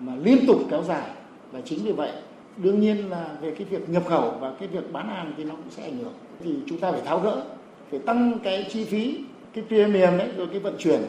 mà 0.00 0.12
liên 0.22 0.46
tục 0.46 0.58
kéo 0.70 0.82
dài. 0.82 1.10
Và 1.52 1.60
chính 1.64 1.78
vì 1.84 1.92
vậy, 1.92 2.10
đương 2.56 2.80
nhiên 2.80 3.10
là 3.10 3.26
về 3.42 3.50
cái 3.50 3.66
việc 3.70 3.88
nhập 3.88 4.02
khẩu 4.08 4.34
và 4.40 4.52
cái 4.58 4.68
việc 4.68 4.92
bán 4.92 5.08
hàng 5.08 5.32
thì 5.36 5.44
nó 5.44 5.54
cũng 5.54 5.70
sẽ 5.70 5.82
ảnh 5.82 5.98
hưởng. 5.98 6.12
Thì 6.44 6.54
chúng 6.66 6.78
ta 6.78 6.92
phải 6.92 7.00
tháo 7.00 7.20
gỡ, 7.20 7.42
phải 7.90 8.00
tăng 8.00 8.38
cái 8.42 8.66
chi 8.70 8.84
phí, 8.84 9.18
cái 9.54 9.64
premium 9.68 10.18
đấy 10.18 10.28
rồi 10.36 10.46
cái 10.46 10.60
vận 10.60 10.74
chuyển. 10.78 11.00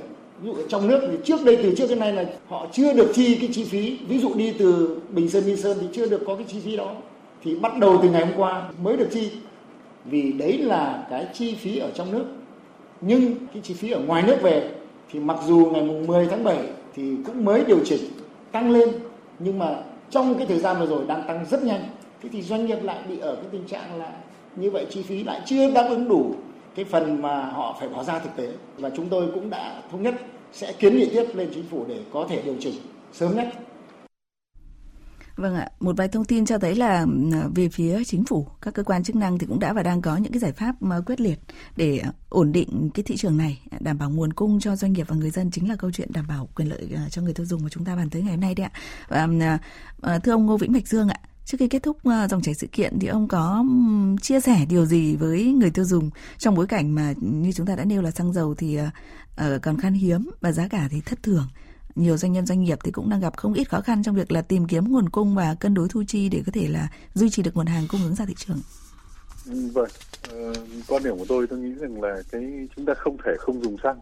Ví 0.41 0.49
dụ 0.49 0.53
ở 0.53 0.63
trong 0.67 0.87
nước 0.87 1.07
thì 1.11 1.17
trước 1.23 1.45
đây, 1.45 1.59
từ 1.63 1.75
trước 1.75 1.87
đến 1.89 1.99
nay 1.99 2.13
là 2.13 2.25
họ 2.47 2.67
chưa 2.71 2.93
được 2.93 3.11
chi 3.13 3.35
cái 3.35 3.49
chi 3.53 3.63
phí. 3.63 3.97
Ví 4.07 4.19
dụ 4.19 4.33
đi 4.33 4.53
từ 4.59 4.97
bình 5.09 5.29
sơn 5.29 5.43
đi 5.45 5.55
sơn 5.55 5.77
thì 5.81 5.87
chưa 5.93 6.09
được 6.09 6.23
có 6.27 6.35
cái 6.35 6.45
chi 6.47 6.59
phí 6.59 6.77
đó. 6.77 6.93
Thì 7.43 7.55
bắt 7.55 7.77
đầu 7.79 7.99
từ 8.01 8.09
ngày 8.09 8.25
hôm 8.25 8.37
qua 8.37 8.69
mới 8.83 8.97
được 8.97 9.07
chi 9.11 9.31
vì 10.05 10.31
đấy 10.31 10.57
là 10.57 11.07
cái 11.09 11.27
chi 11.33 11.55
phí 11.55 11.77
ở 11.77 11.91
trong 11.91 12.11
nước. 12.11 12.25
Nhưng 13.01 13.35
cái 13.53 13.61
chi 13.61 13.73
phí 13.73 13.91
ở 13.91 13.99
ngoài 13.99 14.23
nước 14.23 14.37
về 14.41 14.71
thì 15.11 15.19
mặc 15.19 15.37
dù 15.47 15.69
ngày 15.73 15.83
mùng 15.83 16.07
10 16.07 16.27
tháng 16.27 16.43
7 16.43 16.57
thì 16.95 17.15
cũng 17.25 17.45
mới 17.45 17.63
điều 17.67 17.79
chỉnh 17.85 18.01
tăng 18.51 18.71
lên, 18.71 18.89
nhưng 19.39 19.59
mà 19.59 19.75
trong 20.09 20.35
cái 20.35 20.47
thời 20.47 20.59
gian 20.59 20.79
vừa 20.79 20.85
rồi 20.85 21.01
đang 21.07 21.23
tăng 21.27 21.45
rất 21.45 21.63
nhanh. 21.63 21.81
Thế 22.23 22.29
thì 22.31 22.41
doanh 22.41 22.65
nghiệp 22.65 22.83
lại 22.83 22.97
bị 23.09 23.19
ở 23.19 23.35
cái 23.35 23.45
tình 23.51 23.63
trạng 23.67 23.99
là 23.99 24.11
như 24.55 24.71
vậy, 24.71 24.85
chi 24.89 25.01
phí 25.01 25.23
lại 25.23 25.41
chưa 25.45 25.71
đáp 25.71 25.85
ứng 25.89 26.07
đủ 26.09 26.33
cái 26.75 26.85
phần 26.85 27.21
mà 27.21 27.45
họ 27.45 27.77
phải 27.79 27.89
bỏ 27.89 28.03
ra 28.03 28.19
thực 28.19 28.35
tế. 28.35 28.49
Và 28.77 28.89
chúng 28.89 29.09
tôi 29.09 29.27
cũng 29.33 29.49
đã 29.49 29.81
thống 29.91 30.03
nhất 30.03 30.15
sẽ 30.53 30.73
kiến 30.79 30.97
nghị 30.97 31.09
tiếp 31.09 31.25
lên 31.33 31.49
chính 31.53 31.63
phủ 31.71 31.85
để 31.87 31.97
có 32.13 32.25
thể 32.29 32.41
điều 32.45 32.55
chỉnh 32.59 32.73
sớm 33.13 33.35
nhất. 33.35 33.47
Vâng 35.39 35.55
ạ, 35.55 35.69
một 35.79 35.97
vài 35.97 36.07
thông 36.07 36.25
tin 36.25 36.45
cho 36.45 36.57
thấy 36.57 36.75
là 36.75 37.01
ừ, 37.31 37.49
về 37.55 37.69
phía 37.69 38.03
chính 38.03 38.25
phủ, 38.25 38.47
các 38.61 38.73
cơ 38.73 38.83
quan 38.83 39.03
chức 39.03 39.15
năng 39.15 39.37
thì 39.37 39.47
cũng 39.47 39.59
đã 39.59 39.73
và 39.73 39.83
đang 39.83 40.01
có 40.01 40.17
những 40.17 40.31
cái 40.31 40.39
giải 40.39 40.51
pháp 40.51 40.81
mà 40.81 41.01
quyết 41.05 41.21
liệt 41.21 41.39
để 41.75 41.97
ờ, 41.97 42.11
ổn 42.29 42.51
định 42.51 42.89
cái 42.93 43.03
thị 43.03 43.17
trường 43.17 43.37
này, 43.37 43.61
đảm 43.79 43.97
bảo 43.97 44.09
nguồn 44.09 44.33
cung 44.33 44.59
cho 44.59 44.75
doanh 44.75 44.93
nghiệp 44.93 45.05
và 45.09 45.15
người 45.15 45.29
dân 45.29 45.51
chính 45.51 45.69
là 45.69 45.75
câu 45.75 45.91
chuyện 45.91 46.09
đảm 46.13 46.25
bảo 46.27 46.49
quyền 46.55 46.69
lợi 46.69 46.89
ờ, 46.95 47.01
cho 47.09 47.21
người 47.21 47.33
tiêu 47.33 47.45
dùng 47.45 47.63
mà 47.63 47.69
chúng 47.69 47.85
ta 47.85 47.95
bàn 47.95 48.09
tới 48.09 48.21
ngày 48.21 48.31
hôm 48.31 48.41
nay 48.41 48.55
đấy 48.55 48.67
ạ. 48.73 48.79
Và, 49.07 49.27
ừ, 50.01 50.19
thưa 50.23 50.31
ông 50.31 50.45
Ngô 50.45 50.57
Vĩnh 50.57 50.73
Bạch 50.73 50.87
Dương 50.87 51.09
ạ, 51.09 51.19
trước 51.45 51.57
khi 51.59 51.67
kết 51.67 51.83
thúc 51.83 51.97
dòng 52.29 52.41
chảy 52.41 52.53
sự 52.53 52.67
kiện 52.67 52.99
thì 52.99 53.07
ông 53.07 53.27
có 53.27 53.65
ừ, 53.69 54.15
chia 54.21 54.39
sẻ 54.39 54.65
điều 54.69 54.85
gì 54.85 55.15
với 55.15 55.45
người 55.45 55.69
tiêu 55.69 55.85
dùng 55.85 56.09
trong 56.37 56.55
bối 56.55 56.67
cảnh 56.67 56.95
mà 56.95 57.13
như 57.21 57.51
chúng 57.51 57.65
ta 57.65 57.75
đã 57.75 57.85
nêu 57.85 58.01
là 58.01 58.11
xăng 58.11 58.33
dầu 58.33 58.55
thì 58.55 58.77
còn 59.61 59.77
khan 59.77 59.93
hiếm 59.93 60.29
và 60.41 60.51
giá 60.51 60.67
cả 60.67 60.87
thì 60.91 61.01
thất 61.01 61.23
thường 61.23 61.47
nhiều 61.95 62.17
doanh 62.17 62.31
nhân 62.31 62.45
doanh 62.45 62.63
nghiệp 62.63 62.77
thì 62.83 62.91
cũng 62.91 63.09
đang 63.09 63.19
gặp 63.19 63.37
không 63.37 63.53
ít 63.53 63.63
khó 63.63 63.81
khăn 63.81 64.03
trong 64.03 64.15
việc 64.15 64.31
là 64.31 64.41
tìm 64.41 64.67
kiếm 64.67 64.91
nguồn 64.91 65.09
cung 65.09 65.35
và 65.35 65.55
cân 65.59 65.73
đối 65.73 65.89
thu 65.89 66.03
chi 66.07 66.29
để 66.29 66.41
có 66.45 66.51
thể 66.51 66.67
là 66.67 66.87
duy 67.13 67.29
trì 67.29 67.43
được 67.43 67.55
nguồn 67.55 67.65
hàng 67.65 67.83
cung 67.89 68.01
ứng 68.03 68.15
ra 68.15 68.25
thị 68.25 68.33
trường. 68.37 68.59
Vâng, 69.73 69.89
uh, 70.33 70.57
quan 70.87 71.03
điểm 71.03 71.17
của 71.17 71.25
tôi 71.27 71.47
tôi 71.47 71.59
nghĩ 71.59 71.73
rằng 71.73 72.01
là 72.01 72.21
cái 72.31 72.67
chúng 72.75 72.85
ta 72.85 72.93
không 72.93 73.17
thể 73.25 73.31
không 73.39 73.63
dùng 73.63 73.77
xăng 73.83 74.01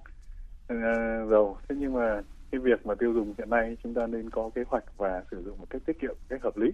ờ, 0.67 0.75
dầu. 1.29 1.57
Thế 1.69 1.75
nhưng 1.79 1.93
mà 1.93 2.21
cái 2.51 2.61
việc 2.61 2.85
mà 2.85 2.95
tiêu 2.95 3.13
dùng 3.13 3.33
hiện 3.37 3.49
nay 3.49 3.77
chúng 3.83 3.93
ta 3.93 4.07
nên 4.07 4.29
có 4.29 4.49
kế 4.55 4.63
hoạch 4.67 4.83
và 4.97 5.23
sử 5.31 5.43
dụng 5.45 5.57
một 5.59 5.65
cách 5.69 5.81
tiết 5.85 5.99
kiệm, 6.01 6.15
cách 6.29 6.43
hợp 6.43 6.57
lý. 6.57 6.67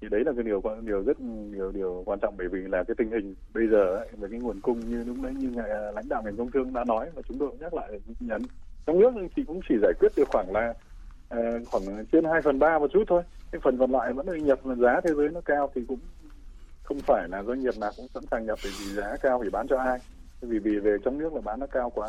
Thì 0.00 0.08
đấy 0.10 0.22
là 0.26 0.32
cái 0.36 0.42
điều 0.42 0.62
điều 0.82 1.02
rất 1.02 1.20
nhiều 1.20 1.72
điều 1.72 2.02
quan 2.06 2.18
trọng 2.22 2.34
bởi 2.38 2.48
vì 2.48 2.60
là 2.60 2.84
cái 2.84 2.94
tình 2.98 3.10
hình 3.10 3.34
bây 3.54 3.68
giờ 3.68 3.96
ấy, 3.96 4.08
về 4.18 4.28
cái 4.30 4.40
nguồn 4.40 4.60
cung 4.60 4.80
như 4.80 5.04
lúc 5.04 5.16
đấy 5.22 5.32
như 5.38 5.62
à, 5.62 5.92
lãnh 5.94 6.08
đạo 6.08 6.22
ngành 6.24 6.36
công 6.36 6.50
thương 6.50 6.72
đã 6.72 6.84
nói 6.84 7.10
và 7.14 7.22
chúng 7.28 7.38
tôi 7.38 7.48
cũng 7.48 7.60
nhắc 7.60 7.74
lại 7.74 8.00
nhấn 8.20 8.42
trong 8.86 9.00
nước 9.00 9.10
thì 9.36 9.42
cũng 9.46 9.60
chỉ 9.68 9.74
giải 9.82 9.92
quyết 10.00 10.12
được 10.16 10.28
khoảng 10.28 10.52
là 10.52 10.74
uh, 11.34 11.68
khoảng 11.70 12.06
trên 12.12 12.24
2 12.24 12.42
phần 12.42 12.58
ba 12.58 12.78
một 12.78 12.90
chút 12.92 13.04
thôi. 13.08 13.22
Cái 13.52 13.60
phần 13.64 13.78
còn 13.78 13.90
lại 13.90 14.12
vẫn 14.12 14.28
là 14.28 14.36
nhập 14.36 14.58
mà 14.64 14.74
giá 14.74 15.00
thế 15.04 15.10
giới 15.14 15.28
nó 15.28 15.40
cao 15.40 15.70
thì 15.74 15.82
cũng 15.88 15.98
không 16.82 16.98
phải 16.98 17.28
là 17.28 17.42
doanh 17.42 17.60
nghiệp 17.60 17.78
nào 17.80 17.90
cũng 17.96 18.06
sẵn 18.14 18.22
sàng 18.30 18.46
nhập 18.46 18.58
bởi 18.64 18.72
vì 18.80 18.94
giá 18.94 19.16
cao 19.22 19.40
thì 19.44 19.50
bán 19.50 19.66
cho 19.68 19.78
ai. 19.78 19.98
Vì 20.40 20.58
vì 20.58 20.78
về 20.78 20.96
trong 21.04 21.18
nước 21.18 21.34
là 21.34 21.40
bán 21.40 21.60
nó 21.60 21.66
cao 21.66 21.90
quá 21.90 22.08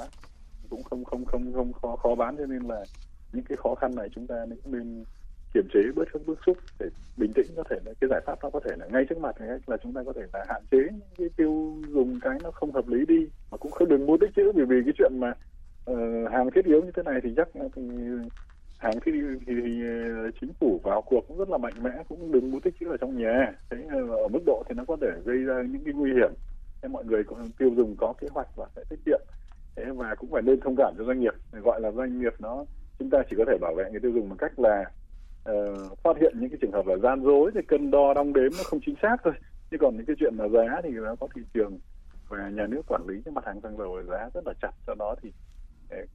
cũng 0.70 0.84
không 0.84 1.04
không 1.04 1.26
không 1.26 1.54
không 1.54 1.74
khó 1.74 1.96
khó 1.96 2.16
bán. 2.16 2.38
Cho 2.38 2.46
nên 2.46 2.62
là 2.62 2.84
những 3.34 3.46
cái 3.46 3.58
khó 3.58 3.76
khăn 3.76 3.96
này 3.96 4.10
chúng 4.16 4.28
ta 4.28 4.36
cũng 4.64 4.74
nên 4.74 5.04
kiềm 5.54 5.68
chế 5.74 5.80
bớt 5.96 6.04
các 6.14 6.22
bước 6.26 6.40
xúc 6.46 6.58
để 6.80 6.86
bình 7.18 7.34
tĩnh. 7.34 7.48
Có 7.56 7.64
thể 7.70 7.76
là 7.86 7.94
cái 8.02 8.10
giải 8.10 8.22
pháp 8.26 8.40
nó 8.44 8.50
có 8.50 8.60
thể 8.60 8.72
là 8.78 8.86
ngay 8.92 9.06
trước 9.10 9.18
mặt 9.18 9.42
này 9.42 9.60
là 9.68 9.78
chúng 9.84 9.94
ta 9.94 10.02
có 10.06 10.14
thể 10.14 10.22
là 10.34 10.46
hạn 10.50 10.62
chế 10.72 10.78
những 10.78 11.10
cái 11.18 11.28
tiêu 11.38 11.78
dùng 11.88 12.20
cái 12.22 12.38
nó 12.44 12.52
không 12.52 12.72
hợp 12.72 12.88
lý 12.88 13.06
đi. 13.06 13.28
Mà 13.52 13.58
cũng 13.58 13.72
không 13.72 13.90
đừng 13.90 14.06
mua 14.06 14.18
tích 14.18 14.30
chữ 14.36 14.52
vì 14.56 14.64
vì 14.64 14.82
cái 14.86 14.94
chuyện 14.98 15.12
mà 15.20 15.34
uh, 15.92 16.32
hàng 16.32 16.52
thiết 16.56 16.66
yếu 16.66 16.82
như 16.82 16.92
thế 16.96 17.04
này 17.04 17.20
thì 17.24 17.34
chắc 17.38 17.48
thì 17.76 17.82
hàng 18.84 19.00
thiết 19.00 19.12
yếu 19.12 19.28
thì, 19.48 19.54
thì 19.66 19.82
ờ, 19.86 20.32
chính 20.42 20.54
phủ 20.60 20.80
vào 20.84 21.02
cuộc 21.02 21.28
cũng 21.28 21.38
rất 21.38 21.50
là 21.50 21.58
mạnh 21.58 21.84
mẽ 21.84 21.92
cũng 22.10 22.32
đừng 22.32 22.52
mua 22.52 22.60
tích 22.60 22.74
trữ 22.80 22.90
ở 22.90 22.98
trong 22.98 23.18
nhà. 23.18 23.54
Thế 23.70 23.78
ở 24.10 24.28
mức 24.28 24.40
độ 24.46 24.64
thì 24.70 24.76
nó 24.76 24.84
có 24.88 24.98
thể 25.02 25.08
gây 25.26 25.38
ra 25.38 25.62
những 25.62 25.84
cái 25.86 25.94
nguy 25.94 26.14
hiểm. 26.14 26.34
Thế 26.82 26.90
mọi 26.90 27.06
người 27.06 27.24
cũng 27.24 27.52
tiêu 27.58 27.70
dùng 27.76 27.96
có 27.98 28.14
kế 28.22 28.28
hoạch 28.32 28.48
và 28.56 28.66
sẽ 28.76 28.84
tiết 28.90 29.00
kiệm. 29.06 29.20
Thế 29.76 29.84
và 29.96 30.16
cũng 30.16 30.32
phải 30.32 30.42
nên 30.42 30.60
thông 30.60 30.76
cảm 30.78 30.94
cho 30.98 31.04
doanh 31.04 31.20
nghiệp. 31.20 31.34
Gọi 31.52 31.82
là 31.82 31.92
doanh 31.92 32.22
nghiệp 32.22 32.34
nó 32.40 32.66
chúng 33.00 33.10
ta 33.10 33.18
chỉ 33.30 33.36
có 33.38 33.46
thể 33.48 33.58
bảo 33.62 33.74
vệ 33.76 33.92
người 33.92 34.00
tiêu 34.00 34.12
dùng 34.12 34.30
bằng 34.30 34.38
cách 34.38 34.60
là 34.60 34.86
uh, 35.50 36.00
phát 36.04 36.18
hiện 36.22 36.34
những 36.40 36.50
cái 36.50 36.58
trường 36.62 36.72
hợp 36.72 36.88
là 36.88 36.98
gian 36.98 37.24
dối 37.24 37.52
thì 37.56 37.62
cân 37.68 37.92
đo 37.92 38.14
đong 38.14 38.34
đếm 38.34 38.52
nó 38.58 38.64
không 38.64 38.80
chính 38.86 38.96
xác 39.02 39.18
thôi. 39.24 39.34
Chứ 39.72 39.78
còn 39.80 39.98
những 39.98 40.06
cái 40.06 40.16
chuyện 40.20 40.34
là 40.38 40.48
giá 40.48 40.82
thì 40.84 40.90
nó 40.90 41.16
có 41.20 41.28
thị 41.36 41.42
trường 41.54 41.80
và 42.30 42.50
nhà 42.50 42.68
nước 42.68 42.82
quản 42.88 43.08
lý 43.08 43.22
những 43.26 43.34
mặt 43.34 43.46
hàng 43.46 43.62
xăng 43.62 43.78
dầu 43.78 44.04
giá 44.04 44.30
rất 44.34 44.48
là 44.48 44.54
chặt. 44.62 44.72
Do 44.88 44.94
đó 45.00 45.16
thì 45.22 45.32
cái 45.90 46.08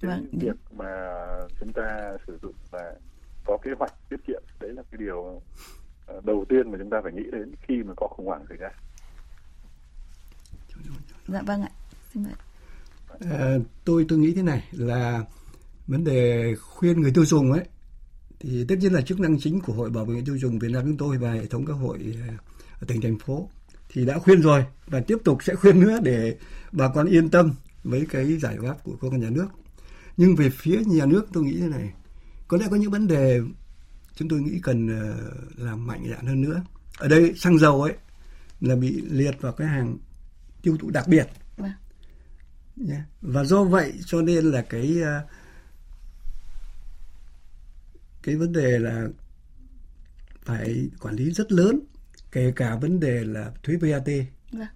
vâng. 0.00 0.26
việc 0.32 0.56
mà 0.70 0.86
chúng 1.60 1.72
ta 1.72 2.16
sử 2.26 2.38
dụng 2.42 2.54
và 2.70 2.94
có 3.44 3.58
kế 3.62 3.70
hoạch 3.78 3.92
tiết 4.08 4.16
kiệm 4.26 4.42
đấy 4.60 4.72
là 4.72 4.82
cái 4.90 4.98
điều 4.98 5.42
ờ, 6.06 6.20
đầu 6.24 6.44
tiên 6.48 6.70
mà 6.70 6.78
chúng 6.78 6.90
ta 6.90 7.00
phải 7.02 7.12
nghĩ 7.12 7.24
đến 7.32 7.54
khi 7.62 7.82
mà 7.82 7.92
có 7.96 8.08
khủng 8.08 8.26
hoảng 8.26 8.44
xảy 8.48 8.58
ra. 8.58 8.68
Dạ 11.28 11.42
vâng 11.42 11.62
ạ. 11.62 11.70
Xin 12.12 12.22
mời. 12.22 12.32
À, 13.20 13.58
tôi 13.84 14.06
tôi 14.08 14.18
nghĩ 14.18 14.34
thế 14.34 14.42
này 14.42 14.68
là 14.72 15.24
vấn 15.86 16.04
đề 16.04 16.54
khuyên 16.60 17.00
người 17.00 17.12
tiêu 17.14 17.24
dùng 17.24 17.52
ấy 17.52 17.64
thì 18.40 18.64
tất 18.68 18.74
nhiên 18.78 18.92
là 18.92 19.00
chức 19.00 19.20
năng 19.20 19.38
chính 19.40 19.60
của 19.60 19.72
hội 19.72 19.90
bảo 19.90 20.04
vệ 20.04 20.12
người 20.14 20.22
tiêu 20.26 20.38
dùng 20.38 20.58
Việt 20.58 20.70
Nam 20.70 20.82
chúng 20.84 20.96
tôi 20.96 21.18
và 21.18 21.32
hệ 21.32 21.46
thống 21.46 21.66
các 21.66 21.72
hội 21.72 22.16
ờ, 22.28 22.34
ở 22.80 22.84
tỉnh 22.86 23.00
thành 23.00 23.18
phố 23.18 23.48
thì 23.88 24.06
đã 24.06 24.18
khuyên 24.18 24.40
rồi 24.42 24.64
và 24.86 25.00
tiếp 25.00 25.18
tục 25.24 25.38
sẽ 25.42 25.54
khuyên 25.54 25.80
nữa 25.80 25.98
để 26.02 26.36
bà 26.72 26.88
con 26.94 27.06
yên 27.06 27.30
tâm 27.30 27.54
với 27.84 28.06
cái 28.10 28.38
giải 28.38 28.56
pháp 28.62 28.84
của 28.84 28.96
cơ 28.96 29.08
quan 29.08 29.20
nhà 29.20 29.30
nước 29.30 29.48
nhưng 30.16 30.36
về 30.36 30.50
phía 30.50 30.80
nhà 30.86 31.06
nước 31.06 31.26
tôi 31.32 31.44
nghĩ 31.44 31.56
thế 31.60 31.68
này 31.68 31.92
có 32.48 32.56
lẽ 32.56 32.66
có 32.70 32.76
những 32.76 32.90
vấn 32.90 33.06
đề 33.06 33.40
chúng 34.14 34.28
tôi 34.28 34.40
nghĩ 34.40 34.60
cần 34.62 34.88
ờ, 34.88 35.32
làm 35.56 35.86
mạnh 35.86 36.06
dạn 36.10 36.26
hơn 36.26 36.40
nữa 36.40 36.62
ở 36.98 37.08
đây 37.08 37.34
xăng 37.36 37.58
dầu 37.58 37.82
ấy 37.82 37.94
là 38.60 38.76
bị 38.76 39.02
liệt 39.10 39.40
vào 39.40 39.52
cái 39.52 39.68
hàng 39.68 39.98
tiêu 40.62 40.76
thụ 40.80 40.90
đặc 40.90 41.08
biệt 41.08 41.28
vâng. 41.56 41.70
yeah. 42.88 43.02
và 43.22 43.44
do 43.44 43.64
vậy 43.64 43.92
cho 44.06 44.22
nên 44.22 44.44
là 44.44 44.62
cái 44.62 45.00
ờ, 45.02 45.20
cái 48.22 48.36
vấn 48.36 48.52
đề 48.52 48.78
là 48.78 49.08
phải 50.42 50.88
quản 51.00 51.14
lý 51.14 51.30
rất 51.30 51.52
lớn 51.52 51.80
kể 52.32 52.52
cả 52.56 52.76
vấn 52.76 53.00
đề 53.00 53.24
là 53.24 53.52
thuế 53.62 53.76
VAT 53.76 54.08
vâng. 54.52 54.66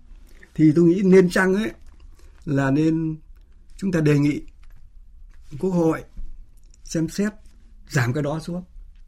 thì 0.55 0.73
tôi 0.77 0.85
nghĩ 0.85 1.03
nên 1.05 1.31
chăng 1.31 1.55
ấy 1.55 1.71
là 2.45 2.71
nên 2.71 3.17
chúng 3.77 3.93
ta 3.93 4.01
đề 4.01 4.19
nghị 4.19 4.41
quốc 5.59 5.71
hội 5.71 6.03
xem 6.85 7.09
xét 7.09 7.33
giảm 7.91 8.13
cái 8.13 8.23
đó 8.23 8.41
xuống. 8.41 8.65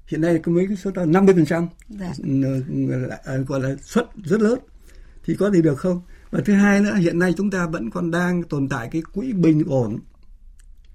Hiện 0.07 0.20
nay 0.20 0.40
có 0.42 0.53
mấy 0.53 0.66
cái 0.66 0.77
suất 0.77 0.96
là 0.96 1.05
50 1.05 1.35
phần 1.35 1.46
trăm 1.46 1.68
dạ. 1.88 2.12
À, 3.25 3.37
gọi 3.37 3.61
là 3.61 3.77
suất 3.83 4.07
rất 4.25 4.40
lớn. 4.40 4.59
Thì 5.25 5.35
có 5.35 5.51
gì 5.51 5.62
được 5.62 5.79
không? 5.79 6.01
Và 6.31 6.40
thứ 6.44 6.53
hai 6.53 6.81
nữa 6.81 6.94
hiện 6.94 7.18
nay 7.18 7.35
chúng 7.37 7.51
ta 7.51 7.66
vẫn 7.66 7.90
còn 7.90 8.11
đang 8.11 8.42
tồn 8.42 8.68
tại 8.68 8.88
cái 8.92 9.03
quỹ 9.12 9.33
bình 9.33 9.62
ổn 9.66 9.99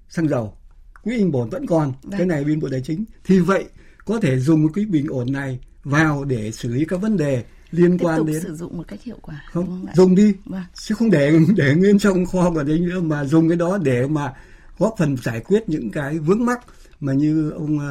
xăng 0.08 0.28
dầu. 0.28 0.56
Quỹ 1.02 1.16
bình 1.16 1.32
ổn 1.32 1.50
vẫn 1.50 1.66
còn 1.66 1.92
dạ. 2.02 2.18
cái 2.18 2.26
này 2.26 2.44
bên 2.44 2.60
bộ 2.60 2.68
tài 2.70 2.80
chính. 2.80 3.04
Thì 3.24 3.38
vậy 3.38 3.64
có 4.04 4.20
thể 4.20 4.38
dùng 4.38 4.66
cái 4.66 4.72
quỹ 4.72 4.84
bình 4.84 5.06
ổn 5.08 5.32
này 5.32 5.60
vào 5.84 6.24
để 6.24 6.52
xử 6.52 6.74
lý 6.74 6.84
các 6.84 7.00
vấn 7.00 7.16
đề 7.16 7.44
liên 7.72 7.98
Tiếp 7.98 8.04
quan 8.04 8.26
đến 8.26 8.42
sử 8.42 8.54
dụng 8.54 8.76
một 8.76 8.84
cách 8.88 9.02
hiệu 9.02 9.18
quả 9.22 9.42
không, 9.52 9.66
không 9.66 9.86
dùng 9.94 10.14
đi 10.14 10.34
vâng. 10.44 10.62
chứ 10.74 10.94
không 10.94 11.10
để 11.10 11.38
để 11.56 11.74
nguyên 11.74 11.98
trong 11.98 12.26
kho 12.26 12.50
của 12.50 12.62
đấy 12.62 12.78
nữa 12.78 13.00
mà 13.00 13.24
dùng 13.24 13.48
cái 13.48 13.56
đó 13.56 13.78
để 13.82 14.06
mà 14.06 14.32
góp 14.78 14.94
phần 14.98 15.16
giải 15.16 15.40
quyết 15.40 15.68
những 15.68 15.90
cái 15.90 16.18
vướng 16.18 16.44
mắc 16.44 16.60
mà 17.00 17.12
như 17.12 17.50
ông 17.50 17.76
uh, 17.76 17.82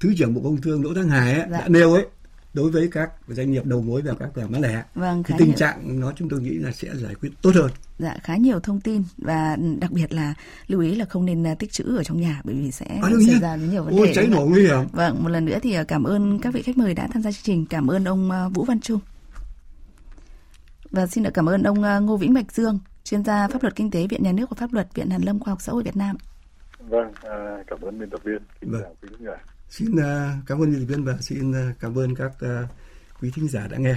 thứ 0.00 0.14
trưởng 0.18 0.34
bộ 0.34 0.40
công 0.44 0.60
thương 0.60 0.82
đỗ 0.82 0.94
thắng 0.94 1.08
hải 1.08 1.34
ấy, 1.34 1.46
dạ. 1.50 1.60
đã 1.60 1.68
nêu 1.68 1.94
ấy 1.94 2.06
đối 2.54 2.70
với 2.70 2.88
các 2.92 3.10
doanh 3.28 3.50
nghiệp 3.50 3.64
đầu 3.64 3.82
mối 3.82 4.02
và 4.02 4.14
các 4.18 4.28
cửa 4.34 4.46
bán 4.50 4.62
lẻ 4.62 4.82
vâng, 4.94 5.22
thì 5.22 5.34
tình 5.38 5.48
nhiều. 5.48 5.56
trạng 5.56 6.00
nó 6.00 6.12
chúng 6.16 6.28
tôi 6.28 6.40
nghĩ 6.40 6.50
là 6.50 6.72
sẽ 6.72 6.88
giải 6.94 7.14
quyết 7.14 7.30
tốt 7.42 7.54
hơn. 7.54 7.70
Dạ 7.98 8.16
khá 8.22 8.36
nhiều 8.36 8.60
thông 8.60 8.80
tin 8.80 9.02
và 9.18 9.56
đặc 9.80 9.90
biệt 9.92 10.12
là 10.12 10.34
lưu 10.66 10.80
ý 10.80 10.94
là 10.94 11.04
không 11.04 11.24
nên 11.26 11.46
à, 11.46 11.54
tích 11.54 11.72
trữ 11.72 11.96
ở 11.96 12.04
trong 12.04 12.20
nhà 12.20 12.40
bởi 12.44 12.54
vì 12.54 12.70
sẽ 12.70 12.86
à, 13.02 13.10
xảy 13.26 13.40
ra 13.40 13.56
nhiều 13.56 13.84
vấn 13.84 13.96
Ôi, 13.96 14.06
đề. 14.06 14.14
cháy 14.14 14.26
nổ 14.26 14.46
nguy 14.46 14.62
hiểm. 14.62 14.78
Vâng, 14.92 15.22
một 15.22 15.28
lần 15.28 15.44
nữa 15.44 15.58
thì 15.62 15.72
à, 15.72 15.84
cảm 15.84 16.04
ơn 16.04 16.38
các 16.38 16.54
vị 16.54 16.62
khách 16.62 16.78
mời 16.78 16.94
đã 16.94 17.08
tham 17.12 17.22
gia 17.22 17.32
chương 17.32 17.42
trình. 17.42 17.66
Cảm 17.66 17.86
ơn 17.86 18.04
ông 18.04 18.30
Vũ 18.54 18.64
Văn 18.64 18.80
Trung. 18.80 19.00
Và 20.90 21.06
xin 21.06 21.24
được 21.24 21.30
cảm 21.34 21.48
ơn 21.48 21.62
ông 21.62 22.06
Ngô 22.06 22.16
Vĩnh 22.16 22.34
Bạch 22.34 22.52
Dương, 22.52 22.78
chuyên 23.04 23.24
gia 23.24 23.48
pháp 23.48 23.62
luật 23.62 23.76
kinh 23.76 23.90
tế 23.90 24.06
Viện 24.06 24.22
Nhà 24.22 24.32
nước 24.32 24.50
và 24.50 24.54
Pháp 24.58 24.72
luật 24.72 24.94
Viện 24.94 25.10
Hàn 25.10 25.22
Lâm 25.22 25.40
Khoa 25.40 25.50
học 25.50 25.62
Xã 25.62 25.72
hội 25.72 25.82
Việt 25.82 25.96
Nam. 25.96 26.16
Vâng, 26.78 27.12
à, 27.22 27.56
cảm 27.66 27.80
ơn 27.80 27.98
biên 27.98 28.10
tập 28.10 28.20
viên. 28.24 28.38
Kính 28.60 28.70
vâng. 28.70 28.82
chào 28.82 28.94
quý. 29.02 29.26
Xin 29.68 29.92
uh, 29.92 30.00
cảm 30.46 30.62
ơn 30.62 30.70
biên 30.70 30.80
tập 30.80 30.86
viên 30.88 31.04
và 31.04 31.16
xin 31.20 31.50
uh, 31.50 31.78
cảm 31.80 31.98
ơn 31.98 32.14
các 32.14 32.32
uh, 32.44 32.68
quý 33.22 33.30
thính 33.34 33.48
giả 33.48 33.66
đã 33.70 33.78
nghe. 33.78 33.96